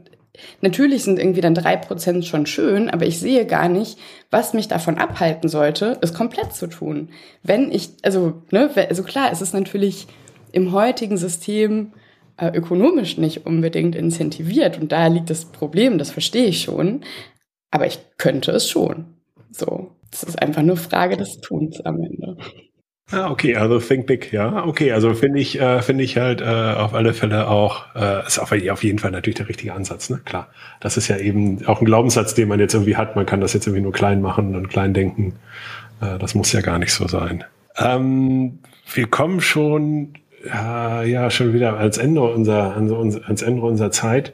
natürlich 0.62 1.04
sind 1.04 1.20
irgendwie 1.20 1.42
dann 1.42 1.56
drei 1.56 1.76
Prozent 1.76 2.26
schon 2.26 2.46
schön, 2.46 2.90
aber 2.90 3.06
ich 3.06 3.20
sehe 3.20 3.46
gar 3.46 3.70
nicht, 3.70 3.98
was 4.32 4.54
mich 4.54 4.68
davon 4.68 4.98
abhalten 4.98 5.50
sollte, 5.50 5.98
es 6.02 6.14
komplett 6.14 6.54
zu 6.54 6.68
tun. 6.68 7.10
Wenn 7.44 7.72
ich, 7.72 7.90
also, 8.04 8.42
ne, 8.52 8.70
also 8.90 9.04
klar, 9.04 9.30
es 9.32 9.42
ist 9.42 9.54
natürlich 9.54 10.08
im 10.52 10.72
heutigen 10.72 11.18
System 11.18 11.94
äh, 12.38 12.52
ökonomisch 12.56 13.18
nicht 13.18 13.46
unbedingt 13.46 13.96
incentiviert. 13.96 14.80
Und 14.80 14.92
da 14.92 15.08
liegt 15.08 15.30
das 15.30 15.46
Problem, 15.46 15.98
das 15.98 16.12
verstehe 16.12 16.46
ich 16.46 16.62
schon. 16.62 17.02
Aber 17.72 17.88
ich 17.88 18.00
könnte 18.18 18.52
es 18.52 18.70
schon. 18.70 19.17
So, 19.52 19.92
das 20.12 20.24
ist 20.24 20.42
einfach 20.42 20.64
nur 20.64 20.78
Frage 20.78 21.18
des 21.18 21.40
Tuns 21.42 21.82
am 21.82 22.02
Ende. 22.02 22.38
Ah, 23.10 23.32
okay, 23.32 23.56
also 23.56 23.80
think 23.80 24.06
big, 24.06 24.34
ja. 24.34 24.66
Okay, 24.66 24.92
also 24.92 25.14
finde 25.14 25.40
ich, 25.40 25.60
äh, 25.62 25.82
finde 25.82 26.04
ich 26.04 26.18
halt 26.18 26.42
äh, 26.42 26.44
auf 26.44 26.94
alle 26.94 27.14
Fälle 27.14 27.48
auch, 27.48 27.96
äh, 27.96 28.28
ist 28.28 28.38
auf, 28.38 28.52
auf 28.52 28.84
jeden 28.84 29.00
Fall 29.00 29.12
natürlich 29.12 29.38
der 29.38 29.48
richtige 29.48 29.74
Ansatz, 29.74 30.10
ne? 30.10 30.20
Klar. 30.26 30.50
Das 30.82 30.98
ist 30.98 31.08
ja 31.08 31.18
eben 31.18 31.66
auch 31.68 31.80
ein 31.80 31.86
Glaubenssatz, 31.86 32.34
den 32.34 32.50
man 32.50 32.60
jetzt 32.60 32.74
irgendwie 32.74 32.98
hat. 32.98 33.16
Man 33.16 33.26
kann 33.26 33.40
das 33.40 33.54
jetzt 33.54 33.66
irgendwie 33.66 33.84
nur 33.84 33.94
klein 33.94 34.22
machen 34.22 34.56
und 34.56 34.68
klein 34.68 34.94
denken. 34.94 35.36
Äh, 36.02 36.18
das 36.18 36.36
muss 36.36 36.52
ja 36.52 36.60
gar 36.60 36.80
nicht 36.80 36.94
so 36.94 37.08
sein. 37.08 37.46
Ähm, 37.78 38.60
wir 38.94 39.08
kommen 39.08 39.40
schon 39.40 40.14
ja, 40.46 41.04
ja 41.04 41.30
schon 41.30 41.54
wieder 41.54 41.78
ans 41.78 41.98
Ende 41.98 42.22
unserer, 42.22 42.76
ans 42.76 43.42
Ende 43.42 43.62
unserer 43.62 43.92
Zeit. 43.92 44.34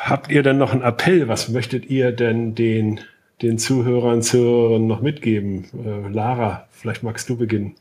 Habt 0.00 0.30
ihr 0.30 0.42
denn 0.42 0.58
noch 0.58 0.72
einen 0.72 0.82
Appell? 0.82 1.28
Was 1.28 1.48
möchtet 1.48 1.86
ihr 1.86 2.12
denn 2.12 2.54
den, 2.54 3.00
den 3.42 3.58
Zuhörern, 3.58 4.22
Zuhörern 4.22 4.86
noch 4.86 5.00
mitgeben? 5.00 5.64
Äh, 5.84 6.08
Lara, 6.08 6.68
vielleicht 6.72 7.02
magst 7.02 7.28
du 7.28 7.36
beginnen. 7.36 7.74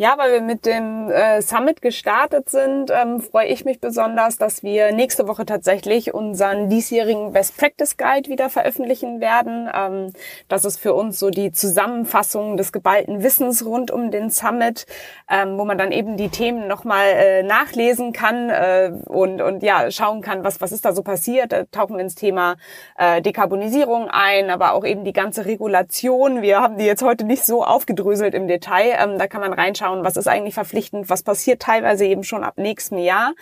Ja, 0.00 0.14
weil 0.16 0.32
wir 0.32 0.40
mit 0.40 0.64
dem 0.64 1.10
äh, 1.10 1.42
Summit 1.42 1.82
gestartet 1.82 2.48
sind, 2.48 2.90
ähm, 2.90 3.20
freue 3.20 3.48
ich 3.48 3.66
mich 3.66 3.82
besonders, 3.82 4.38
dass 4.38 4.62
wir 4.62 4.92
nächste 4.92 5.28
Woche 5.28 5.44
tatsächlich 5.44 6.14
unseren 6.14 6.70
diesjährigen 6.70 7.32
Best 7.34 7.58
Practice 7.58 7.98
Guide 7.98 8.30
wieder 8.30 8.48
veröffentlichen 8.48 9.20
werden. 9.20 9.68
Ähm, 9.70 10.14
das 10.48 10.64
ist 10.64 10.78
für 10.78 10.94
uns 10.94 11.18
so 11.18 11.28
die 11.28 11.52
Zusammenfassung 11.52 12.56
des 12.56 12.72
geballten 12.72 13.22
Wissens 13.22 13.62
rund 13.66 13.90
um 13.90 14.10
den 14.10 14.30
Summit, 14.30 14.86
ähm, 15.30 15.58
wo 15.58 15.66
man 15.66 15.76
dann 15.76 15.92
eben 15.92 16.16
die 16.16 16.30
Themen 16.30 16.66
nochmal 16.66 17.06
äh, 17.06 17.42
nachlesen 17.42 18.14
kann 18.14 18.48
äh, 18.48 18.92
und, 19.04 19.42
und 19.42 19.62
ja, 19.62 19.90
schauen 19.90 20.22
kann, 20.22 20.44
was, 20.44 20.62
was 20.62 20.72
ist 20.72 20.86
da 20.86 20.94
so 20.94 21.02
passiert. 21.02 21.52
Da 21.52 21.64
tauchen 21.64 21.96
wir 21.96 22.02
ins 22.02 22.14
Thema 22.14 22.56
äh, 22.96 23.20
Dekarbonisierung 23.20 24.08
ein, 24.08 24.48
aber 24.48 24.72
auch 24.72 24.86
eben 24.86 25.04
die 25.04 25.12
ganze 25.12 25.44
Regulation. 25.44 26.40
Wir 26.40 26.62
haben 26.62 26.78
die 26.78 26.86
jetzt 26.86 27.02
heute 27.02 27.26
nicht 27.26 27.44
so 27.44 27.62
aufgedröselt 27.62 28.32
im 28.32 28.48
Detail. 28.48 28.96
Ähm, 28.98 29.18
da 29.18 29.26
kann 29.26 29.42
man 29.42 29.52
reinschauen 29.52 29.89
schauen, 29.90 30.04
was 30.04 30.16
ist 30.16 30.28
eigentlich 30.28 30.54
verpflichtend, 30.54 31.10
was 31.10 31.22
passiert 31.22 31.62
teilweise 31.62 32.04
eben 32.04 32.24
schon 32.24 32.44
ab 32.44 32.54
nächstem 32.56 32.98
Jahr 32.98 33.32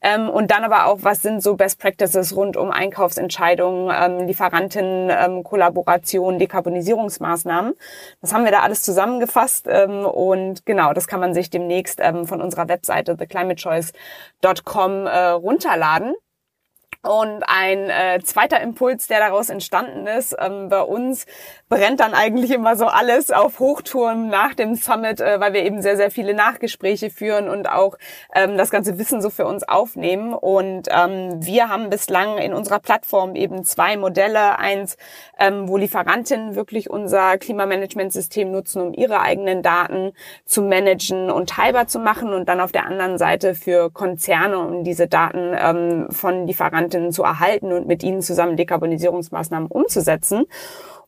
ähm, 0.00 0.28
und 0.28 0.50
dann 0.50 0.64
aber 0.64 0.86
auch, 0.86 0.98
was 1.02 1.22
sind 1.22 1.42
so 1.42 1.56
Best 1.56 1.80
Practices 1.80 2.34
rund 2.34 2.56
um 2.56 2.70
Einkaufsentscheidungen, 2.70 3.94
ähm, 3.94 4.26
Lieferanten, 4.26 5.10
ähm, 5.10 5.44
Kollaboration, 5.44 6.38
Dekarbonisierungsmaßnahmen. 6.38 7.74
Das 8.20 8.32
haben 8.32 8.44
wir 8.44 8.52
da 8.52 8.60
alles 8.60 8.82
zusammengefasst 8.82 9.66
ähm, 9.68 10.04
und 10.04 10.64
genau, 10.66 10.92
das 10.92 11.06
kann 11.06 11.20
man 11.20 11.34
sich 11.34 11.50
demnächst 11.50 12.00
ähm, 12.00 12.26
von 12.26 12.40
unserer 12.40 12.68
Webseite 12.68 13.16
theclimatechoice.com 13.16 15.06
äh, 15.06 15.26
runterladen. 15.28 16.14
Und 17.02 17.42
ein 17.46 17.90
äh, 17.90 18.20
zweiter 18.22 18.60
Impuls, 18.60 19.06
der 19.06 19.20
daraus 19.20 19.48
entstanden 19.48 20.06
ist, 20.06 20.34
ähm, 20.38 20.68
bei 20.68 20.82
uns 20.82 21.26
brennt 21.68 22.00
dann 22.00 22.14
eigentlich 22.14 22.50
immer 22.50 22.76
so 22.76 22.86
alles 22.86 23.30
auf 23.30 23.58
Hochtouren 23.58 24.28
nach 24.28 24.54
dem 24.54 24.74
Summit, 24.74 25.20
äh, 25.20 25.40
weil 25.40 25.52
wir 25.52 25.64
eben 25.64 25.82
sehr, 25.82 25.96
sehr 25.96 26.10
viele 26.10 26.34
Nachgespräche 26.34 27.10
führen 27.10 27.48
und 27.48 27.68
auch 27.68 27.96
ähm, 28.34 28.56
das 28.56 28.70
ganze 28.70 28.98
Wissen 28.98 29.20
so 29.20 29.30
für 29.30 29.46
uns 29.46 29.66
aufnehmen. 29.68 30.34
Und 30.34 30.88
ähm, 30.90 31.44
wir 31.44 31.68
haben 31.68 31.90
bislang 31.90 32.38
in 32.38 32.52
unserer 32.52 32.80
Plattform 32.80 33.36
eben 33.36 33.64
zwei 33.64 33.96
Modelle. 33.96 34.58
Eins, 34.58 34.96
ähm, 35.38 35.68
wo 35.68 35.76
Lieferantinnen 35.76 36.56
wirklich 36.56 36.90
unser 36.90 37.38
Klimamanagementsystem 37.38 38.50
nutzen, 38.50 38.82
um 38.82 38.94
ihre 38.94 39.20
eigenen 39.20 39.62
Daten 39.62 40.12
zu 40.44 40.62
managen 40.62 41.30
und 41.30 41.50
teilbar 41.50 41.86
zu 41.86 41.98
machen. 41.98 42.32
Und 42.32 42.48
dann 42.48 42.60
auf 42.60 42.72
der 42.72 42.86
anderen 42.86 43.18
Seite 43.18 43.54
für 43.54 43.90
Konzerne, 43.90 44.58
um 44.58 44.84
diese 44.84 45.06
Daten 45.06 45.54
ähm, 45.58 46.06
von 46.10 46.46
Lieferantinnen 46.46 46.95
zu 47.12 47.22
erhalten 47.22 47.72
und 47.72 47.86
mit 47.86 48.02
ihnen 48.02 48.22
zusammen 48.22 48.56
Dekarbonisierungsmaßnahmen 48.56 49.68
umzusetzen. 49.68 50.46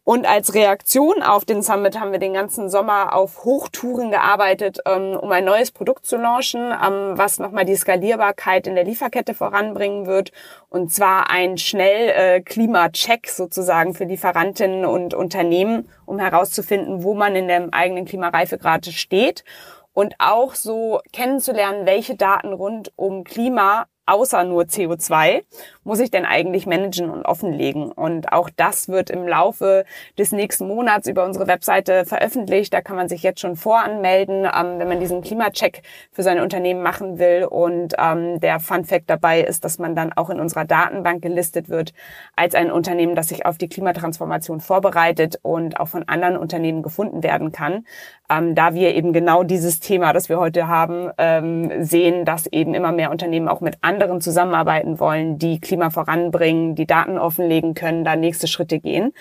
Und 0.09 0.27
als 0.27 0.55
Reaktion 0.55 1.23
auf 1.23 1.45
den 1.45 1.61
Summit 1.61 2.01
haben 2.01 2.13
wir 2.13 2.19
den 2.19 2.33
ganzen 2.33 2.71
Sommer 2.71 3.15
auf 3.15 3.45
Hochtouren 3.45 4.11
gearbeitet, 4.11 4.79
ähm, 4.87 5.15
um 5.21 5.31
ein 5.33 5.45
neues 5.45 5.71
Produkt 5.71 6.07
zu 6.07 6.17
launchen, 6.17 6.63
ähm, 6.63 7.19
was 7.19 7.39
nochmal 7.39 7.67
die 7.67 7.77
Skalierbarkeit 7.77 8.67
in 8.67 8.75
der 8.75 8.85
Lieferkette 8.85 9.35
voranbringen 9.35 10.07
wird. 10.07 10.33
Und 10.71 10.91
zwar 10.91 11.29
ein 11.29 11.59
schnell 11.59 12.09
äh, 12.09 12.41
Klimacheck 12.41 13.29
sozusagen 13.29 13.93
für 13.93 14.05
Lieferantinnen 14.05 14.87
und 14.87 15.13
Unternehmen, 15.13 15.91
um 16.07 16.19
herauszufinden, 16.19 17.03
wo 17.03 17.13
man 17.13 17.37
in 17.37 17.47
dem 17.47 17.71
eigenen 17.75 18.07
Klimareifegrad 18.07 18.87
steht. 18.87 19.45
Und 19.93 20.15
auch 20.21 20.55
so 20.55 21.01
kennenzulernen, 21.13 21.85
welche 21.85 22.17
Daten 22.17 22.55
rund 22.55 22.93
um 22.97 23.25
Klima 23.25 23.89
außer 24.09 24.45
nur 24.45 24.65
CO2 24.65 25.43
muss 25.85 26.01
ich 26.01 26.11
denn 26.11 26.25
eigentlich 26.25 26.67
managen 26.67 27.11
und 27.11 27.25
offenlegen? 27.25 27.91
Und 27.91 28.33
auch 28.33 28.51
das 28.55 28.89
wird 28.89 29.11
im 29.11 29.27
Laufe 29.27 29.85
des 30.19 30.33
nächsten 30.33 30.67
Monats 30.67 31.09
über 31.09 31.25
unsere 31.25 31.47
Webseite 31.47 32.05
veröffentlicht. 32.05 32.73
Da 32.73 32.81
kann 32.81 32.97
man 32.97 33.09
sich 33.09 33.23
jetzt 33.23 33.41
schon 33.41 33.57
voranmelden, 33.57 34.45
ähm, 34.45 34.79
wenn 34.79 34.89
man 34.89 35.01
diesen 35.01 35.23
Klimacheck 35.23 35.83
für 36.13 36.23
sein 36.23 36.41
Unternehmen 36.41 36.83
machen 36.83 37.19
will. 37.19 37.45
Und 37.45 37.95
ähm, 37.99 38.41
der 38.41 38.61
Fun 38.61 38.85
Fact 38.85 39.09
dabei 39.09 39.41
ist, 39.41 39.65
dass 39.65 39.79
man 39.79 39.95
dann 39.95 40.13
auch 40.13 40.31
in 40.31 40.41
unserer 40.41 40.65
Datenbank 40.65 41.23
gelistet 41.23 41.69
wird 41.69 41.93
als 42.37 42.55
ein 42.55 42.71
Unternehmen, 42.71 43.15
das 43.15 43.29
sich 43.29 43.47
auf 43.47 43.59
die 43.59 43.69
Klimatransformation 43.69 44.61
vorbereitet 44.61 45.39
und 45.43 45.81
auch 45.81 45.89
von 45.89 46.07
anderen 46.09 46.37
Unternehmen 46.37 46.83
gefunden 46.83 47.23
werden 47.23 47.53
kann. 47.53 47.87
Ähm, 48.31 48.55
da 48.55 48.75
wir 48.75 48.95
eben 48.95 49.13
genau 49.13 49.43
dieses 49.43 49.81
Thema, 49.81 50.13
das 50.13 50.29
wir 50.29 50.39
heute 50.39 50.69
haben, 50.69 51.11
ähm, 51.17 51.83
sehen, 51.83 52.25
dass 52.25 52.47
eben 52.47 52.75
immer 52.75 52.93
mehr 52.93 53.11
Unternehmen 53.11 53.49
auch 53.49 53.61
mit 53.61 53.79
anderen 53.81 53.98
zusammenarbeiten 54.21 54.99
wollen, 55.01 55.39
die 55.39 55.61
Klima 55.61 55.91
voranbringen, 55.91 56.75
die 56.75 56.87
Daten 56.87 57.19
offenlegen 57.19 57.75
können, 57.75 58.05
da 58.05 58.17
nächste 58.17 58.49
Schritte 58.49 58.79
gehen. 58.81 59.13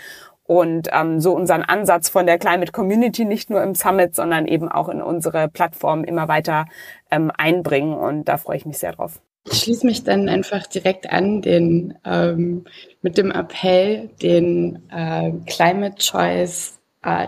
Und 0.43 0.87
ähm, 0.93 1.19
so 1.19 1.33
unseren 1.35 1.61
Ansatz 1.63 2.07
von 2.07 2.25
der 2.25 2.37
Climate 2.37 2.71
Community 2.71 3.25
nicht 3.25 3.49
nur 3.49 3.61
im 3.61 3.75
Summit, 3.75 4.15
sondern 4.15 4.47
eben 4.47 4.69
auch 4.69 4.87
in 4.87 5.01
unsere 5.01 5.49
Plattform 5.49 6.05
immer 6.05 6.29
weiter 6.29 6.65
ähm, 7.11 7.31
einbringen. 7.37 7.93
Und 7.93 8.25
da 8.25 8.37
freue 8.37 8.57
ich 8.57 8.65
mich 8.65 8.77
sehr 8.77 8.93
drauf. 8.93 9.19
Ich 9.49 9.59
schließe 9.59 9.85
mich 9.85 10.03
dann 10.03 10.29
einfach 10.29 10.67
direkt 10.67 11.11
an, 11.11 11.41
den 11.41 11.97
ähm, 12.05 12.65
mit 13.01 13.17
dem 13.17 13.31
Appell, 13.31 14.09
den 14.21 14.89
äh, 14.89 15.31
Climate 15.45 15.97
Choice 15.97 16.76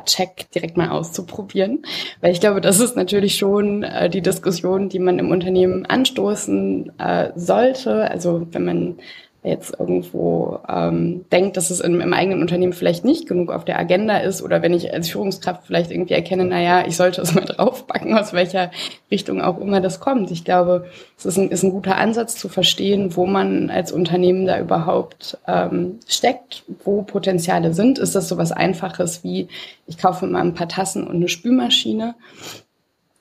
Check 0.05 0.51
direkt 0.51 0.77
mal 0.77 0.89
auszuprobieren. 0.89 1.83
Weil 2.21 2.31
ich 2.31 2.39
glaube, 2.39 2.61
das 2.61 2.79
ist 2.79 2.95
natürlich 2.95 3.37
schon 3.37 3.83
äh, 3.83 4.09
die 4.09 4.21
Diskussion, 4.21 4.89
die 4.89 4.99
man 4.99 5.19
im 5.19 5.31
Unternehmen 5.31 5.85
anstoßen 5.85 6.99
äh, 6.99 7.31
sollte. 7.35 8.09
Also 8.09 8.47
wenn 8.51 8.65
man 8.65 8.95
jetzt 9.43 9.79
irgendwo 9.79 10.59
ähm, 10.67 11.25
denkt, 11.31 11.55
dass 11.55 11.69
es 11.69 11.79
im, 11.79 12.01
im, 12.01 12.13
eigenen 12.13 12.41
Unternehmen 12.41 12.73
vielleicht 12.73 13.05
nicht 13.05 13.25
genug 13.25 13.51
auf 13.51 13.63
der 13.63 13.79
Agenda 13.79 14.17
ist 14.17 14.41
oder 14.41 14.61
wenn 14.61 14.73
ich 14.73 14.93
als 14.93 15.09
Führungskraft 15.09 15.65
vielleicht 15.65 15.91
irgendwie 15.91 16.13
erkenne, 16.13 16.43
naja, 16.43 16.85
ich 16.85 16.97
sollte 16.97 17.21
es 17.21 17.33
mal 17.35 17.45
draufpacken, 17.45 18.17
aus 18.17 18.33
welcher 18.33 18.69
Richtung 19.09 19.41
auch 19.41 19.59
immer 19.59 19.79
das 19.79 20.01
kommt. 20.01 20.29
Ich 20.31 20.43
glaube, 20.43 20.87
es 21.17 21.25
ist 21.25 21.37
ein, 21.37 21.49
ist 21.51 21.63
ein 21.63 21.71
guter 21.71 21.97
Ansatz 21.97 22.35
zu 22.35 22.49
verstehen, 22.49 23.15
wo 23.15 23.25
man 23.25 23.69
als 23.69 23.93
Unternehmen 23.93 24.45
da 24.45 24.59
überhaupt 24.59 25.37
ähm, 25.47 25.99
steckt, 26.07 26.63
wo 26.83 27.03
Potenziale 27.03 27.73
sind. 27.73 27.97
Ist 27.97 28.15
das 28.15 28.27
so 28.27 28.37
was 28.37 28.51
Einfaches 28.51 29.23
wie, 29.23 29.47
ich 29.87 29.97
kaufe 29.97 30.27
mal 30.27 30.41
ein 30.41 30.53
paar 30.53 30.67
Tassen 30.67 31.07
und 31.07 31.15
eine 31.15 31.29
Spülmaschine? 31.29 32.15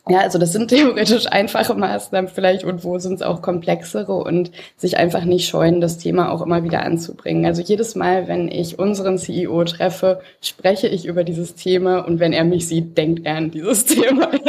Ja, 0.08 0.20
also 0.20 0.38
das 0.38 0.52
sind 0.52 0.68
theoretisch 0.68 1.26
einfache 1.26 1.74
Maßnahmen 1.74 2.30
vielleicht 2.30 2.64
und 2.64 2.84
wo 2.84 2.98
sind 2.98 3.14
es 3.14 3.22
auch 3.22 3.42
komplexere 3.42 4.14
und 4.14 4.50
sich 4.76 4.96
einfach 4.96 5.24
nicht 5.24 5.48
scheuen, 5.48 5.80
das 5.80 5.98
Thema 5.98 6.32
auch 6.32 6.42
immer 6.42 6.64
wieder 6.64 6.82
anzubringen. 6.82 7.46
Also 7.46 7.62
jedes 7.62 7.94
Mal, 7.94 8.28
wenn 8.28 8.48
ich 8.48 8.78
unseren 8.78 9.18
CEO 9.18 9.64
treffe, 9.64 10.20
spreche 10.40 10.88
ich 10.88 11.06
über 11.06 11.24
dieses 11.24 11.54
Thema 11.54 12.00
und 12.00 12.20
wenn 12.20 12.32
er 12.32 12.44
mich 12.44 12.68
sieht, 12.68 12.96
denkt 12.96 13.26
er 13.26 13.36
an 13.36 13.50
dieses 13.50 13.84
Thema. 13.86 14.28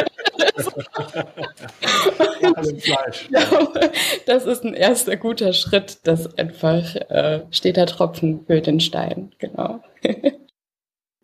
das 4.25 4.45
ist 4.45 4.63
ein 4.63 4.73
erster 4.73 5.17
guter 5.17 5.53
Schritt, 5.53 5.99
das 6.03 6.37
einfach 6.37 6.95
äh, 6.95 7.41
steter 7.51 7.85
Tropfen 7.85 8.45
für 8.45 8.61
den 8.61 8.79
Stein, 8.79 9.31
genau. 9.39 9.81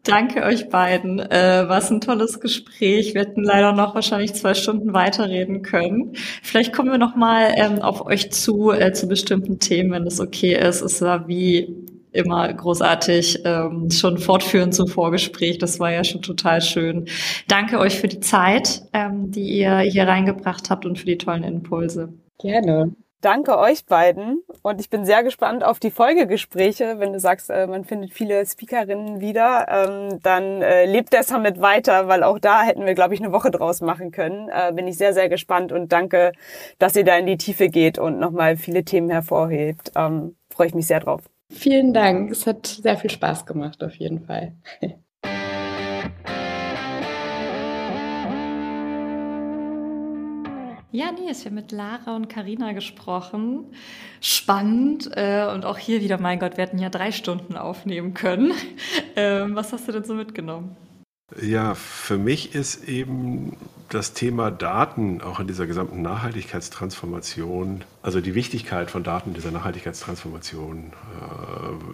Danke 0.05 0.43
euch 0.43 0.69
beiden. 0.69 1.19
Äh, 1.19 1.65
war 1.67 1.83
ein 1.83 1.99
tolles 1.99 2.39
Gespräch. 2.39 3.15
Wir 3.15 3.21
hätten 3.21 3.43
leider 3.43 3.71
noch 3.71 3.95
wahrscheinlich 3.95 4.35
zwei 4.35 4.53
Stunden 4.53 4.93
weiterreden 4.93 5.63
können. 5.63 6.11
Vielleicht 6.43 6.73
kommen 6.73 6.91
wir 6.91 6.99
noch 6.99 7.15
mal 7.15 7.53
ähm, 7.55 7.81
auf 7.81 8.05
euch 8.05 8.31
zu 8.31 8.71
äh, 8.71 8.93
zu 8.93 9.07
bestimmten 9.07 9.57
Themen, 9.57 9.91
wenn 9.91 10.05
es 10.05 10.19
okay 10.19 10.53
ist. 10.53 10.81
Es 10.81 11.01
war 11.01 11.27
wie 11.27 11.75
immer 12.11 12.53
großartig, 12.53 13.41
ähm, 13.45 13.89
schon 13.89 14.19
fortführend 14.19 14.75
zum 14.75 14.87
Vorgespräch. 14.87 15.57
Das 15.57 15.79
war 15.79 15.91
ja 15.91 16.03
schon 16.03 16.21
total 16.21 16.61
schön. 16.61 17.07
Danke 17.47 17.79
euch 17.79 17.99
für 17.99 18.07
die 18.07 18.19
Zeit, 18.19 18.83
ähm, 18.93 19.31
die 19.31 19.57
ihr 19.57 19.79
hier 19.79 20.07
reingebracht 20.07 20.69
habt 20.69 20.85
und 20.85 20.99
für 20.99 21.07
die 21.07 21.17
tollen 21.17 21.43
Impulse. 21.43 22.13
Gerne 22.39 22.95
danke 23.25 23.57
euch 23.57 23.85
beiden 23.85 24.43
und 24.61 24.79
ich 24.79 24.91
bin 24.91 25.03
sehr 25.03 25.23
gespannt 25.23 25.63
auf 25.63 25.79
die 25.79 25.89
Folgegespräche. 25.89 26.99
Wenn 26.99 27.11
du 27.11 27.19
sagst, 27.19 27.49
äh, 27.49 27.65
man 27.65 27.83
findet 27.83 28.13
viele 28.13 28.45
Speakerinnen 28.45 29.19
wieder, 29.19 29.65
ähm, 29.67 30.19
dann 30.21 30.61
äh, 30.61 30.85
lebt 30.85 31.11
der 31.11 31.23
Summit 31.23 31.59
weiter, 31.59 32.07
weil 32.07 32.23
auch 32.23 32.37
da 32.37 32.61
hätten 32.61 32.85
wir, 32.85 32.93
glaube 32.93 33.15
ich, 33.15 33.21
eine 33.21 33.31
Woche 33.31 33.49
draus 33.49 33.81
machen 33.81 34.11
können. 34.11 34.49
Äh, 34.49 34.71
bin 34.73 34.87
ich 34.87 34.97
sehr, 34.97 35.13
sehr 35.13 35.27
gespannt 35.27 35.71
und 35.71 35.91
danke, 35.91 36.33
dass 36.77 36.95
ihr 36.95 37.03
da 37.03 37.17
in 37.17 37.25
die 37.25 37.37
Tiefe 37.37 37.69
geht 37.69 37.97
und 37.97 38.19
nochmal 38.19 38.57
viele 38.57 38.83
Themen 38.83 39.09
hervorhebt. 39.09 39.91
Ähm, 39.95 40.35
Freue 40.53 40.67
ich 40.67 40.75
mich 40.75 40.87
sehr 40.87 40.99
drauf. 40.99 41.21
Vielen 41.49 41.93
Dank. 41.93 42.31
Es 42.31 42.45
hat 42.45 42.67
sehr 42.67 42.97
viel 42.97 43.09
Spaß 43.09 43.45
gemacht, 43.45 43.83
auf 43.83 43.95
jeden 43.95 44.21
Fall. 44.21 44.53
Ja, 50.95 51.11
nee, 51.11 51.29
ist 51.29 51.43
ja 51.43 51.51
mit 51.51 51.73
Lara 51.73 52.15
und 52.15 52.29
Karina 52.29 52.71
gesprochen. 52.71 53.65
Spannend. 54.21 55.09
Äh, 55.13 55.45
und 55.53 55.65
auch 55.65 55.77
hier 55.77 55.99
wieder, 55.99 56.17
mein 56.17 56.39
Gott, 56.39 56.55
wir 56.55 56.63
hätten 56.63 56.79
ja 56.79 56.87
drei 56.87 57.11
Stunden 57.11 57.57
aufnehmen 57.57 58.13
können. 58.13 58.53
Ähm, 59.17 59.55
was 59.55 59.73
hast 59.73 59.87
du 59.87 59.91
denn 59.93 60.05
so 60.05 60.13
mitgenommen? 60.13 60.75
Ja, 61.41 61.73
für 61.73 62.19
mich 62.19 62.53
ist 62.53 62.87
eben 62.87 63.57
das 63.89 64.13
Thema 64.13 64.51
Daten 64.51 65.21
auch 65.21 65.39
in 65.39 65.47
dieser 65.47 65.65
gesamten 65.65 66.03
Nachhaltigkeitstransformation, 66.03 67.83
also 68.03 68.21
die 68.21 68.35
Wichtigkeit 68.35 68.91
von 68.91 69.03
Daten 69.03 69.29
in 69.29 69.33
dieser 69.33 69.49
Nachhaltigkeitstransformation 69.49 70.93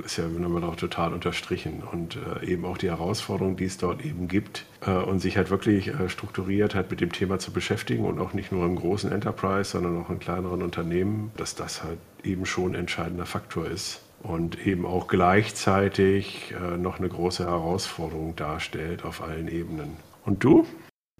äh, 0.01 0.05
ist 0.05 0.17
ja 0.17 0.27
nochmal 0.27 0.65
auch 0.65 0.75
total 0.75 1.13
unterstrichen. 1.13 1.81
Und 1.89 2.17
äh, 2.17 2.45
eben 2.45 2.65
auch 2.65 2.77
die 2.77 2.89
Herausforderung, 2.89 3.55
die 3.55 3.65
es 3.65 3.77
dort 3.77 4.03
eben 4.03 4.27
gibt 4.27 4.65
äh, 4.85 4.91
und 4.91 5.21
sich 5.21 5.37
halt 5.37 5.49
wirklich 5.49 5.87
äh, 5.87 6.09
strukturiert 6.09 6.75
halt 6.75 6.91
mit 6.91 6.99
dem 6.99 7.13
Thema 7.13 7.39
zu 7.39 7.51
beschäftigen 7.51 8.03
und 8.03 8.19
auch 8.19 8.33
nicht 8.33 8.51
nur 8.51 8.65
im 8.65 8.75
großen 8.75 9.11
Enterprise, 9.13 9.71
sondern 9.71 9.97
auch 10.01 10.09
in 10.09 10.19
kleineren 10.19 10.61
Unternehmen, 10.61 11.31
dass 11.37 11.55
das 11.55 11.83
halt 11.83 11.99
eben 12.23 12.45
schon 12.45 12.73
ein 12.73 12.81
entscheidender 12.81 13.25
Faktor 13.25 13.65
ist 13.65 14.01
und 14.23 14.65
eben 14.65 14.85
auch 14.85 15.07
gleichzeitig 15.07 16.53
äh, 16.53 16.77
noch 16.77 16.99
eine 16.99 17.09
große 17.09 17.45
Herausforderung 17.45 18.35
darstellt 18.35 19.03
auf 19.03 19.21
allen 19.21 19.47
Ebenen. 19.47 19.97
Und 20.25 20.43
du? 20.43 20.65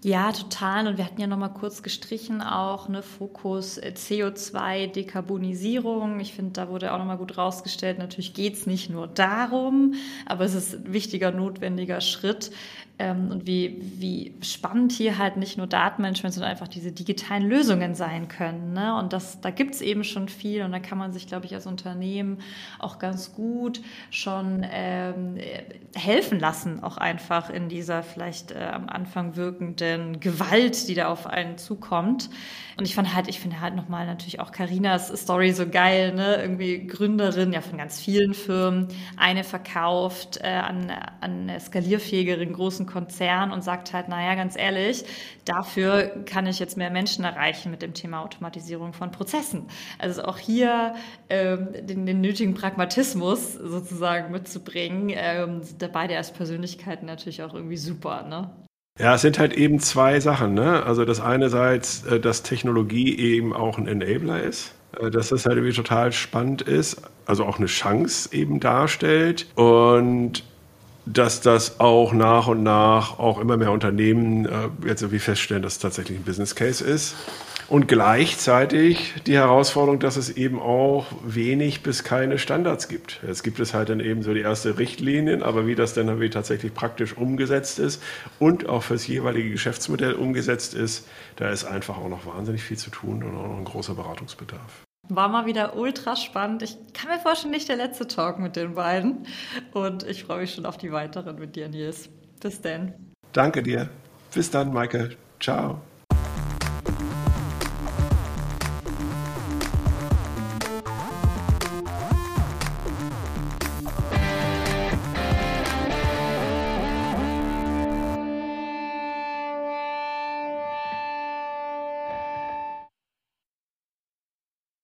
Ja, 0.04 0.32
total. 0.32 0.88
Und 0.88 0.98
wir 0.98 1.04
hatten 1.04 1.20
ja 1.20 1.28
noch 1.28 1.38
mal 1.38 1.48
kurz 1.48 1.84
gestrichen 1.84 2.42
auch 2.42 2.88
eine 2.88 3.02
Fokus 3.02 3.78
äh, 3.78 3.92
CO2 3.94 4.88
Dekarbonisierung. 4.88 6.18
Ich 6.18 6.32
finde, 6.32 6.52
da 6.52 6.68
wurde 6.68 6.92
auch 6.92 6.98
noch 6.98 7.04
mal 7.04 7.18
gut 7.18 7.38
rausgestellt. 7.38 7.98
Natürlich 7.98 8.34
geht 8.34 8.54
es 8.54 8.66
nicht 8.66 8.90
nur 8.90 9.06
darum, 9.06 9.94
aber 10.26 10.44
es 10.44 10.54
ist 10.54 10.74
ein 10.74 10.92
wichtiger, 10.92 11.30
notwendiger 11.30 12.00
Schritt, 12.00 12.50
und 13.10 13.46
wie, 13.46 13.80
wie 13.98 14.34
spannend 14.42 14.92
hier 14.92 15.18
halt 15.18 15.36
nicht 15.36 15.58
nur 15.58 15.66
Datenmanagement, 15.66 16.34
sondern 16.34 16.50
einfach 16.50 16.68
diese 16.68 16.92
digitalen 16.92 17.48
Lösungen 17.48 17.94
sein 17.94 18.28
können. 18.28 18.72
Ne? 18.72 18.96
Und 18.96 19.12
das, 19.12 19.40
da 19.40 19.50
gibt's 19.50 19.80
eben 19.80 20.04
schon 20.04 20.28
viel 20.28 20.62
und 20.62 20.72
da 20.72 20.78
kann 20.78 20.98
man 20.98 21.12
sich, 21.12 21.26
glaube 21.26 21.46
ich, 21.46 21.54
als 21.54 21.66
Unternehmen 21.66 22.38
auch 22.78 22.98
ganz 22.98 23.32
gut 23.34 23.80
schon 24.10 24.66
ähm, 24.70 25.38
helfen 25.94 26.38
lassen, 26.38 26.82
auch 26.82 26.96
einfach 26.96 27.50
in 27.50 27.68
dieser 27.68 28.02
vielleicht 28.02 28.52
äh, 28.52 28.70
am 28.72 28.88
Anfang 28.88 29.36
wirkenden 29.36 30.20
Gewalt, 30.20 30.88
die 30.88 30.94
da 30.94 31.08
auf 31.08 31.26
einen 31.26 31.58
zukommt. 31.58 32.30
Und 32.76 32.86
ich 32.86 32.94
fand 32.94 33.14
halt, 33.14 33.28
ich 33.28 33.38
finde 33.38 33.60
halt 33.60 33.74
nochmal 33.74 34.06
natürlich 34.06 34.40
auch 34.40 34.50
Karinas 34.50 35.08
Story 35.08 35.52
so 35.52 35.68
geil, 35.68 36.14
ne? 36.14 36.36
Irgendwie 36.36 36.86
Gründerin 36.86 37.52
ja 37.52 37.60
von 37.60 37.78
ganz 37.78 38.00
vielen 38.00 38.34
Firmen, 38.34 38.88
eine 39.16 39.44
verkauft 39.44 40.38
äh, 40.42 40.48
an, 40.48 40.90
an 41.20 41.52
skalierfähigeren 41.60 42.52
großen 42.52 42.86
Konzern 42.92 43.52
und 43.52 43.62
sagt 43.62 43.92
halt, 43.92 44.08
naja, 44.08 44.34
ganz 44.34 44.56
ehrlich, 44.56 45.04
dafür 45.44 46.24
kann 46.26 46.46
ich 46.46 46.58
jetzt 46.58 46.76
mehr 46.76 46.90
Menschen 46.90 47.24
erreichen 47.24 47.70
mit 47.70 47.82
dem 47.82 47.94
Thema 47.94 48.22
Automatisierung 48.22 48.92
von 48.92 49.10
Prozessen. 49.10 49.68
Also 49.98 50.24
auch 50.24 50.38
hier 50.38 50.94
ähm, 51.30 51.68
den, 51.80 52.06
den 52.06 52.20
nötigen 52.20 52.54
Pragmatismus 52.54 53.54
sozusagen 53.54 54.30
mitzubringen, 54.32 55.10
ähm, 55.14 55.62
beide 55.92 56.16
als 56.16 56.32
Persönlichkeiten 56.32 57.06
natürlich 57.06 57.42
auch 57.42 57.54
irgendwie 57.54 57.76
super, 57.76 58.22
ne? 58.22 58.50
Ja, 58.98 59.14
es 59.14 59.22
sind 59.22 59.38
halt 59.38 59.54
eben 59.54 59.78
zwei 59.80 60.20
Sachen. 60.20 60.54
Ne? 60.54 60.84
Also 60.84 61.04
das 61.04 61.20
einerseits, 61.20 62.04
äh, 62.04 62.20
dass 62.20 62.42
Technologie 62.42 63.18
eben 63.18 63.54
auch 63.54 63.78
ein 63.78 63.88
Enabler 63.88 64.42
ist, 64.42 64.74
äh, 65.00 65.10
dass 65.10 65.30
das 65.30 65.46
halt 65.46 65.56
irgendwie 65.56 65.74
total 65.74 66.12
spannend 66.12 66.62
ist, 66.62 67.02
also 67.26 67.44
auch 67.44 67.58
eine 67.58 67.66
Chance 67.66 68.28
eben 68.32 68.60
darstellt 68.60 69.46
und 69.54 70.44
dass 71.04 71.40
das 71.40 71.80
auch 71.80 72.12
nach 72.12 72.46
und 72.46 72.62
nach 72.62 73.18
auch 73.18 73.40
immer 73.40 73.56
mehr 73.56 73.72
Unternehmen 73.72 74.46
äh, 74.46 74.68
jetzt 74.86 75.02
irgendwie 75.02 75.18
feststellen, 75.18 75.62
dass 75.62 75.74
es 75.74 75.78
tatsächlich 75.80 76.18
ein 76.18 76.24
Business 76.24 76.54
Case 76.54 76.84
ist. 76.84 77.14
Und 77.68 77.88
gleichzeitig 77.88 79.14
die 79.26 79.34
Herausforderung, 79.34 79.98
dass 79.98 80.16
es 80.16 80.28
eben 80.30 80.60
auch 80.60 81.06
wenig 81.24 81.82
bis 81.82 82.04
keine 82.04 82.38
Standards 82.38 82.86
gibt. 82.86 83.20
Jetzt 83.26 83.42
gibt 83.42 83.60
es 83.60 83.72
halt 83.72 83.88
dann 83.88 84.00
eben 84.00 84.22
so 84.22 84.34
die 84.34 84.40
erste 84.40 84.78
Richtlinien, 84.78 85.42
aber 85.42 85.66
wie 85.66 85.74
das 85.74 85.94
dann 85.94 86.08
irgendwie 86.08 86.28
tatsächlich 86.28 86.74
praktisch 86.74 87.16
umgesetzt 87.16 87.78
ist 87.78 88.02
und 88.38 88.68
auch 88.68 88.82
fürs 88.82 89.06
jeweilige 89.06 89.50
Geschäftsmodell 89.50 90.12
umgesetzt 90.12 90.74
ist, 90.74 91.08
da 91.36 91.48
ist 91.48 91.64
einfach 91.64 91.96
auch 91.96 92.10
noch 92.10 92.26
wahnsinnig 92.26 92.62
viel 92.62 92.76
zu 92.76 92.90
tun 92.90 93.22
und 93.22 93.36
auch 93.36 93.48
noch 93.48 93.58
ein 93.58 93.64
großer 93.64 93.94
Beratungsbedarf. 93.94 94.82
War 95.08 95.28
mal 95.28 95.46
wieder 95.46 95.76
ultra 95.76 96.16
spannend. 96.16 96.62
Ich 96.62 96.76
kann 96.92 97.10
mir 97.10 97.18
vorstellen, 97.18 97.52
nicht 97.52 97.68
der 97.68 97.76
letzte 97.76 98.06
Talk 98.06 98.38
mit 98.38 98.56
den 98.56 98.74
beiden. 98.74 99.26
Und 99.72 100.04
ich 100.04 100.24
freue 100.24 100.40
mich 100.40 100.54
schon 100.54 100.64
auf 100.64 100.78
die 100.78 100.92
weiteren 100.92 101.38
mit 101.38 101.56
dir, 101.56 101.68
Nils. 101.68 102.08
Bis 102.40 102.60
dann. 102.60 102.94
Danke 103.32 103.62
dir. 103.62 103.88
Bis 104.32 104.50
dann, 104.50 104.72
Maike. 104.72 105.16
Ciao. 105.40 105.80